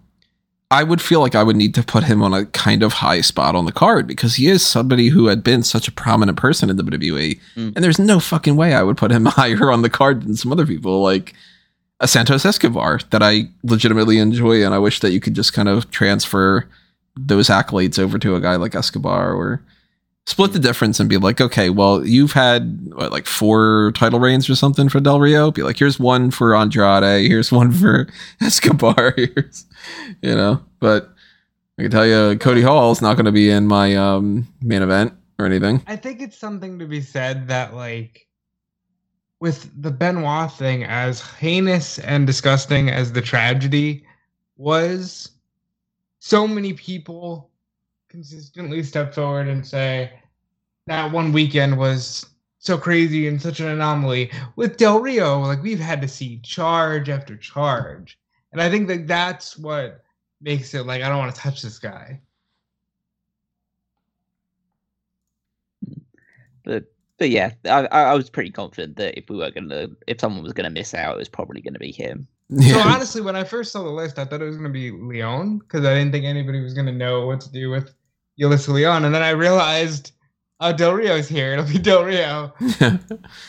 I 0.72 0.84
would 0.84 1.02
feel 1.02 1.20
like 1.20 1.34
I 1.34 1.42
would 1.42 1.56
need 1.56 1.74
to 1.74 1.82
put 1.82 2.04
him 2.04 2.22
on 2.22 2.32
a 2.32 2.46
kind 2.46 2.84
of 2.84 2.92
high 2.94 3.22
spot 3.22 3.56
on 3.56 3.64
the 3.64 3.72
card 3.72 4.06
because 4.06 4.36
he 4.36 4.46
is 4.46 4.64
somebody 4.64 5.08
who 5.08 5.26
had 5.26 5.42
been 5.42 5.64
such 5.64 5.88
a 5.88 5.92
prominent 5.92 6.38
person 6.38 6.70
in 6.70 6.76
the 6.76 6.84
WWE. 6.84 7.40
Mm. 7.56 7.72
And 7.74 7.76
there's 7.76 7.98
no 7.98 8.20
fucking 8.20 8.54
way 8.54 8.74
I 8.74 8.84
would 8.84 8.96
put 8.96 9.10
him 9.10 9.24
higher 9.26 9.72
on 9.72 9.82
the 9.82 9.90
card 9.90 10.22
than 10.22 10.36
some 10.36 10.52
other 10.52 10.66
people 10.66 11.02
like 11.02 11.34
a 11.98 12.06
Santos 12.06 12.44
Escobar 12.44 13.00
that 13.10 13.22
I 13.22 13.48
legitimately 13.64 14.18
enjoy. 14.18 14.64
And 14.64 14.72
I 14.72 14.78
wish 14.78 15.00
that 15.00 15.10
you 15.10 15.18
could 15.18 15.34
just 15.34 15.52
kind 15.52 15.68
of 15.68 15.90
transfer 15.90 16.68
those 17.16 17.48
accolades 17.48 17.98
over 17.98 18.18
to 18.18 18.36
a 18.36 18.40
guy 18.40 18.54
like 18.54 18.76
Escobar 18.76 19.32
or 19.32 19.60
split 20.30 20.52
the 20.52 20.58
difference 20.58 21.00
and 21.00 21.08
be 21.08 21.16
like, 21.16 21.40
okay, 21.40 21.70
well, 21.70 22.06
you've 22.06 22.32
had 22.32 22.92
what, 22.94 23.10
like 23.10 23.26
four 23.26 23.92
title 23.94 24.20
reigns 24.20 24.48
or 24.48 24.54
something 24.54 24.88
for 24.88 25.00
Del 25.00 25.20
Rio. 25.20 25.50
Be 25.50 25.62
like, 25.62 25.78
here's 25.78 25.98
one 25.98 26.30
for 26.30 26.54
Andrade, 26.54 27.28
here's 27.28 27.50
one 27.60 27.72
for 27.72 28.08
Escobar, 28.40 29.14
here's, 29.16 29.66
you 30.22 30.34
know. 30.34 30.64
But 30.78 31.12
I 31.78 31.82
can 31.82 31.90
tell 31.90 32.06
you, 32.06 32.38
Cody 32.38 32.62
Hall 32.62 32.92
is 32.92 33.02
not 33.02 33.14
going 33.14 33.26
to 33.26 33.32
be 33.32 33.50
in 33.50 33.66
my 33.66 33.96
um, 33.96 34.46
main 34.62 34.82
event 34.82 35.12
or 35.38 35.46
anything. 35.46 35.82
I 35.86 35.96
think 35.96 36.22
it's 36.22 36.38
something 36.38 36.78
to 36.78 36.86
be 36.86 37.00
said 37.00 37.48
that 37.48 37.74
like 37.74 38.28
with 39.40 39.70
the 39.82 39.90
Benoit 39.90 40.52
thing, 40.52 40.84
as 40.84 41.20
heinous 41.20 41.98
and 41.98 42.26
disgusting 42.26 42.90
as 42.90 43.12
the 43.12 43.22
tragedy 43.22 44.04
was, 44.56 45.30
so 46.18 46.46
many 46.46 46.74
people 46.74 47.49
consistently 48.10 48.82
step 48.82 49.14
forward 49.14 49.48
and 49.48 49.66
say 49.66 50.12
that 50.86 51.12
one 51.12 51.32
weekend 51.32 51.78
was 51.78 52.26
so 52.58 52.76
crazy 52.76 53.26
and 53.28 53.40
such 53.40 53.60
an 53.60 53.68
anomaly. 53.68 54.30
With 54.56 54.76
Del 54.76 55.00
Rio, 55.00 55.40
like 55.40 55.62
we've 55.62 55.80
had 55.80 56.02
to 56.02 56.08
see 56.08 56.40
charge 56.40 57.08
after 57.08 57.36
charge. 57.36 58.18
And 58.52 58.60
I 58.60 58.68
think 58.68 58.88
that 58.88 59.06
that's 59.06 59.56
what 59.56 60.02
makes 60.40 60.74
it 60.74 60.86
like 60.86 61.02
I 61.02 61.08
don't 61.08 61.18
want 61.18 61.34
to 61.34 61.40
touch 61.40 61.62
this 61.62 61.78
guy. 61.78 62.20
but 66.64 66.84
but 67.18 67.30
yeah, 67.30 67.52
I 67.64 67.86
I 67.86 68.02
I 68.02 68.14
was 68.14 68.28
pretty 68.28 68.50
confident 68.50 68.96
that 68.96 69.16
if 69.16 69.30
we 69.30 69.36
were 69.36 69.50
gonna 69.50 69.88
if 70.06 70.20
someone 70.20 70.42
was 70.42 70.52
gonna 70.52 70.70
miss 70.70 70.94
out, 70.94 71.14
it 71.14 71.18
was 71.18 71.28
probably 71.28 71.60
gonna 71.60 71.78
be 71.78 71.92
him. 71.92 72.26
So 72.58 72.78
honestly, 72.84 73.20
when 73.20 73.36
I 73.36 73.44
first 73.44 73.72
saw 73.72 73.82
the 73.84 73.90
list, 73.90 74.18
I 74.18 74.24
thought 74.24 74.42
it 74.42 74.46
was 74.46 74.56
going 74.56 74.68
to 74.68 74.72
be 74.72 74.90
Leon 74.90 75.58
because 75.58 75.84
I 75.86 75.94
didn't 75.94 76.10
think 76.10 76.24
anybody 76.24 76.60
was 76.60 76.74
going 76.74 76.86
to 76.86 76.92
know 76.92 77.24
what 77.24 77.40
to 77.42 77.52
do 77.52 77.70
with 77.70 77.94
Ulysses 78.40 78.68
Leon. 78.70 79.04
And 79.04 79.14
then 79.14 79.22
I 79.22 79.30
realized, 79.30 80.12
oh, 80.60 80.72
Del 80.72 80.94
Rio's 80.94 81.28
here. 81.28 81.52
It'll 81.52 81.66
be 81.66 81.78
Del 81.78 82.04
Rio. 82.04 82.52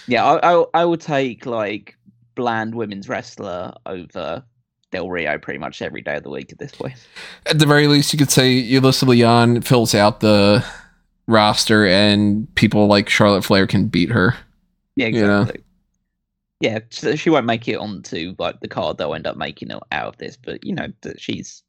Yeah, 0.07 0.25
I 0.25 0.53
I, 0.53 0.65
I 0.73 0.85
would 0.85 1.01
take 1.01 1.45
like 1.45 1.97
bland 2.35 2.75
women's 2.75 3.07
wrestler 3.09 3.73
over 3.85 4.43
Del 4.91 5.09
Rio 5.09 5.37
pretty 5.37 5.59
much 5.59 5.81
every 5.81 6.01
day 6.01 6.17
of 6.17 6.23
the 6.23 6.29
week 6.29 6.51
at 6.51 6.59
this 6.59 6.73
point. 6.73 6.93
At 7.45 7.59
the 7.59 7.65
very 7.65 7.87
least, 7.87 8.11
you 8.13 8.19
could 8.19 8.31
say 8.31 8.51
Ulysses 8.51 9.07
Leon 9.07 9.61
fills 9.61 9.95
out 9.95 10.19
the 10.19 10.65
roster 11.27 11.85
and 11.85 12.53
people 12.55 12.87
like 12.87 13.07
Charlotte 13.09 13.43
Flair 13.45 13.65
can 13.67 13.87
beat 13.87 14.09
her. 14.11 14.35
Yeah, 14.97 15.07
Yeah. 15.07 15.39
exactly. 15.41 15.63
Yeah, 16.59 17.15
she 17.15 17.29
won't 17.31 17.47
make 17.47 17.67
it 17.67 17.77
onto 17.77 18.35
like 18.37 18.59
the 18.59 18.67
card 18.67 18.97
they'll 18.99 19.15
end 19.15 19.25
up 19.25 19.35
making 19.37 19.71
it 19.71 19.79
out 19.91 20.07
of 20.09 20.17
this, 20.17 20.37
but 20.37 20.63
you 20.63 20.75
know 20.75 20.87
she's 21.17 21.63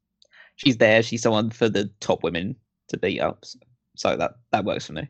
she's 0.56 0.76
there. 0.76 1.02
She's 1.02 1.22
someone 1.22 1.48
for 1.50 1.68
the 1.70 1.88
top 2.00 2.22
women 2.22 2.56
to 2.92 2.98
beat 2.98 3.20
up, 3.20 3.44
so, 3.44 3.58
so 3.96 4.16
that 4.16 4.36
that 4.52 4.64
works 4.64 4.86
for 4.86 4.92
me. 4.92 5.08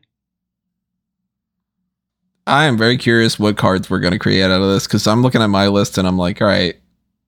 I 2.45 2.65
am 2.65 2.77
very 2.77 2.97
curious 2.97 3.39
what 3.39 3.57
cards 3.57 3.89
we're 3.89 3.99
going 3.99 4.13
to 4.13 4.19
create 4.19 4.43
out 4.43 4.51
of 4.51 4.67
this 4.67 4.85
because 4.85 5.07
I'm 5.07 5.21
looking 5.21 5.41
at 5.41 5.47
my 5.47 5.67
list 5.67 5.97
and 5.97 6.07
I'm 6.07 6.17
like, 6.17 6.41
all 6.41 6.47
right, 6.47 6.75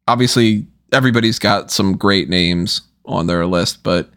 obviously 0.07 0.67
everybody's 0.91 1.39
got 1.39 1.71
some 1.71 1.95
great 1.95 2.27
names 2.27 2.81
on 3.05 3.27
their 3.27 3.45
list, 3.45 3.83
but 3.83 4.09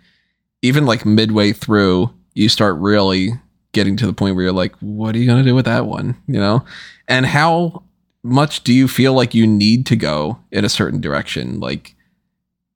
even 0.62 0.86
like 0.86 1.06
midway 1.06 1.52
through, 1.52 2.12
you 2.34 2.48
start 2.48 2.76
really 2.78 3.30
getting 3.72 3.96
to 3.96 4.06
the 4.06 4.12
point 4.12 4.34
where 4.34 4.44
you're 4.44 4.52
like, 4.52 4.74
what 4.80 5.14
are 5.14 5.18
you 5.18 5.26
going 5.26 5.42
to 5.42 5.48
do 5.48 5.54
with 5.54 5.66
that 5.66 5.86
one? 5.86 6.16
You 6.26 6.40
know? 6.40 6.64
And 7.06 7.26
how 7.26 7.84
much 8.24 8.64
do 8.64 8.72
you 8.72 8.88
feel 8.88 9.12
like 9.12 9.34
you 9.34 9.46
need 9.46 9.86
to 9.86 9.96
go 9.96 10.38
in 10.50 10.64
a 10.64 10.68
certain 10.68 11.00
direction? 11.00 11.60
Like, 11.60 11.94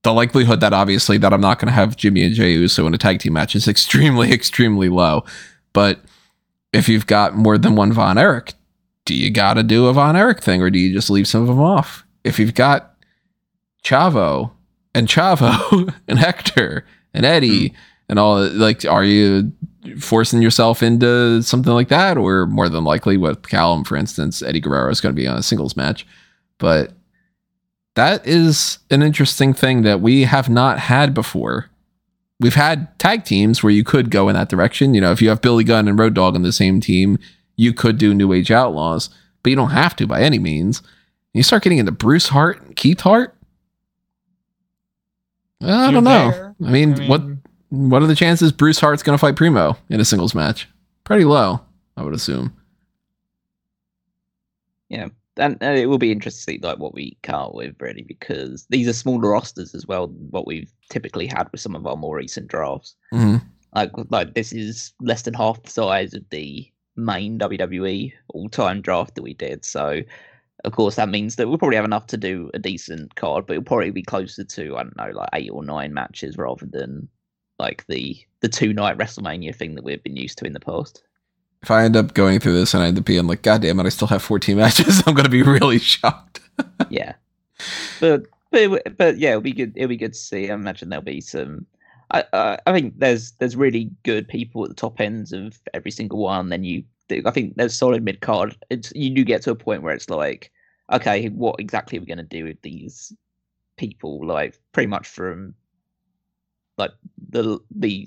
the 0.02 0.12
likelihood 0.12 0.60
that 0.60 0.72
obviously 0.72 1.16
that 1.18 1.32
I'm 1.32 1.40
not 1.40 1.58
going 1.58 1.68
to 1.68 1.72
have 1.72 1.96
Jimmy 1.96 2.24
and 2.24 2.34
Jey 2.34 2.52
Uso 2.52 2.86
in 2.86 2.94
a 2.94 2.98
tag 2.98 3.20
team 3.20 3.34
match 3.34 3.54
is 3.54 3.68
extremely, 3.68 4.32
extremely 4.32 4.88
low. 4.88 5.24
But 5.72 6.00
if 6.72 6.88
you've 6.88 7.06
got 7.06 7.36
more 7.36 7.58
than 7.58 7.76
one 7.76 7.92
Von 7.92 8.18
Erich, 8.18 8.54
do 9.04 9.14
you 9.14 9.30
got 9.30 9.54
to 9.54 9.62
do 9.62 9.86
a 9.86 9.92
Von 9.92 10.16
Erich 10.16 10.42
thing 10.42 10.62
or 10.62 10.70
do 10.70 10.78
you 10.78 10.92
just 10.92 11.10
leave 11.10 11.28
some 11.28 11.42
of 11.42 11.48
them 11.48 11.60
off? 11.60 12.04
If 12.24 12.38
you've 12.38 12.54
got 12.54 12.94
Chavo 13.84 14.52
and 14.94 15.08
Chavo 15.08 15.92
and 16.08 16.18
Hector 16.18 16.84
and 17.14 17.26
Eddie 17.26 17.70
mm. 17.70 17.74
and 18.08 18.18
all, 18.18 18.46
like, 18.48 18.84
are 18.84 19.04
you 19.04 19.52
forcing 19.98 20.40
yourself 20.40 20.82
into 20.82 21.42
something 21.42 21.72
like 21.72 21.88
that? 21.88 22.16
Or 22.16 22.46
more 22.46 22.68
than 22.68 22.84
likely 22.84 23.16
with 23.16 23.48
Callum, 23.48 23.84
for 23.84 23.96
instance, 23.96 24.42
Eddie 24.42 24.60
Guerrero 24.60 24.90
is 24.90 25.00
going 25.00 25.14
to 25.14 25.20
be 25.20 25.26
on 25.26 25.36
a 25.36 25.42
singles 25.42 25.76
match. 25.76 26.06
But 26.58 26.92
that 27.94 28.26
is 28.26 28.78
an 28.90 29.02
interesting 29.02 29.52
thing 29.52 29.82
that 29.82 30.00
we 30.00 30.22
have 30.24 30.48
not 30.48 30.78
had 30.78 31.14
before. 31.14 31.70
We've 32.40 32.54
had 32.54 32.98
tag 32.98 33.24
teams 33.24 33.62
where 33.62 33.72
you 33.72 33.84
could 33.84 34.10
go 34.10 34.28
in 34.28 34.34
that 34.34 34.48
direction. 34.48 34.94
You 34.94 35.00
know, 35.00 35.12
if 35.12 35.22
you 35.22 35.28
have 35.28 35.42
Billy 35.42 35.64
Gunn 35.64 35.86
and 35.86 35.98
Road 35.98 36.14
Dogg 36.14 36.34
on 36.34 36.42
the 36.42 36.52
same 36.52 36.80
team, 36.80 37.18
you 37.56 37.72
could 37.72 37.98
do 37.98 38.14
New 38.14 38.32
Age 38.32 38.50
Outlaws, 38.50 39.10
but 39.42 39.50
you 39.50 39.56
don't 39.56 39.70
have 39.70 39.94
to 39.96 40.06
by 40.06 40.22
any 40.22 40.38
means. 40.38 40.82
You 41.34 41.42
start 41.42 41.62
getting 41.62 41.78
into 41.78 41.92
Bruce 41.92 42.28
Hart 42.28 42.60
and 42.62 42.76
Keith 42.76 43.00
Hart. 43.00 43.36
I 45.60 45.90
don't 45.90 46.04
know. 46.04 46.54
I 46.64 46.70
mean, 46.70 46.94
I 46.94 46.98
mean, 46.98 47.08
what 47.08 47.22
what 47.68 48.02
are 48.02 48.06
the 48.06 48.16
chances 48.16 48.52
Bruce 48.52 48.80
Hart's 48.80 49.02
going 49.02 49.16
to 49.16 49.20
fight 49.20 49.36
Primo 49.36 49.76
in 49.88 50.00
a 50.00 50.04
singles 50.04 50.34
match? 50.34 50.68
Pretty 51.04 51.24
low, 51.24 51.60
I 51.96 52.02
would 52.02 52.14
assume. 52.14 52.54
Yeah, 54.88 55.08
and, 55.42 55.58
and 55.60 55.76
it 55.76 55.86
will 55.86 55.98
be 55.98 56.12
interesting 56.12 56.60
to 56.60 56.60
see 56.60 56.66
like 56.66 56.78
what 56.78 56.94
we 56.94 57.16
come 57.22 57.34
up 57.34 57.54
with 57.54 57.74
really 57.80 58.02
because 58.02 58.66
these 58.70 58.88
are 58.88 58.92
smaller 58.92 59.30
rosters 59.30 59.74
as 59.74 59.86
well 59.86 60.08
what 60.30 60.46
we've 60.46 60.72
typically 60.88 61.26
had 61.26 61.48
with 61.50 61.60
some 61.60 61.74
of 61.74 61.86
our 61.86 61.96
more 61.96 62.16
recent 62.16 62.48
drafts. 62.48 62.94
Mm-hmm. 63.12 63.44
like 63.74 63.90
like 64.10 64.34
this 64.34 64.52
is 64.52 64.92
less 65.00 65.22
than 65.22 65.34
half 65.34 65.62
the 65.62 65.70
size 65.70 66.14
of 66.14 66.28
the 66.30 66.70
main 66.96 67.38
wwe 67.38 68.12
all-time 68.28 68.80
draft 68.80 69.14
that 69.14 69.22
we 69.22 69.34
did. 69.34 69.64
So 69.64 70.02
of 70.64 70.72
course 70.72 70.94
that 70.96 71.08
means 71.08 71.36
that 71.36 71.48
we'll 71.48 71.58
probably 71.58 71.76
have 71.76 71.84
enough 71.84 72.06
to 72.06 72.16
do 72.16 72.50
a 72.54 72.58
decent 72.58 73.14
card 73.16 73.46
but 73.46 73.54
it'll 73.54 73.64
probably 73.64 73.90
be 73.90 74.02
closer 74.02 74.44
to 74.44 74.76
i 74.76 74.82
don't 74.84 74.96
know 74.96 75.10
like 75.10 75.28
eight 75.32 75.50
or 75.50 75.64
nine 75.64 75.92
matches 75.92 76.36
rather 76.36 76.66
than 76.66 77.08
like 77.58 77.84
the 77.88 78.16
the 78.40 78.48
two 78.48 78.72
night 78.72 78.96
wrestlemania 78.96 79.54
thing 79.54 79.74
that 79.74 79.82
we've 79.82 80.04
been 80.04 80.16
used 80.16 80.38
to 80.38 80.44
in 80.44 80.52
the 80.52 80.60
past 80.60 81.02
if 81.62 81.70
I 81.70 81.84
end 81.84 81.96
up 81.96 82.14
going 82.14 82.40
through 82.40 82.54
this 82.54 82.74
and 82.74 82.82
I 82.82 82.88
end 82.88 82.98
up 82.98 83.04
being 83.04 83.26
like, 83.26 83.42
God 83.42 83.62
damn 83.62 83.78
it, 83.78 83.86
I 83.86 83.90
still 83.90 84.08
have 84.08 84.22
14 84.22 84.56
matches, 84.58 85.02
I'm 85.06 85.14
going 85.14 85.24
to 85.24 85.30
be 85.30 85.42
really 85.42 85.78
shocked. 85.78 86.40
yeah. 86.90 87.14
But, 88.00 88.26
but, 88.50 88.96
but 88.96 89.18
yeah, 89.18 89.30
it'll 89.30 89.42
be 89.42 89.52
good. 89.52 89.72
It'll 89.76 89.88
be 89.88 89.96
good 89.96 90.12
to 90.12 90.18
see. 90.18 90.50
I 90.50 90.54
imagine 90.54 90.88
there'll 90.88 91.04
be 91.04 91.20
some. 91.20 91.66
I, 92.10 92.24
uh, 92.32 92.56
I 92.66 92.72
think 92.72 92.98
there's 92.98 93.32
there's 93.32 93.56
really 93.56 93.90
good 94.02 94.28
people 94.28 94.64
at 94.64 94.68
the 94.68 94.74
top 94.74 95.00
ends 95.00 95.32
of 95.32 95.58
every 95.72 95.90
single 95.90 96.18
one. 96.18 96.50
Then 96.50 96.62
you, 96.64 96.84
I 97.24 97.30
think 97.30 97.56
there's 97.56 97.78
solid 97.78 98.04
mid 98.04 98.20
card. 98.20 98.54
It's 98.68 98.92
you 98.94 99.08
do 99.10 99.24
get 99.24 99.40
to 99.42 99.52
a 99.52 99.54
point 99.54 99.82
where 99.82 99.94
it's 99.94 100.10
like, 100.10 100.52
okay, 100.92 101.28
what 101.28 101.58
exactly 101.58 101.96
are 101.96 102.02
we 102.02 102.06
going 102.06 102.18
to 102.18 102.24
do 102.24 102.44
with 102.44 102.60
these 102.60 103.14
people? 103.78 104.26
Like 104.26 104.58
pretty 104.72 104.88
much 104.88 105.08
from 105.08 105.54
like 106.76 106.92
the 107.30 107.58
the 107.70 108.06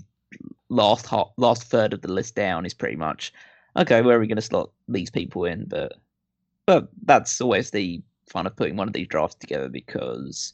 last 0.70 1.08
half, 1.08 1.30
last 1.38 1.64
third 1.64 1.94
of 1.94 2.02
the 2.02 2.12
list 2.12 2.36
down 2.36 2.66
is 2.66 2.74
pretty 2.74 2.96
much 2.96 3.34
okay. 3.76 4.02
Where 4.02 4.18
are 4.18 4.20
we 4.20 4.28
going 4.28 4.36
to 4.38 4.42
slot 4.42 4.72
these 4.88 5.10
people 5.10 5.46
in? 5.46 5.66
But 5.66 5.94
but 6.66 6.90
that's 7.04 7.40
always 7.42 7.72
the 7.72 8.02
fun 8.28 8.48
of 8.48 8.56
putting 8.56 8.76
one 8.76 8.88
of 8.88 8.94
these 8.94 9.08
drafts 9.08 9.36
together 9.36 9.70
because 9.70 10.54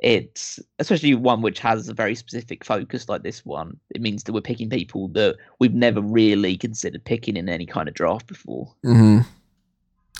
it's 0.00 0.58
especially 0.78 1.14
one 1.14 1.42
which 1.42 1.60
has 1.60 1.88
a 1.88 1.94
very 1.94 2.14
specific 2.14 2.64
focus 2.64 3.08
like 3.08 3.22
this 3.22 3.44
one. 3.44 3.78
It 3.90 4.02
means 4.02 4.24
that 4.24 4.32
we're 4.32 4.40
picking 4.40 4.68
people 4.68 5.08
that 5.08 5.36
we've 5.58 5.74
never 5.74 6.00
really 6.00 6.56
considered 6.56 7.04
picking 7.04 7.36
in 7.36 7.48
any 7.48 7.66
kind 7.66 7.88
of 7.88 7.94
draft 7.94 8.26
before. 8.26 8.72
Mm-hmm. 8.84 9.20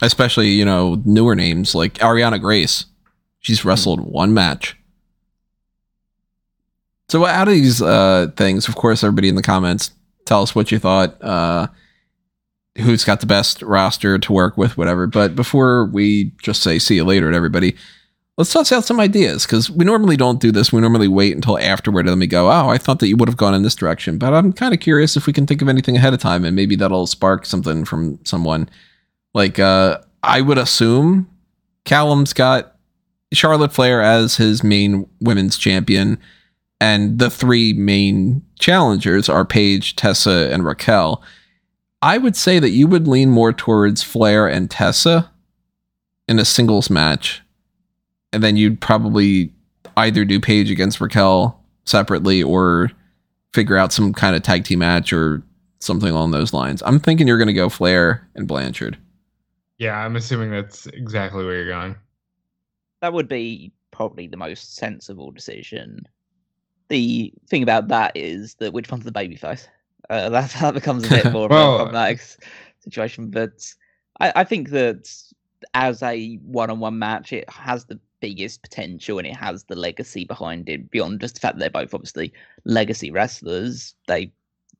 Especially 0.00 0.48
you 0.48 0.64
know 0.64 1.02
newer 1.04 1.34
names 1.34 1.74
like 1.74 1.94
Ariana 1.94 2.40
Grace. 2.40 2.86
She's 3.40 3.64
wrestled 3.64 4.00
mm-hmm. 4.00 4.10
one 4.10 4.34
match. 4.34 4.76
So 7.12 7.26
out 7.26 7.46
of 7.46 7.52
these 7.52 7.82
uh, 7.82 8.28
things, 8.38 8.68
of 8.68 8.74
course, 8.74 9.04
everybody 9.04 9.28
in 9.28 9.34
the 9.34 9.42
comments 9.42 9.90
tell 10.24 10.40
us 10.40 10.54
what 10.54 10.72
you 10.72 10.78
thought. 10.78 11.22
Uh, 11.22 11.66
who's 12.78 13.04
got 13.04 13.20
the 13.20 13.26
best 13.26 13.60
roster 13.60 14.18
to 14.18 14.32
work 14.32 14.56
with, 14.56 14.78
whatever. 14.78 15.06
But 15.06 15.36
before 15.36 15.84
we 15.84 16.32
just 16.42 16.62
say 16.62 16.78
see 16.78 16.94
you 16.94 17.04
later 17.04 17.30
to 17.30 17.36
everybody, 17.36 17.76
let's 18.38 18.50
toss 18.50 18.72
out 18.72 18.86
some 18.86 18.98
ideas 18.98 19.44
because 19.44 19.68
we 19.70 19.84
normally 19.84 20.16
don't 20.16 20.40
do 20.40 20.50
this. 20.50 20.72
We 20.72 20.80
normally 20.80 21.06
wait 21.06 21.34
until 21.34 21.58
afterward 21.58 22.06
and 22.06 22.12
then 22.12 22.18
we 22.18 22.26
go, 22.26 22.50
oh, 22.50 22.70
I 22.70 22.78
thought 22.78 22.98
that 23.00 23.08
you 23.08 23.18
would 23.18 23.28
have 23.28 23.36
gone 23.36 23.52
in 23.52 23.62
this 23.62 23.74
direction. 23.74 24.16
But 24.16 24.32
I'm 24.32 24.50
kind 24.54 24.72
of 24.72 24.80
curious 24.80 25.14
if 25.14 25.26
we 25.26 25.34
can 25.34 25.46
think 25.46 25.60
of 25.60 25.68
anything 25.68 25.98
ahead 25.98 26.14
of 26.14 26.20
time 26.20 26.46
and 26.46 26.56
maybe 26.56 26.76
that'll 26.76 27.06
spark 27.06 27.44
something 27.44 27.84
from 27.84 28.20
someone. 28.24 28.70
Like, 29.34 29.58
uh, 29.58 29.98
I 30.22 30.40
would 30.40 30.56
assume 30.56 31.28
Callum's 31.84 32.32
got 32.32 32.74
Charlotte 33.34 33.74
Flair 33.74 34.00
as 34.00 34.36
his 34.36 34.64
main 34.64 35.06
women's 35.20 35.58
champion 35.58 36.18
and 36.82 37.20
the 37.20 37.30
three 37.30 37.72
main 37.74 38.42
challengers 38.58 39.28
are 39.28 39.44
Paige, 39.44 39.94
Tessa, 39.94 40.50
and 40.52 40.64
Raquel. 40.64 41.22
I 42.02 42.18
would 42.18 42.34
say 42.34 42.58
that 42.58 42.70
you 42.70 42.88
would 42.88 43.06
lean 43.06 43.30
more 43.30 43.52
towards 43.52 44.02
Flair 44.02 44.48
and 44.48 44.68
Tessa 44.68 45.30
in 46.26 46.40
a 46.40 46.44
singles 46.44 46.90
match, 46.90 47.40
and 48.32 48.42
then 48.42 48.56
you'd 48.56 48.80
probably 48.80 49.52
either 49.96 50.24
do 50.24 50.40
Paige 50.40 50.72
against 50.72 51.00
Raquel 51.00 51.62
separately 51.84 52.42
or 52.42 52.90
figure 53.54 53.76
out 53.76 53.92
some 53.92 54.12
kind 54.12 54.34
of 54.34 54.42
tag 54.42 54.64
team 54.64 54.80
match 54.80 55.12
or 55.12 55.40
something 55.78 56.10
along 56.10 56.32
those 56.32 56.52
lines. 56.52 56.82
I'm 56.84 56.98
thinking 56.98 57.28
you're 57.28 57.38
going 57.38 57.46
to 57.46 57.52
go 57.52 57.68
Flair 57.68 58.28
and 58.34 58.48
Blanchard. 58.48 58.98
Yeah, 59.78 60.04
I'm 60.04 60.16
assuming 60.16 60.50
that's 60.50 60.86
exactly 60.86 61.44
where 61.44 61.54
you're 61.54 61.68
going. 61.68 61.94
That 63.02 63.12
would 63.12 63.28
be 63.28 63.72
probably 63.92 64.26
the 64.26 64.36
most 64.36 64.74
sensible 64.74 65.30
decision 65.30 66.08
the 66.92 67.32
thing 67.48 67.62
about 67.62 67.88
that 67.88 68.12
is 68.14 68.54
that 68.56 68.74
which 68.74 68.90
one's 68.90 69.04
the 69.04 69.12
baby 69.12 69.34
face? 69.34 69.66
Uh, 70.10 70.28
that, 70.28 70.50
that 70.60 70.74
becomes 70.74 71.04
a 71.06 71.08
bit 71.08 71.32
more 71.32 71.48
well, 71.48 71.68
of 71.68 71.74
a 71.74 71.84
problematic 71.84 72.20
situation. 72.80 73.30
But 73.30 73.72
I, 74.20 74.32
I 74.36 74.44
think 74.44 74.70
that 74.70 75.10
as 75.72 76.02
a 76.02 76.34
one-on-one 76.36 76.98
match, 76.98 77.32
it 77.32 77.48
has 77.48 77.86
the 77.86 77.98
biggest 78.20 78.62
potential 78.62 79.18
and 79.18 79.26
it 79.26 79.34
has 79.34 79.64
the 79.64 79.74
legacy 79.74 80.24
behind 80.24 80.68
it 80.68 80.90
beyond 80.90 81.20
just 81.20 81.34
the 81.34 81.40
fact 81.40 81.56
that 81.56 81.60
they're 81.60 81.82
both 81.82 81.94
obviously 81.94 82.32
legacy 82.64 83.10
wrestlers. 83.10 83.94
They 84.06 84.30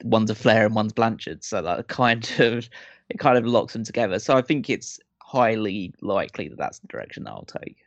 one's 0.05 0.31
a 0.31 0.35
Flair 0.35 0.67
and 0.67 0.75
one's 0.75 0.93
Blanchard, 0.93 1.43
so 1.43 1.63
that 1.63 1.89
kind 1.89 2.31
of 2.39 2.69
it 3.09 3.19
kind 3.19 3.39
of 3.39 3.47
locks 3.47 3.73
them 3.73 3.85
together. 3.85 4.19
So 4.19 4.37
I 4.37 4.43
think 4.43 4.69
it's 4.69 5.01
highly 5.23 5.95
likely 6.03 6.49
that 6.49 6.59
that's 6.59 6.81
the 6.81 6.89
direction 6.89 7.25
that 7.25 7.31
I'll 7.31 7.49
take 7.63 7.79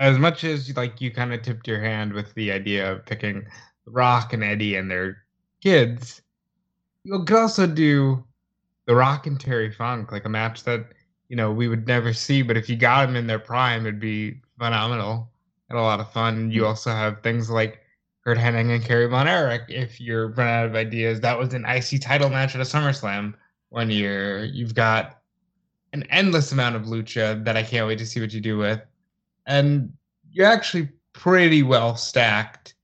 as 0.00 0.18
much 0.18 0.44
as 0.44 0.74
like 0.76 1.00
you 1.00 1.10
kind 1.10 1.32
of 1.32 1.42
tipped 1.42 1.68
your 1.68 1.80
hand 1.80 2.14
with 2.14 2.32
the 2.34 2.50
idea 2.50 2.90
of 2.90 3.04
picking 3.04 3.46
Rock 3.84 4.32
and 4.32 4.42
Eddie 4.42 4.74
and 4.74 4.90
their 4.90 5.18
kids, 5.62 6.22
you 7.04 7.22
could 7.24 7.36
also 7.36 7.66
do 7.66 8.24
the 8.86 8.94
Rock 8.94 9.26
and 9.26 9.38
Terry 9.38 9.70
Funk, 9.70 10.10
like 10.10 10.24
a 10.24 10.28
match 10.28 10.64
that 10.64 10.86
you 11.28 11.36
know 11.36 11.52
we 11.52 11.68
would 11.68 11.86
never 11.86 12.14
see, 12.14 12.40
but 12.42 12.56
if 12.56 12.68
you 12.68 12.76
got 12.76 13.06
them 13.06 13.14
in 13.14 13.26
their 13.26 13.38
prime, 13.38 13.82
it'd 13.82 14.00
be 14.00 14.40
phenomenal 14.58 15.30
and 15.68 15.78
a 15.78 15.82
lot 15.82 16.00
of 16.00 16.10
fun. 16.10 16.50
You 16.50 16.62
mm-hmm. 16.62 16.68
also 16.68 16.90
have 16.90 17.22
things 17.22 17.50
like 17.50 17.80
Curt 18.24 18.38
Hennig 18.38 18.74
and 18.74 18.82
Kerry 18.82 19.06
Von 19.06 19.28
Erich. 19.28 19.62
If 19.68 20.00
you're 20.00 20.28
running 20.28 20.54
out 20.54 20.66
of 20.66 20.74
ideas, 20.74 21.20
that 21.20 21.38
was 21.38 21.52
an 21.52 21.66
IC 21.66 22.00
title 22.00 22.30
match 22.30 22.54
at 22.54 22.60
a 22.62 22.64
SummerSlam 22.64 23.34
one 23.68 23.90
year. 23.90 24.44
You've 24.44 24.74
got 24.74 25.20
an 25.92 26.04
endless 26.04 26.52
amount 26.52 26.76
of 26.76 26.82
lucha 26.84 27.44
that 27.44 27.56
I 27.56 27.62
can't 27.62 27.86
wait 27.86 27.98
to 27.98 28.06
see 28.06 28.20
what 28.20 28.32
you 28.32 28.40
do 28.40 28.56
with 28.56 28.80
and 29.46 29.92
you're 30.30 30.46
actually 30.46 30.88
pretty 31.12 31.62
well 31.62 31.96
stacked 31.96 32.74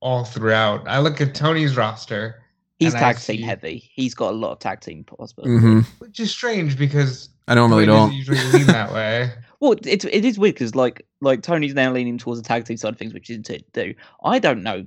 all 0.00 0.24
throughout. 0.24 0.86
I 0.86 1.00
look 1.00 1.20
at 1.20 1.34
Tony's 1.34 1.76
roster. 1.76 2.42
He's 2.78 2.92
tag 2.92 3.18
team 3.18 3.42
heavy. 3.42 3.90
He's 3.92 4.14
got 4.14 4.32
a 4.32 4.36
lot 4.36 4.52
of 4.52 4.58
tag 4.58 4.80
team 4.80 5.04
possibilities, 5.04 5.60
mm-hmm. 5.60 5.80
which 5.98 6.20
is 6.20 6.30
strange 6.30 6.76
because 6.76 7.30
I 7.48 7.54
normally 7.54 7.86
don't 7.86 8.12
usually 8.12 8.42
lean 8.52 8.66
that 8.66 8.92
way. 8.92 9.30
well, 9.60 9.76
it's 9.84 10.04
it 10.04 10.24
is 10.24 10.38
weird 10.38 10.56
because 10.56 10.74
like 10.74 11.06
like 11.20 11.42
Tony's 11.42 11.74
now 11.74 11.92
leaning 11.92 12.18
towards 12.18 12.40
the 12.40 12.46
tag 12.46 12.64
team 12.64 12.76
side 12.76 12.92
of 12.92 12.98
things, 12.98 13.14
which 13.14 13.30
is 13.30 13.42
to 13.44 13.62
do. 13.72 13.94
I 14.24 14.38
don't 14.38 14.62
know 14.62 14.86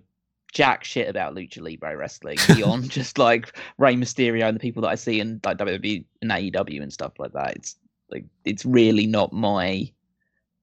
jack 0.53 0.84
shit 0.84 1.09
about 1.09 1.36
lucha 1.36 1.61
libre 1.61 1.95
wrestling 1.97 2.38
beyond 2.55 2.89
just 2.89 3.17
like 3.17 3.55
Rey 3.78 3.95
Mysterio 3.95 4.47
and 4.47 4.55
the 4.55 4.59
people 4.59 4.82
that 4.82 4.89
I 4.89 4.95
see 4.95 5.19
in 5.19 5.39
like 5.43 5.57
WWE 5.57 6.05
and 6.21 6.32
AEW 6.32 6.82
and 6.82 6.91
stuff 6.91 7.13
like 7.19 7.34
that. 7.34 7.55
It's 7.55 7.75
like 8.09 8.25
it's 8.45 8.65
really 8.65 9.07
not 9.07 9.34
my 9.34 9.91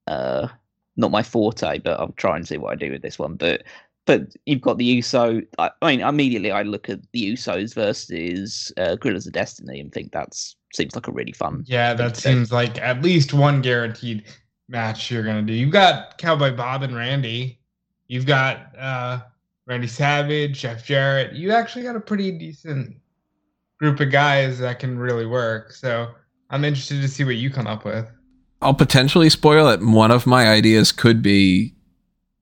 uh 0.06 0.48
not 0.96 1.10
my 1.10 1.22
forte, 1.22 1.78
but 1.78 1.98
I'll 1.98 2.12
try 2.12 2.36
and 2.36 2.46
see 2.46 2.56
what 2.56 2.72
I 2.72 2.76
do 2.76 2.92
with 2.92 3.02
this 3.02 3.18
one. 3.18 3.34
But 3.34 3.64
but 4.06 4.34
you've 4.46 4.60
got 4.60 4.78
the 4.78 4.84
USO. 4.84 5.40
I, 5.58 5.70
I 5.82 5.90
mean, 5.96 6.00
immediately 6.00 6.50
I 6.50 6.62
look 6.62 6.88
at 6.90 7.00
the 7.12 7.32
USOs 7.32 7.74
versus 7.74 8.72
uh, 8.76 8.96
Guerrillas 8.96 9.26
of 9.26 9.32
Destiny 9.32 9.80
and 9.80 9.92
think 9.92 10.12
that's 10.12 10.56
seems 10.74 10.94
like 10.94 11.08
a 11.08 11.12
really 11.12 11.32
fun. 11.32 11.64
Yeah, 11.66 11.94
that 11.94 12.16
seems 12.16 12.50
do. 12.50 12.54
like 12.54 12.78
at 12.80 13.02
least 13.02 13.32
one 13.32 13.62
guaranteed 13.62 14.24
match 14.68 15.10
you're 15.10 15.22
gonna 15.22 15.42
do. 15.42 15.52
You've 15.52 15.72
got 15.72 16.18
Cowboy 16.18 16.54
Bob 16.54 16.82
and 16.82 16.94
Randy. 16.94 17.58
You've 18.08 18.26
got 18.26 18.76
uh, 18.78 19.20
Randy 19.66 19.86
Savage, 19.86 20.60
Jeff 20.60 20.84
Jarrett. 20.84 21.32
You 21.32 21.52
actually 21.52 21.84
got 21.84 21.96
a 21.96 22.00
pretty 22.00 22.30
decent 22.32 22.96
group 23.78 24.00
of 24.00 24.10
guys 24.10 24.58
that 24.58 24.78
can 24.78 24.98
really 24.98 25.26
work. 25.26 25.72
So 25.72 26.08
I'm 26.50 26.64
interested 26.64 27.00
to 27.00 27.08
see 27.08 27.24
what 27.24 27.36
you 27.36 27.50
come 27.50 27.66
up 27.66 27.84
with. 27.84 28.10
I'll 28.64 28.74
potentially 28.74 29.28
spoil 29.28 29.68
it. 29.68 29.82
One 29.82 30.10
of 30.10 30.26
my 30.26 30.48
ideas 30.48 30.90
could 30.90 31.20
be 31.20 31.74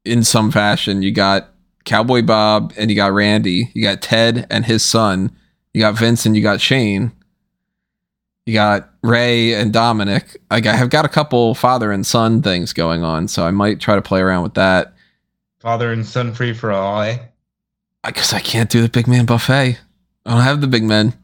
in 0.05 0.23
some 0.23 0.53
fashion. 0.53 1.03
You 1.03 1.11
got 1.11 1.51
Cowboy 1.85 2.23
Bob 2.23 2.73
and 2.79 2.91
you 2.91 2.97
got 2.97 3.13
Randy. 3.13 3.73
You 3.75 3.83
got 3.83 4.03
Ted 4.03 4.47
and 4.49 4.65
his 4.65 4.85
son. 4.85 5.37
You 5.75 5.81
got 5.81 5.99
Vince 5.99 6.25
and 6.25 6.37
you 6.37 6.43
got 6.43 6.61
Shane. 6.61 7.11
You 8.47 8.55
got 8.55 8.91
Rey 9.03 9.53
and 9.55 9.73
Dominik. 9.73 10.37
I 10.51 10.61
have 10.61 10.91
got 10.91 11.05
a 11.05 11.09
couple 11.09 11.55
father 11.55 11.91
and 11.91 12.07
son 12.07 12.41
things 12.41 12.73
going 12.73 13.03
on, 13.03 13.27
so 13.27 13.45
I 13.45 13.51
might 13.51 13.81
try 13.81 13.97
to 13.97 14.03
play 14.03 14.21
around 14.21 14.45
with 14.45 14.55
that. 14.55 14.95
Father 15.61 15.93
and 15.93 16.07
son 16.07 16.33
free 16.33 16.53
for 16.53 16.71
all, 16.71 17.03
eh? 17.03 17.19
I 18.05 18.11
guess 18.11 18.33
I 18.33 18.41
can't 18.41 18.71
do 18.71 18.83
the 18.83 18.89
big 18.89 19.07
man 19.07 19.27
buffet. 19.27 19.79
I 20.27 20.31
don't 20.31 20.43
have 20.43 20.61
the 20.61 20.67
big 20.67 20.85
men. 20.85 21.15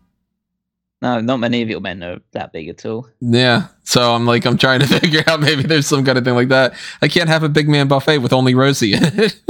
No, 1.00 1.20
not 1.20 1.36
many 1.38 1.62
of 1.62 1.68
your 1.68 1.80
men 1.80 2.02
are 2.02 2.18
that 2.32 2.52
big 2.52 2.68
at 2.68 2.84
all. 2.84 3.06
Yeah. 3.20 3.68
So 3.84 4.14
I'm 4.14 4.26
like, 4.26 4.44
I'm 4.44 4.58
trying 4.58 4.80
to 4.80 4.86
figure 5.00 5.22
out 5.26 5.40
maybe 5.40 5.62
there's 5.62 5.86
some 5.86 6.04
kind 6.04 6.18
of 6.18 6.24
thing 6.24 6.34
like 6.34 6.48
that. 6.48 6.74
I 7.00 7.08
can't 7.08 7.28
have 7.28 7.44
a 7.44 7.48
big 7.48 7.68
man 7.68 7.86
buffet 7.88 8.18
with 8.18 8.32
only 8.32 8.54
Rosey 8.54 8.94
in 8.94 9.04
it. 9.20 9.40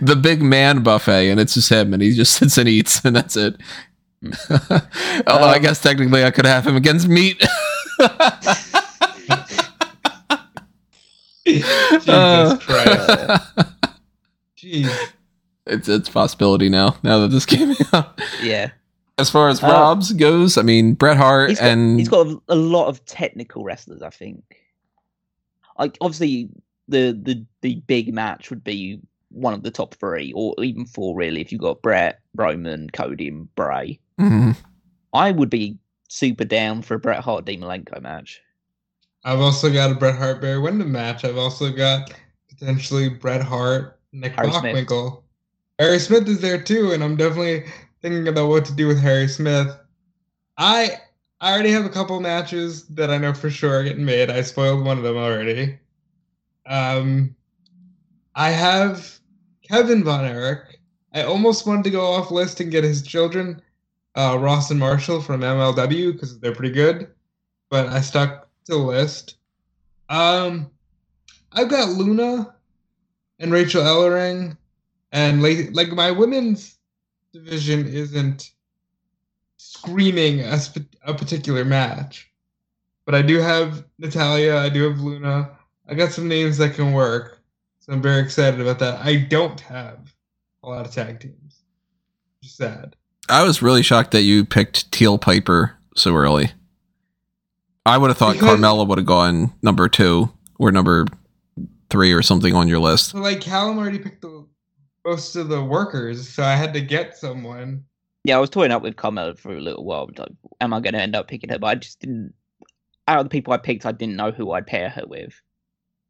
the 0.00 0.16
big 0.16 0.40
man 0.42 0.82
buffet, 0.82 1.30
and 1.30 1.38
it's 1.38 1.54
just 1.54 1.68
him, 1.68 1.92
and 1.92 2.02
he 2.02 2.12
just 2.12 2.34
sits 2.34 2.56
and 2.56 2.68
eats, 2.68 3.04
and 3.04 3.14
that's 3.14 3.36
it. 3.36 3.56
Although 4.50 5.48
um, 5.48 5.54
I 5.54 5.58
guess 5.58 5.80
technically 5.82 6.24
I 6.24 6.30
could 6.30 6.46
have 6.46 6.66
him 6.66 6.76
against 6.76 7.08
meat. 7.08 7.42
Jesus 11.46 12.08
uh, 12.08 12.58
Christ. 12.60 13.68
Jeez. 14.56 15.12
It's 15.66 15.88
it's 15.88 16.08
possibility 16.08 16.68
now. 16.68 16.96
Now 17.02 17.20
that 17.20 17.28
this 17.28 17.46
came 17.46 17.74
out. 17.92 18.20
Yeah. 18.42 18.70
As 19.20 19.30
far 19.30 19.48
as 19.48 19.62
uh, 19.62 19.68
Rob's 19.68 20.12
goes, 20.12 20.56
I 20.56 20.62
mean 20.62 20.94
Bret 20.94 21.16
Hart 21.16 21.50
he's 21.50 21.60
got, 21.60 21.68
and 21.68 21.98
he's 21.98 22.08
got 22.08 22.26
a, 22.26 22.40
a, 22.48 22.54
lot 22.54 22.88
of 22.88 23.04
technical 23.04 23.64
wrestlers. 23.64 24.02
I 24.02 24.10
think. 24.10 24.42
Like 25.78 25.96
obviously 26.00 26.50
the 26.88 27.18
the 27.22 27.44
the 27.62 27.76
big 27.86 28.12
match 28.12 28.50
would 28.50 28.64
be 28.64 29.00
one 29.30 29.54
of 29.54 29.62
the 29.62 29.70
top 29.70 29.94
three 29.94 30.32
or 30.34 30.54
even 30.62 30.84
four 30.84 31.16
really 31.16 31.40
if 31.40 31.52
you 31.52 31.58
got 31.58 31.82
Bret, 31.82 32.20
Roman, 32.34 32.90
Cody, 32.90 33.28
and 33.28 33.54
Bray. 33.54 33.98
Mm-hmm. 34.20 34.52
I 35.12 35.30
would 35.30 35.50
be 35.50 35.78
super 36.08 36.44
down 36.44 36.82
for 36.82 36.94
a 36.94 36.98
Bret 36.98 37.22
Hart 37.22 37.44
Dean 37.44 37.60
Malenko 37.60 38.02
match. 38.02 38.40
I've 39.24 39.40
also 39.40 39.72
got 39.72 39.90
a 39.90 39.94
Bret 39.94 40.16
Hart 40.16 40.40
Barry 40.40 40.58
Windham 40.58 40.92
match. 40.92 41.24
I've 41.24 41.36
also 41.36 41.70
got 41.70 42.12
potentially 42.48 43.08
Bret 43.08 43.42
Hart, 43.42 43.98
Nick 44.12 44.34
Harry 44.34 44.48
Bockwinkel. 44.48 45.10
Smith. 45.10 45.22
Harry 45.78 45.98
Smith 45.98 46.28
is 46.28 46.40
there 46.40 46.60
too, 46.60 46.92
and 46.92 47.02
I'm 47.02 47.16
definitely 47.16 47.64
thinking 48.02 48.28
about 48.28 48.48
what 48.48 48.64
to 48.66 48.74
do 48.74 48.86
with 48.86 49.00
Harry 49.00 49.28
Smith. 49.28 49.76
I 50.56 50.98
I 51.40 51.52
already 51.52 51.70
have 51.70 51.86
a 51.86 51.90
couple 51.90 52.20
matches 52.20 52.84
that 52.88 53.10
I 53.10 53.18
know 53.18 53.32
for 53.32 53.48
sure 53.48 53.80
are 53.80 53.84
getting 53.84 54.04
made. 54.04 54.30
I 54.30 54.42
spoiled 54.42 54.84
one 54.84 54.98
of 54.98 55.04
them 55.04 55.16
already. 55.16 55.78
Um, 56.66 57.34
I 58.34 58.50
have 58.50 59.18
Kevin 59.62 60.04
Von 60.04 60.24
Erich. 60.24 60.78
I 61.14 61.22
almost 61.22 61.66
wanted 61.66 61.84
to 61.84 61.90
go 61.90 62.04
off 62.04 62.30
list 62.30 62.60
and 62.60 62.70
get 62.70 62.84
his 62.84 63.02
children, 63.02 63.60
uh, 64.16 64.36
Ross 64.38 64.70
and 64.70 64.78
Marshall 64.78 65.22
from 65.22 65.40
MLW 65.40 66.12
because 66.12 66.38
they're 66.38 66.54
pretty 66.54 66.74
good, 66.74 67.08
but 67.70 67.88
I 67.88 68.00
stuck 68.00 68.48
to 68.66 68.72
the 68.72 68.78
list. 68.78 69.36
Um, 70.10 70.70
I've 71.52 71.70
got 71.70 71.88
Luna 71.88 72.54
and 73.38 73.50
Rachel 73.50 73.82
Ellering, 73.82 74.56
and 75.12 75.42
like 75.42 75.70
like 75.72 75.90
my 75.92 76.10
women's 76.10 76.76
division 77.32 77.86
isn't 77.86 78.50
screaming 79.56 80.40
a, 80.40 80.58
sp- 80.58 80.90
a 81.04 81.14
particular 81.14 81.64
match, 81.64 82.30
but 83.04 83.14
I 83.14 83.22
do 83.22 83.38
have 83.38 83.84
Natalya, 83.98 84.56
I 84.56 84.68
do 84.68 84.88
have 84.88 85.00
Luna. 85.00 85.50
I 85.88 85.94
got 85.94 86.12
some 86.12 86.28
names 86.28 86.58
that 86.58 86.74
can 86.74 86.92
work, 86.92 87.40
so 87.80 87.92
I'm 87.92 88.02
very 88.02 88.22
excited 88.22 88.60
about 88.60 88.78
that. 88.78 89.04
I 89.04 89.16
don't 89.16 89.60
have 89.60 90.14
a 90.62 90.68
lot 90.68 90.86
of 90.86 90.92
tag 90.92 91.20
teams. 91.20 91.62
Just 92.42 92.56
sad. 92.56 92.96
I 93.28 93.44
was 93.44 93.62
really 93.62 93.82
shocked 93.82 94.12
that 94.12 94.22
you 94.22 94.44
picked 94.44 94.90
Teal 94.92 95.18
Piper 95.18 95.76
so 95.96 96.14
early. 96.14 96.52
I 97.86 97.98
would 97.98 98.08
have 98.08 98.18
thought 98.18 98.34
because, 98.34 98.58
Carmella 98.58 98.86
would 98.86 98.98
have 98.98 99.06
gone 99.06 99.52
number 99.62 99.88
two 99.88 100.32
or 100.58 100.70
number 100.70 101.06
three 101.90 102.12
or 102.12 102.22
something 102.22 102.54
on 102.54 102.68
your 102.68 102.78
list. 102.78 103.14
Like 103.14 103.40
Callum 103.40 103.78
already 103.78 103.98
picked 103.98 104.22
the 104.22 104.46
most 105.04 105.36
of 105.36 105.48
the 105.48 105.62
workers, 105.62 106.28
so 106.28 106.42
I 106.42 106.54
had 106.54 106.74
to 106.74 106.80
get 106.80 107.16
someone. 107.16 107.84
Yeah, 108.24 108.36
I 108.36 108.40
was 108.40 108.50
toying 108.50 108.72
up 108.72 108.82
with 108.82 108.96
Carmella 108.96 109.38
for 109.38 109.56
a 109.56 109.60
little 109.60 109.84
while. 109.84 110.10
Like, 110.16 110.28
am 110.60 110.74
I 110.74 110.80
going 110.80 110.94
to 110.94 111.00
end 111.00 111.16
up 111.16 111.28
picking 111.28 111.50
her? 111.50 111.58
But 111.58 111.66
I 111.68 111.74
just 111.76 112.00
didn't. 112.00 112.34
Out 113.08 113.18
of 113.18 113.24
the 113.24 113.30
people 113.30 113.52
I 113.52 113.56
picked, 113.56 113.86
I 113.86 113.92
didn't 113.92 114.16
know 114.16 114.30
who 114.30 114.52
I'd 114.52 114.66
pair 114.66 114.90
her 114.90 115.04
with. 115.06 115.40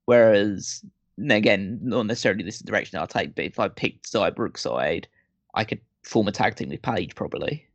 Whereas, 0.06 0.84
again, 1.18 1.78
not 1.82 2.06
necessarily 2.06 2.42
this 2.42 2.56
is 2.56 2.62
the 2.62 2.70
direction 2.70 2.98
I'll 2.98 3.06
take. 3.06 3.34
But 3.34 3.44
if 3.44 3.58
I 3.58 3.68
picked 3.68 4.10
Xia 4.10 4.34
Brookside, 4.34 5.06
I 5.54 5.64
could 5.64 5.80
form 6.02 6.28
a 6.28 6.32
tag 6.32 6.56
team 6.56 6.68
with 6.68 6.82
Paige 6.82 7.14
probably 7.14 7.66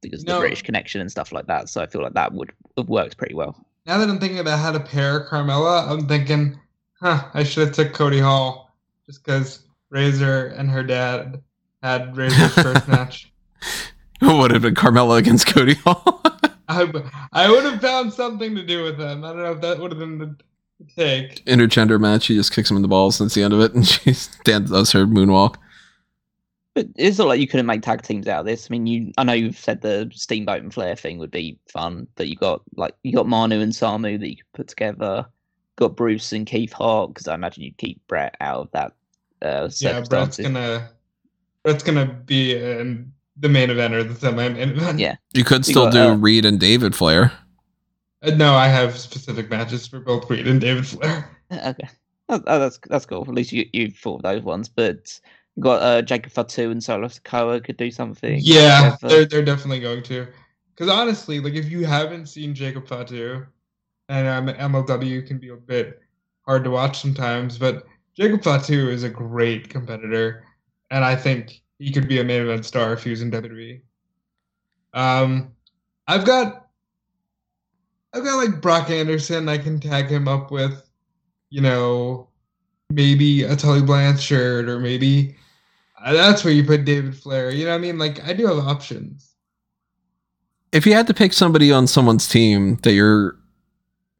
because 0.00 0.22
of 0.22 0.28
no. 0.28 0.34
the 0.34 0.40
British 0.40 0.62
connection 0.62 1.00
and 1.00 1.10
stuff 1.10 1.32
like 1.32 1.46
that. 1.46 1.68
So 1.68 1.82
I 1.82 1.86
feel 1.86 2.02
like 2.02 2.14
that 2.14 2.32
would 2.32 2.52
have 2.76 2.88
worked 2.88 3.18
pretty 3.18 3.34
well. 3.34 3.66
Now 3.86 3.98
that 3.98 4.08
I'm 4.08 4.18
thinking 4.18 4.38
about 4.38 4.58
how 4.58 4.72
to 4.72 4.80
pair 4.80 5.26
Carmella, 5.26 5.88
I'm 5.88 6.08
thinking, 6.08 6.58
huh, 7.00 7.24
I 7.34 7.44
should 7.44 7.66
have 7.66 7.76
took 7.76 7.92
Cody 7.92 8.20
Hall 8.20 8.74
just 9.06 9.22
because 9.22 9.63
Razor 9.94 10.48
and 10.48 10.68
her 10.70 10.82
dad 10.82 11.40
had 11.82 12.16
Razor's 12.16 12.52
first 12.52 12.88
match. 12.88 13.32
What 14.18 14.36
would 14.38 14.50
have 14.50 14.62
been 14.62 14.74
Carmella 14.74 15.18
against 15.18 15.46
Cody 15.46 15.74
Hall? 15.74 16.20
I, 16.68 16.90
I 17.32 17.50
would 17.50 17.64
have 17.64 17.80
found 17.80 18.12
something 18.12 18.54
to 18.56 18.64
do 18.64 18.82
with 18.82 18.98
them. 18.98 19.24
I 19.24 19.28
don't 19.28 19.38
know 19.38 19.52
if 19.52 19.60
that 19.60 19.78
would 19.78 19.92
have 19.92 20.00
been 20.00 20.18
the, 20.18 20.36
the 20.80 20.86
take. 20.96 21.44
Intergender 21.44 22.00
match. 22.00 22.24
She 22.24 22.34
just 22.34 22.52
kicks 22.52 22.70
him 22.70 22.76
in 22.76 22.82
the 22.82 22.88
balls. 22.88 23.20
And 23.20 23.28
that's 23.28 23.34
the 23.34 23.44
end 23.44 23.54
of 23.54 23.60
it. 23.60 23.72
And 23.74 23.86
she 23.86 24.14
does 24.42 24.92
her 24.92 25.06
moonwalk. 25.06 25.56
But 26.74 26.88
it's 26.96 27.18
not 27.18 27.28
like 27.28 27.38
you 27.38 27.46
couldn't 27.46 27.66
make 27.66 27.82
tag 27.82 28.02
teams 28.02 28.26
out 28.26 28.40
of 28.40 28.46
this. 28.46 28.66
I 28.68 28.72
mean, 28.72 28.86
you 28.86 29.12
I 29.16 29.22
know 29.22 29.32
you've 29.32 29.56
said 29.56 29.80
the 29.80 30.10
Steamboat 30.12 30.62
and 30.62 30.74
Flair 30.74 30.96
thing 30.96 31.18
would 31.18 31.30
be 31.30 31.56
fun, 31.68 32.08
but 32.16 32.26
you 32.26 32.34
got 32.34 32.62
like 32.74 32.96
you 33.04 33.12
got 33.12 33.28
Manu 33.28 33.60
and 33.60 33.72
Samu 33.72 34.18
that 34.18 34.28
you 34.28 34.36
could 34.36 34.52
put 34.54 34.68
together. 34.68 35.24
Got 35.76 35.94
Bruce 35.94 36.32
and 36.32 36.46
Keith 36.46 36.72
Hart 36.72 37.14
because 37.14 37.28
I 37.28 37.34
imagine 37.34 37.62
you'd 37.62 37.76
keep 37.76 38.04
Bret 38.08 38.36
out 38.40 38.62
of 38.62 38.70
that. 38.72 38.92
Uh, 39.44 39.68
yeah, 39.78 40.00
Bret's 40.00 40.38
gonna 40.38 40.90
Bret's 41.62 41.82
gonna 41.82 42.06
be 42.06 42.56
in 42.56 43.12
the 43.36 43.48
main 43.48 43.70
event 43.70 43.94
or 43.94 44.02
the 44.02 44.14
semi 44.14 44.48
main 44.48 44.70
event. 44.70 44.98
Yeah, 44.98 45.16
you 45.32 45.44
could 45.44 45.64
still 45.64 45.86
you 45.86 45.92
got, 45.92 45.92
do 45.92 46.12
uh, 46.12 46.14
Reid 46.16 46.44
and 46.44 46.58
David 46.58 46.94
Flair. 46.94 47.32
Uh, 48.22 48.30
no, 48.30 48.54
I 48.54 48.68
have 48.68 48.96
specific 48.96 49.50
matches 49.50 49.86
for 49.86 50.00
both 50.00 50.28
Reid 50.30 50.46
and 50.46 50.60
David 50.60 50.86
Flair. 50.86 51.30
Okay, 51.52 51.88
oh, 52.30 52.42
oh, 52.46 52.58
that's 52.58 52.78
that's 52.88 53.06
cool. 53.06 53.22
At 53.22 53.34
least 53.34 53.52
you 53.52 53.68
you 53.72 53.90
thought 53.90 54.16
of 54.16 54.22
those 54.22 54.42
ones, 54.42 54.68
but 54.68 55.20
got 55.60 55.82
uh, 55.82 56.02
Jacob 56.02 56.32
Fatu 56.32 56.70
and 56.70 56.82
Solo 56.82 57.08
Sikoa 57.08 57.62
could 57.62 57.76
do 57.76 57.90
something. 57.90 58.38
Yeah, 58.40 58.96
they're 59.02 59.24
they're 59.26 59.44
definitely 59.44 59.80
going 59.80 60.02
to. 60.04 60.26
Because 60.74 60.90
honestly, 60.90 61.38
like 61.38 61.54
if 61.54 61.70
you 61.70 61.84
haven't 61.84 62.26
seen 62.26 62.54
Jacob 62.54 62.88
Fatu, 62.88 63.46
and 64.08 64.26
um, 64.26 64.48
MLW 64.48 65.26
can 65.26 65.38
be 65.38 65.50
a 65.50 65.56
bit 65.56 66.00
hard 66.42 66.64
to 66.64 66.70
watch 66.70 67.00
sometimes, 67.00 67.58
but 67.58 67.84
Jacob 68.16 68.42
Fatu 68.42 68.88
is 68.88 69.02
a 69.02 69.08
great 69.08 69.68
competitor, 69.68 70.44
and 70.90 71.04
I 71.04 71.16
think 71.16 71.62
he 71.78 71.90
could 71.90 72.08
be 72.08 72.20
a 72.20 72.24
main 72.24 72.42
event 72.42 72.64
star 72.64 72.92
if 72.92 73.02
he 73.02 73.10
was 73.10 73.22
in 73.22 73.30
WWE. 73.30 73.80
Um, 74.92 75.52
I've 76.06 76.24
got, 76.24 76.68
I've 78.12 78.24
got 78.24 78.36
like 78.36 78.60
Brock 78.60 78.90
Anderson. 78.90 79.48
I 79.48 79.58
can 79.58 79.80
tag 79.80 80.06
him 80.06 80.28
up 80.28 80.52
with, 80.52 80.88
you 81.50 81.60
know, 81.60 82.28
maybe 82.90 83.42
a 83.42 83.56
Tully 83.56 83.82
Blanchard 83.82 84.68
or 84.68 84.78
maybe 84.78 85.36
uh, 86.04 86.12
that's 86.12 86.44
where 86.44 86.52
you 86.52 86.64
put 86.64 86.84
David 86.84 87.16
Flair. 87.16 87.50
You 87.50 87.64
know 87.64 87.70
what 87.70 87.78
I 87.78 87.80
mean? 87.80 87.98
Like 87.98 88.22
I 88.24 88.34
do 88.34 88.46
have 88.46 88.58
options. 88.58 89.34
If 90.72 90.86
you 90.86 90.92
had 90.92 91.06
to 91.06 91.14
pick 91.14 91.32
somebody 91.32 91.72
on 91.72 91.86
someone's 91.86 92.28
team 92.28 92.76
that 92.82 92.92
you're 92.92 93.36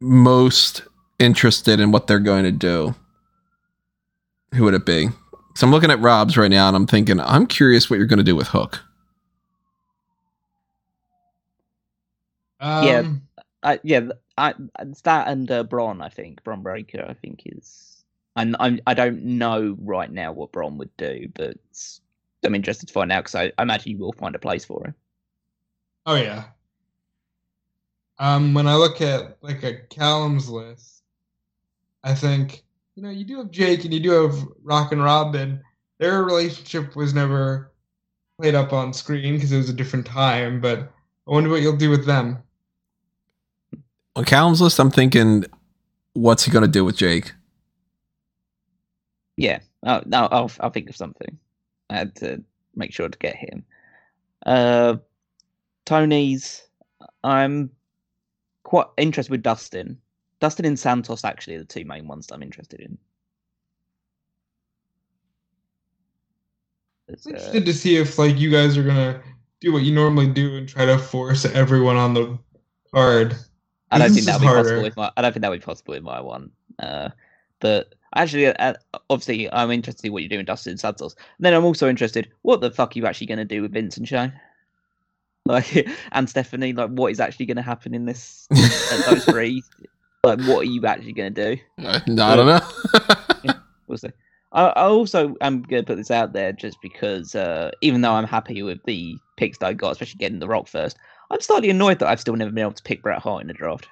most 0.00 0.82
interested 1.18 1.80
in 1.80 1.92
what 1.92 2.06
they're 2.06 2.20
going 2.20 2.44
to 2.44 2.52
do, 2.52 2.94
who 4.54 4.64
would 4.64 4.74
it 4.74 4.86
be? 4.86 5.08
So 5.56 5.66
I'm 5.66 5.70
looking 5.70 5.90
at 5.90 6.00
Rob's 6.00 6.36
right 6.36 6.50
now 6.50 6.68
and 6.68 6.76
I'm 6.76 6.86
thinking, 6.86 7.20
I'm 7.20 7.46
curious 7.46 7.88
what 7.88 7.96
you're 7.96 8.06
going 8.06 8.18
to 8.18 8.24
do 8.24 8.36
with 8.36 8.48
Hook. 8.48 8.80
Um, 12.60 12.86
yeah, 12.86 13.04
I, 13.62 13.80
yeah, 13.82 14.08
I, 14.38 14.54
it's 14.80 15.02
that 15.02 15.28
and 15.28 15.50
uh, 15.50 15.64
Bron. 15.64 16.00
I 16.00 16.08
think 16.08 16.42
Bron 16.44 16.62
Breakker. 16.62 17.04
I 17.06 17.12
think 17.14 17.42
is 17.44 17.94
and 18.36 18.56
I'm, 18.58 18.80
I 18.86 18.94
don't 18.94 19.22
know 19.24 19.76
right 19.80 20.10
now 20.10 20.32
what 20.32 20.52
Bron 20.52 20.76
would 20.78 20.96
do, 20.96 21.28
but 21.34 21.56
I'm 22.44 22.54
interested 22.54 22.86
to 22.86 22.92
find 22.92 23.12
out 23.12 23.24
because 23.24 23.34
I, 23.34 23.52
I, 23.58 23.62
imagine 23.62 23.92
you 23.92 23.98
will 23.98 24.12
find 24.12 24.34
a 24.34 24.40
place 24.40 24.64
for 24.64 24.84
him. 24.86 24.94
Oh 26.06 26.16
yeah. 26.16 26.44
Um, 28.18 28.54
when 28.54 28.66
I 28.66 28.74
look 28.74 29.00
at 29.00 29.38
like 29.40 29.62
a 29.62 29.74
Callum's 29.88 30.48
list, 30.48 31.02
I 32.02 32.14
think 32.14 32.63
you 32.94 33.02
know, 33.02 33.10
you 33.10 33.24
do 33.24 33.38
have 33.38 33.50
Jake 33.50 33.84
and 33.84 33.92
you 33.92 34.00
do 34.00 34.10
have 34.10 34.46
Rockin' 34.62 35.00
Robin. 35.00 35.60
Their 35.98 36.22
relationship 36.24 36.94
was 36.96 37.14
never 37.14 37.72
played 38.40 38.54
up 38.54 38.72
on 38.72 38.92
screen 38.92 39.34
because 39.34 39.52
it 39.52 39.56
was 39.56 39.68
a 39.68 39.74
different 39.74 40.06
time. 40.06 40.60
But 40.60 40.92
I 41.26 41.30
wonder 41.30 41.50
what 41.50 41.62
you'll 41.62 41.76
do 41.76 41.90
with 41.90 42.06
them. 42.06 42.38
On 44.16 44.24
Callum's 44.24 44.60
list, 44.60 44.78
I'm 44.78 44.90
thinking, 44.90 45.44
what's 46.12 46.44
he 46.44 46.52
going 46.52 46.64
to 46.64 46.70
do 46.70 46.84
with 46.84 46.96
Jake? 46.96 47.32
Yeah, 49.36 49.58
oh, 49.84 50.00
no, 50.06 50.28
I'll 50.30 50.50
I'll 50.60 50.70
think 50.70 50.88
of 50.88 50.96
something. 50.96 51.36
I 51.90 51.96
had 51.96 52.14
to 52.16 52.42
make 52.76 52.92
sure 52.92 53.08
to 53.08 53.18
get 53.18 53.34
him. 53.34 53.64
Uh, 54.46 54.96
Tony's. 55.84 56.62
I'm 57.24 57.70
quite 58.62 58.86
interested 58.96 59.30
with 59.30 59.42
Dustin. 59.42 59.98
Dustin 60.44 60.66
and 60.66 60.78
Santos 60.78 61.24
actually 61.24 61.54
are 61.54 61.60
the 61.60 61.64
two 61.64 61.86
main 61.86 62.06
ones 62.06 62.26
that 62.26 62.34
I'm 62.34 62.42
interested 62.42 62.78
in. 62.78 62.98
It's, 67.08 67.26
uh, 67.26 67.30
interested 67.30 67.64
to 67.64 67.72
see 67.72 67.96
if 67.96 68.18
like 68.18 68.38
you 68.38 68.50
guys 68.50 68.76
are 68.76 68.82
gonna 68.82 69.22
do 69.62 69.72
what 69.72 69.84
you 69.84 69.94
normally 69.94 70.26
do 70.26 70.58
and 70.58 70.68
try 70.68 70.84
to 70.84 70.98
force 70.98 71.46
everyone 71.46 71.96
on 71.96 72.12
the 72.12 72.38
card. 72.92 73.34
I 73.90 73.96
don't 73.96 74.12
think 74.12 74.26
that 74.26 74.34
would 74.34 74.42
be 74.42 74.46
harder. 74.48 74.62
possible 74.64 74.82
with 74.82 74.96
my. 74.98 75.10
I 75.16 75.22
don't 75.22 75.32
think 75.32 75.40
that'll 75.40 75.56
be 75.56 75.64
possible 75.64 75.94
with 75.94 76.02
my 76.02 76.20
one. 76.20 76.50
Uh, 76.78 77.08
but 77.60 77.94
actually, 78.14 78.48
uh, 78.48 78.74
obviously, 79.08 79.50
I'm 79.50 79.70
interested 79.70 80.04
in 80.04 80.12
what 80.12 80.20
you're 80.20 80.28
doing, 80.28 80.44
Dustin 80.44 80.72
and 80.72 80.80
Santos. 80.80 81.14
And 81.38 81.46
then 81.46 81.54
I'm 81.54 81.64
also 81.64 81.88
interested, 81.88 82.30
what 82.42 82.60
the 82.60 82.70
fuck 82.70 82.94
are 82.94 82.98
you 82.98 83.06
actually 83.06 83.28
going 83.28 83.38
to 83.38 83.46
do 83.46 83.62
with 83.62 83.72
Vince 83.72 83.96
and 83.96 84.06
Shane? 84.06 84.38
Like, 85.46 85.86
and 86.12 86.28
Stephanie, 86.28 86.72
like, 86.72 86.88
what 86.88 87.12
is 87.12 87.20
actually 87.20 87.44
going 87.44 87.58
to 87.58 87.62
happen 87.62 87.94
in 87.94 88.06
this? 88.06 88.46
those 88.50 89.24
three, 89.26 89.62
like, 90.26 90.40
what 90.48 90.60
are 90.60 90.64
you 90.70 90.84
actually 90.86 91.12
going 91.12 91.34
to 91.34 91.56
do? 91.56 91.62
No, 91.78 91.90
I 92.24 92.36
don't 92.36 92.46
know. 92.46 93.54
We'll 93.86 93.98
see. 93.98 94.08
I, 94.52 94.62
I 94.68 94.84
also 94.84 95.34
am 95.42 95.60
going 95.62 95.82
to 95.82 95.86
put 95.86 95.96
this 95.96 96.10
out 96.10 96.32
there 96.32 96.52
just 96.52 96.78
because, 96.80 97.34
uh, 97.34 97.70
even 97.82 98.00
though 98.00 98.12
I'm 98.12 98.24
happy 98.26 98.62
with 98.62 98.82
the 98.84 99.18
picks 99.36 99.58
that 99.58 99.66
I 99.66 99.72
got, 99.74 99.92
especially 99.92 100.18
getting 100.18 100.38
the 100.38 100.48
Rock 100.48 100.68
first, 100.68 100.96
I'm 101.30 101.40
slightly 101.42 101.68
annoyed 101.68 101.98
that 101.98 102.08
I've 102.08 102.20
still 102.20 102.34
never 102.34 102.50
been 102.50 102.62
able 102.62 102.72
to 102.72 102.82
pick 102.82 103.02
Bret 103.02 103.20
Hart 103.20 103.42
in 103.42 103.48
the 103.48 103.54
draft. 103.54 103.86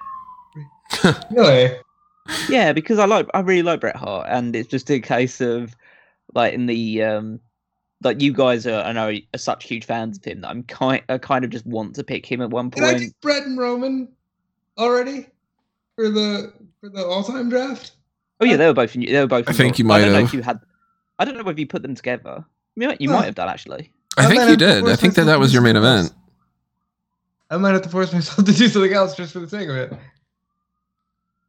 Really? 1.31 1.75
Yeah, 2.49 2.71
because 2.71 2.99
I 2.99 3.05
like 3.05 3.27
I 3.33 3.41
really 3.41 3.63
like 3.63 3.81
Bret 3.81 3.95
Hart, 3.97 4.27
and 4.29 4.55
it's 4.55 4.69
just 4.69 4.89
a 4.89 4.99
case 4.99 5.41
of 5.41 5.75
like 6.33 6.53
in 6.53 6.67
the 6.67 7.03
um 7.03 7.39
like 8.01 8.21
you 8.21 8.31
guys 8.31 8.65
are 8.65 8.81
I 8.83 8.93
know 8.93 9.11
are 9.33 9.37
such 9.37 9.65
huge 9.65 9.85
fans 9.85 10.17
of 10.17 10.23
him 10.23 10.41
that 10.41 10.49
I'm 10.49 10.63
kind 10.63 11.03
I 11.09 11.17
kind 11.17 11.43
of 11.43 11.51
just 11.51 11.65
want 11.65 11.95
to 11.95 12.03
pick 12.03 12.25
him 12.25 12.41
at 12.41 12.49
one 12.49 12.69
Did 12.69 12.83
I 12.83 12.91
point. 12.91 12.99
take 12.99 13.21
Bret 13.21 13.43
and 13.43 13.57
Roman 13.57 14.07
already 14.77 15.27
for 15.95 16.09
the 16.09 16.53
for 16.81 16.89
the 16.89 17.05
all 17.05 17.23
time 17.23 17.49
draft? 17.49 17.91
Oh 18.39 18.45
yeah, 18.45 18.57
they 18.57 18.65
were 18.67 18.73
both 18.73 18.95
in, 18.95 19.05
they 19.05 19.19
were 19.19 19.27
both. 19.27 19.47
I 19.49 19.53
think 19.53 19.77
your- 19.77 19.85
you 19.85 19.87
might 19.89 19.97
I 19.97 20.05
don't 20.05 20.13
know 20.13 20.19
have. 20.19 20.27
if 20.27 20.33
you 20.33 20.41
had. 20.41 20.59
I 21.19 21.25
don't 21.25 21.37
know 21.37 21.43
whether 21.43 21.59
you 21.59 21.67
put 21.67 21.81
them 21.83 21.95
together. 21.95 22.43
You 22.75 22.87
might, 22.87 22.99
you 23.01 23.09
Huh. 23.09 23.17
might 23.17 23.25
have 23.25 23.35
done 23.35 23.49
actually. 23.49 23.91
I 24.17 24.25
I 24.25 24.27
think 24.27 24.49
you 24.49 24.55
did. 24.57 24.87
I 24.87 24.95
think 24.95 25.13
that 25.15 25.25
that 25.25 25.39
was 25.39 25.53
your 25.53 25.61
main 25.61 25.75
something 25.75 25.89
else. 25.89 26.05
event. 26.07 26.19
I 27.49 27.57
might 27.57 27.73
have 27.73 27.83
to 27.83 27.89
force 27.89 28.11
myself 28.13 28.45
to 28.45 28.51
do 28.53 28.67
something 28.67 28.93
else 28.93 29.15
just 29.15 29.33
for 29.33 29.39
the 29.39 29.47
sake 29.47 29.69
of 29.69 29.75
it. 29.75 29.93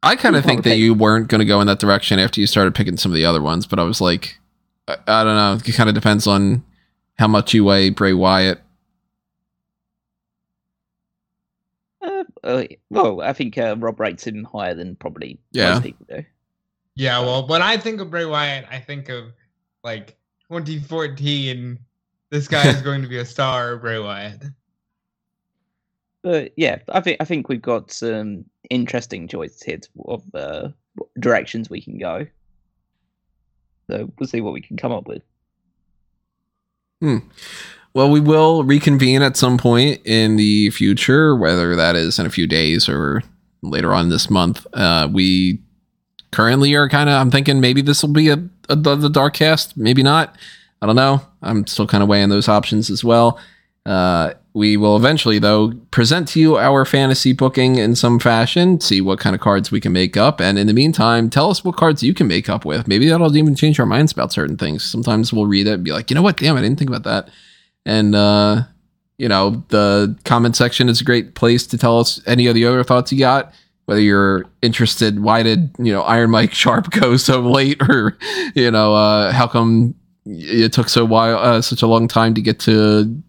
I 0.03 0.15
kind 0.15 0.35
of 0.35 0.45
think 0.45 0.63
that 0.65 0.71
okay. 0.71 0.79
you 0.79 0.93
weren't 0.93 1.29
going 1.29 1.39
to 1.39 1.45
go 1.45 1.61
in 1.61 1.67
that 1.67 1.79
direction 1.79 2.19
after 2.19 2.39
you 2.39 2.45
started 2.45 2.75
picking 2.75 2.95
some 2.97 3.11
of 3.11 3.15
the 3.15 3.25
other 3.25 3.41
ones, 3.41 3.65
but 3.65 3.79
I 3.79 3.83
was 3.83 4.01
like, 4.01 4.37
I, 4.87 4.97
I 5.07 5.23
don't 5.23 5.35
know. 5.35 5.57
It 5.65 5.73
kind 5.73 5.89
of 5.89 5.95
depends 5.95 6.27
on 6.27 6.63
how 7.17 7.27
much 7.27 7.55
you 7.55 7.63
weigh 7.65 7.89
Bray 7.89 8.13
Wyatt. 8.13 8.61
Uh, 12.45 12.63
well, 12.89 13.21
I 13.21 13.33
think 13.33 13.57
uh, 13.57 13.75
Rob 13.77 13.99
rates 13.99 14.25
him 14.25 14.43
higher 14.43 14.75
than 14.75 14.95
probably 14.95 15.39
Yeah. 15.51 15.73
most 15.73 15.83
people 15.83 16.05
do. 16.09 16.23
Yeah, 16.95 17.19
well, 17.19 17.45
when 17.47 17.61
I 17.61 17.75
think 17.77 17.99
of 17.99 18.09
Bray 18.09 18.25
Wyatt, 18.25 18.65
I 18.69 18.79
think 18.79 19.09
of 19.09 19.33
like 19.83 20.15
2014. 20.49 21.77
This 22.29 22.47
guy 22.47 22.67
is 22.69 22.81
going 22.83 23.01
to 23.01 23.07
be 23.07 23.17
a 23.17 23.25
star, 23.25 23.75
Bray 23.77 23.99
Wyatt. 23.99 24.43
But 26.21 26.53
yeah, 26.55 26.77
I 26.89 27.01
think 27.01 27.17
I 27.19 27.25
think 27.25 27.49
we've 27.49 27.61
got 27.61 27.91
some 27.91 28.45
interesting 28.69 29.27
choices 29.27 29.61
here 29.61 29.79
of 30.05 30.23
uh, 30.33 30.69
directions 31.19 31.69
we 31.69 31.81
can 31.81 31.97
go. 31.97 32.25
So 33.89 34.11
we'll 34.17 34.27
see 34.27 34.41
what 34.41 34.53
we 34.53 34.61
can 34.61 34.77
come 34.77 34.91
up 34.91 35.07
with. 35.07 35.21
Well, 37.95 38.11
we 38.11 38.19
will 38.19 38.65
reconvene 38.65 39.21
at 39.21 39.37
some 39.37 39.57
point 39.57 40.01
in 40.05 40.35
the 40.35 40.69
future, 40.71 41.33
whether 41.33 41.77
that 41.77 41.95
is 41.95 42.19
in 42.19 42.25
a 42.25 42.29
few 42.29 42.45
days 42.45 42.89
or 42.89 43.23
later 43.63 43.93
on 43.93 44.09
this 44.09 44.29
month. 44.29 44.67
Uh, 44.73 45.07
we 45.09 45.61
currently 46.33 46.73
are 46.75 46.89
kind 46.89 47.09
of. 47.09 47.15
I'm 47.15 47.31
thinking 47.31 47.61
maybe 47.61 47.81
this 47.81 48.03
will 48.03 48.11
be 48.11 48.27
a, 48.27 48.43
a 48.67 48.75
the 48.75 49.09
dark 49.09 49.35
cast, 49.35 49.77
maybe 49.77 50.03
not. 50.03 50.35
I 50.81 50.87
don't 50.87 50.97
know. 50.97 51.21
I'm 51.41 51.65
still 51.67 51.87
kind 51.87 52.03
of 52.03 52.09
weighing 52.09 52.27
those 52.27 52.49
options 52.49 52.89
as 52.89 53.01
well. 53.01 53.39
Uh, 53.85 54.33
we 54.53 54.75
will 54.75 54.97
eventually, 54.97 55.39
though, 55.39 55.71
present 55.91 56.27
to 56.29 56.39
you 56.41 56.57
our 56.57 56.83
fantasy 56.83 57.31
booking 57.31 57.77
in 57.77 57.95
some 57.95 58.19
fashion, 58.19 58.81
see 58.81 58.99
what 58.99 59.19
kind 59.19 59.33
of 59.33 59.41
cards 59.41 59.71
we 59.71 59.79
can 59.79 59.93
make 59.93 60.17
up. 60.17 60.41
And 60.41 60.59
in 60.59 60.67
the 60.67 60.73
meantime, 60.73 61.29
tell 61.29 61.49
us 61.49 61.63
what 61.63 61.77
cards 61.77 62.03
you 62.03 62.13
can 62.13 62.27
make 62.27 62.49
up 62.49 62.65
with. 62.65 62.89
Maybe 62.89 63.07
that'll 63.07 63.37
even 63.37 63.55
change 63.55 63.79
our 63.79 63.85
minds 63.85 64.11
about 64.11 64.33
certain 64.33 64.57
things. 64.57 64.83
Sometimes 64.83 65.31
we'll 65.31 65.45
read 65.45 65.67
it 65.67 65.75
and 65.75 65.83
be 65.85 65.93
like, 65.93 66.09
you 66.09 66.15
know 66.15 66.21
what? 66.21 66.35
Damn, 66.35 66.57
I 66.57 66.61
didn't 66.61 66.77
think 66.77 66.89
about 66.89 67.03
that. 67.03 67.29
And, 67.85 68.15
uh, 68.15 68.63
you 69.17 69.29
know, 69.29 69.63
the 69.69 70.17
comment 70.25 70.55
section 70.55 70.89
is 70.89 71.01
a 71.01 71.03
great 71.03 71.35
place 71.35 71.67
to 71.67 71.77
tell 71.77 71.99
us 71.99 72.21
any 72.25 72.47
of 72.47 72.55
the 72.55 72.65
other 72.65 72.83
thoughts 72.83 73.11
you 73.11 73.19
got. 73.19 73.53
Whether 73.85 74.01
you're 74.01 74.45
interested, 74.63 75.19
why 75.19 75.43
did, 75.43 75.69
you 75.77 75.93
know, 75.93 76.01
Iron 76.01 76.31
Mike 76.31 76.53
Sharpe 76.55 76.89
go 76.89 77.17
so 77.17 77.39
late? 77.41 77.81
Or, 77.81 78.17
you 78.55 78.71
know, 78.71 78.95
uh, 78.95 79.31
how 79.31 79.47
come 79.47 79.95
it 80.25 80.73
took 80.73 80.89
so 80.89 81.05
while, 81.05 81.37
uh, 81.37 81.61
such 81.61 81.83
a 81.83 81.87
long 81.87 82.07
time 82.07 82.33
to 82.33 82.41
get 82.41 82.59
to 82.61 83.21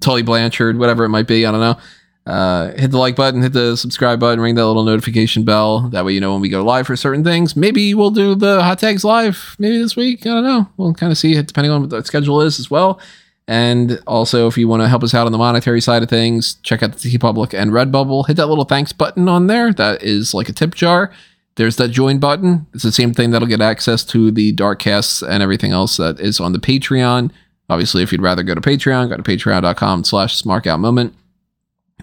Tully 0.00 0.22
Blanchard, 0.22 0.78
whatever 0.78 1.04
it 1.04 1.10
might 1.10 1.26
be. 1.26 1.44
I 1.44 1.50
don't 1.50 1.60
know. 1.60 1.78
Uh, 2.26 2.72
hit 2.76 2.90
the 2.90 2.98
like 2.98 3.16
button, 3.16 3.42
hit 3.42 3.52
the 3.52 3.76
subscribe 3.76 4.20
button, 4.20 4.40
ring 4.40 4.54
that 4.54 4.66
little 4.66 4.84
notification 4.84 5.42
bell. 5.42 5.88
That 5.88 6.04
way 6.04 6.12
you 6.12 6.20
know 6.20 6.32
when 6.32 6.40
we 6.40 6.48
go 6.48 6.62
live 6.62 6.86
for 6.86 6.96
certain 6.96 7.24
things. 7.24 7.56
Maybe 7.56 7.94
we'll 7.94 8.10
do 8.10 8.34
the 8.34 8.62
hot 8.62 8.78
tags 8.78 9.04
live 9.04 9.56
maybe 9.58 9.78
this 9.78 9.96
week. 9.96 10.26
I 10.26 10.30
don't 10.30 10.44
know. 10.44 10.68
We'll 10.76 10.94
kind 10.94 11.10
of 11.10 11.18
see 11.18 11.34
it 11.34 11.46
depending 11.46 11.72
on 11.72 11.80
what 11.80 11.90
the 11.90 12.04
schedule 12.04 12.40
is 12.42 12.60
as 12.60 12.70
well. 12.70 13.00
And 13.48 14.00
also, 14.06 14.46
if 14.46 14.56
you 14.56 14.68
want 14.68 14.82
to 14.82 14.88
help 14.88 15.02
us 15.02 15.12
out 15.12 15.26
on 15.26 15.32
the 15.32 15.38
monetary 15.38 15.80
side 15.80 16.04
of 16.04 16.08
things, 16.08 16.54
check 16.62 16.84
out 16.84 16.92
the 16.92 16.98
TeePublic 16.98 17.52
and 17.52 17.72
Redbubble. 17.72 18.28
Hit 18.28 18.36
that 18.36 18.46
little 18.46 18.64
thanks 18.64 18.92
button 18.92 19.28
on 19.28 19.48
there. 19.48 19.72
That 19.72 20.04
is 20.04 20.34
like 20.34 20.48
a 20.48 20.52
tip 20.52 20.74
jar. 20.74 21.10
There's 21.56 21.74
that 21.76 21.88
join 21.88 22.20
button. 22.20 22.66
It's 22.74 22.84
the 22.84 22.92
same 22.92 23.12
thing 23.12 23.30
that'll 23.30 23.48
get 23.48 23.60
access 23.60 24.04
to 24.04 24.30
the 24.30 24.52
dark 24.52 24.78
casts 24.78 25.20
and 25.20 25.42
everything 25.42 25.72
else 25.72 25.96
that 25.96 26.20
is 26.20 26.38
on 26.38 26.52
the 26.52 26.60
Patreon. 26.60 27.32
Obviously, 27.68 28.04
if 28.04 28.12
you'd 28.12 28.22
rather 28.22 28.44
go 28.44 28.54
to 28.54 28.60
Patreon, 28.60 29.08
go 29.08 29.16
to 29.16 29.22
patreon.com 29.22 30.04
slash 30.04 30.40
smarkoutmoment. 30.40 31.12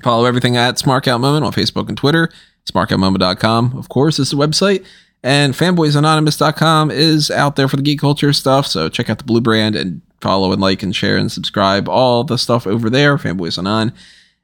Follow 0.03 0.25
everything 0.25 0.57
at 0.57 0.75
smarkoutmoment 0.75 1.43
on 1.43 1.51
Facebook 1.51 1.89
and 1.89 1.97
Twitter. 1.97 2.29
Smarkoutmoment.com, 2.71 3.77
of 3.77 3.89
course, 3.89 4.19
is 4.19 4.31
the 4.31 4.37
website. 4.37 4.85
And 5.23 5.53
fanboysanonymous.com 5.53 6.91
is 6.91 7.31
out 7.31 7.55
there 7.55 7.67
for 7.67 7.75
the 7.77 7.81
geek 7.81 7.99
culture 7.99 8.33
stuff. 8.33 8.67
So 8.67 8.89
check 8.89 9.09
out 9.09 9.17
the 9.17 9.23
blue 9.23 9.41
brand 9.41 9.75
and 9.75 10.01
follow 10.21 10.51
and 10.51 10.61
like 10.61 10.83
and 10.83 10.95
share 10.95 11.17
and 11.17 11.31
subscribe. 11.31 11.89
All 11.89 12.23
the 12.23 12.37
stuff 12.37 12.67
over 12.67 12.89
there, 12.89 13.17
Fanboys 13.17 13.57
Anon. 13.57 13.93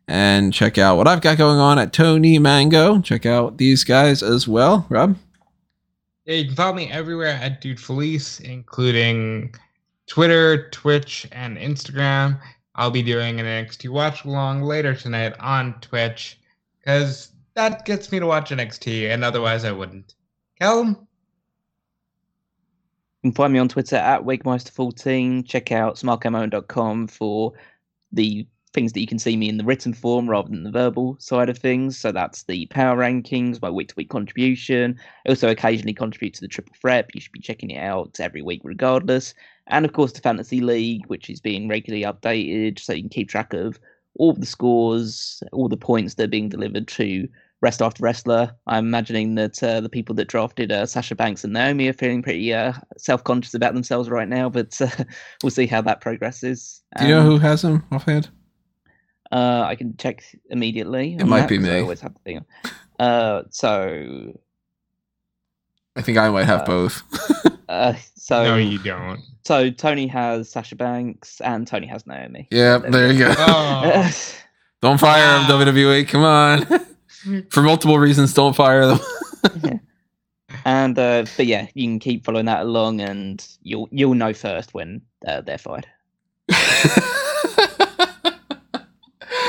And 0.08 0.54
check 0.54 0.78
out 0.78 0.98
what 0.98 1.08
I've 1.08 1.22
got 1.22 1.38
going 1.38 1.60
on 1.60 1.80
at 1.80 1.94
Tony 1.94 2.38
Mango. 2.40 3.00
Check 3.02 3.26
out 3.26 3.58
these 3.58 3.84
guys 3.84 4.22
as 4.22 4.48
well. 4.48 4.86
Rob? 4.90 5.16
Yeah, 6.26 6.36
you 6.36 6.46
can 6.46 6.56
follow 6.56 6.74
me 6.74 6.92
everywhere 6.92 7.28
at 7.42 7.62
Dude 7.62 7.80
Felice, 7.80 8.40
including 8.42 9.54
Twitter, 10.08 10.70
Twitch, 10.70 11.28
and 11.32 11.58
Instagram. 11.58 12.40
I'll 12.76 12.92
be 12.92 13.04
doing 13.04 13.40
an 13.40 13.46
NXT 13.46 13.90
watch 13.90 14.26
along 14.26 14.64
later 14.64 14.96
tonight 14.96 15.34
on 15.40 15.80
Twitch 15.80 16.40
because 16.80 17.32
that 17.54 17.86
gets 17.86 18.12
me 18.12 18.20
to 18.20 18.26
watch 18.26 18.50
NXT, 18.50 19.14
and 19.14 19.24
otherwise 19.24 19.64
I 19.64 19.72
wouldn't. 19.72 20.16
Callum? 20.60 21.08
You 23.22 23.30
can 23.30 23.36
find 23.36 23.54
me 23.54 23.60
on 23.60 23.70
Twitter 23.70 23.96
at 23.96 24.24
WakeMeister14. 24.24 25.48
Check 25.48 25.72
out 25.72 25.96
smartcamo.com 25.96 27.08
for 27.08 27.54
the 28.12 28.48
things 28.74 28.94
that 28.94 29.00
you 29.00 29.08
can 29.08 29.20
see 29.20 29.38
me 29.38 29.50
in 29.50 29.58
the 29.58 29.64
written 29.64 29.94
form 29.94 30.30
rather 30.30 30.50
than 30.50 30.64
the 30.64 30.72
verbal 30.72 31.16
side 31.20 31.50
of 31.50 31.58
things. 31.58 31.98
So 31.98 32.12
that's 32.12 32.44
the 32.44 32.66
power 32.68 32.98
rankings, 32.98 33.62
my 33.62 33.70
week 33.70 33.90
to 33.90 33.96
week 33.96 34.10
contribution. 34.10 35.00
I 35.26 35.30
also 35.30 35.50
occasionally 35.50 35.94
contribute 35.94 36.34
to 36.36 36.42
the 36.42 36.48
triple 36.48 36.76
threat. 36.80 37.10
You 37.14 37.22
should 37.22 37.32
be 37.32 37.40
checking 37.40 37.70
it 37.70 37.80
out 37.80 38.20
every 38.20 38.42
week 38.42 38.62
regardless. 38.64 39.34
And 39.68 39.86
of 39.86 39.94
course, 39.94 40.12
the 40.12 40.22
Fantasy 40.22 40.60
League, 40.60 41.06
which 41.08 41.30
is 41.30 41.40
being 41.40 41.68
regularly 41.70 42.04
updated 42.04 42.80
so 42.80 42.94
you 42.94 43.04
can 43.04 43.10
keep 43.10 43.30
track 43.30 43.54
of 43.54 43.80
all 44.16 44.34
the 44.34 44.46
scores, 44.46 45.42
all 45.52 45.70
the 45.70 45.78
points 45.78 46.16
that 46.16 46.26
are 46.26 46.28
being 46.28 46.50
delivered 46.50 46.88
to 46.88 47.28
rest 47.62 47.82
after 47.82 48.04
wrestler. 48.04 48.52
I'm 48.68 48.86
imagining 48.86 49.36
that 49.36 49.64
uh, 49.64 49.80
the 49.82 49.90
people 49.90 50.14
that 50.16 50.28
drafted 50.28 50.72
uh, 50.72 50.86
Sasha 50.86 51.16
Banks 51.16 51.44
and 51.44 51.54
Naomi 51.54 51.88
are 51.88 51.94
feeling 51.94 52.22
pretty 52.22 52.54
uh, 52.54 52.74
self 52.98 53.24
conscious 53.24 53.54
about 53.54 53.74
themselves 53.74 54.10
right 54.10 54.28
now, 54.28 54.50
but 54.50 54.80
uh, 54.82 54.90
we'll 55.44 55.50
see 55.50 55.66
how 55.66 55.82
that 55.82 56.02
progresses. 56.02 56.82
Do 56.98 57.06
you 57.06 57.16
know 57.16 57.22
Um, 57.22 57.26
who 57.28 57.38
has 57.40 57.64
him 57.64 57.84
offhand? 57.92 58.30
Uh, 59.34 59.64
I 59.68 59.76
can 59.76 59.98
check 59.98 60.24
immediately. 60.50 61.16
It 61.20 61.26
might 61.26 61.42
that, 61.42 61.50
be 61.50 61.58
'cause 61.58 61.68
I 61.68 61.74
me. 61.74 61.80
always 61.82 62.02
have 62.02 62.14
the 62.14 62.20
thing. 62.20 62.38
on. 62.38 63.06
Uh, 63.06 63.44
so 63.50 64.38
I 65.96 66.02
think 66.02 66.18
I 66.20 66.30
might 66.30 66.46
have 66.46 66.62
Uh, 66.62 66.66
both. 66.66 67.04
Uh, 67.70 67.94
so 68.16 68.44
no, 68.44 68.58
you 68.58 68.78
don't. 68.78 69.22
so 69.46 69.70
Tony 69.72 70.06
has 70.06 70.50
Sasha 70.50 70.76
Banks 70.76 71.42
and 71.42 71.66
Tony 71.66 71.88
has 71.88 72.06
Naomi. 72.06 72.48
yeah, 72.52 72.78
there 72.78 73.12
you 73.12 73.18
go. 73.20 73.34
Oh. 73.38 74.12
Don't 74.82 75.00
fire 75.00 75.24
Wow. 75.40 75.48
them, 75.48 75.68
WWE. 75.76 76.08
Come 76.08 76.24
on. 76.24 76.66
For 77.50 77.64
multiple 77.64 77.98
reasons, 77.98 78.34
don't 78.34 78.54
fire 78.54 78.86
them. 78.86 79.00
and 80.66 81.00
uh, 81.00 81.26
but 81.38 81.46
yeah, 81.48 81.68
you 81.74 81.88
can 81.88 82.00
keep 82.00 82.26
following 82.26 82.46
that 82.46 82.62
along, 82.64 83.00
and 83.00 83.44
you'll 83.64 83.88
you'll 83.92 84.14
know 84.14 84.34
first 84.34 84.74
when 84.74 85.02
uh, 85.26 85.40
they're 85.42 85.58
fired. 85.58 85.88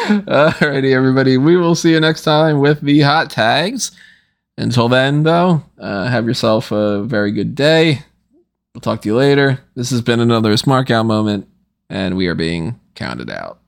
Alrighty, 0.09 0.95
everybody. 0.95 1.39
We 1.39 1.57
will 1.57 1.75
see 1.75 1.93
you 1.93 2.01
next 2.01 2.25
time 2.25 2.61
with 2.61 2.83
the 2.83 3.01
hot 3.01 3.31
tags. 3.31 3.91
Until 4.59 4.87
then, 4.87 5.23
though, 5.23 5.63
uh, 5.79 6.09
have 6.09 6.27
yourself 6.27 6.71
a 6.73 7.03
very 7.05 7.33
good 7.33 7.55
day. 7.55 8.03
We'll 8.75 8.83
talk 8.83 9.01
to 9.01 9.09
you 9.09 9.17
later. 9.17 9.61
This 9.75 9.89
has 9.89 10.03
been 10.03 10.21
another 10.21 10.53
Smark 10.57 10.91
Out 10.91 11.07
moment, 11.07 11.49
and 11.89 12.19
we 12.19 12.27
are 12.27 12.35
being 12.35 12.79
counted 12.95 13.31
out. 13.31 13.61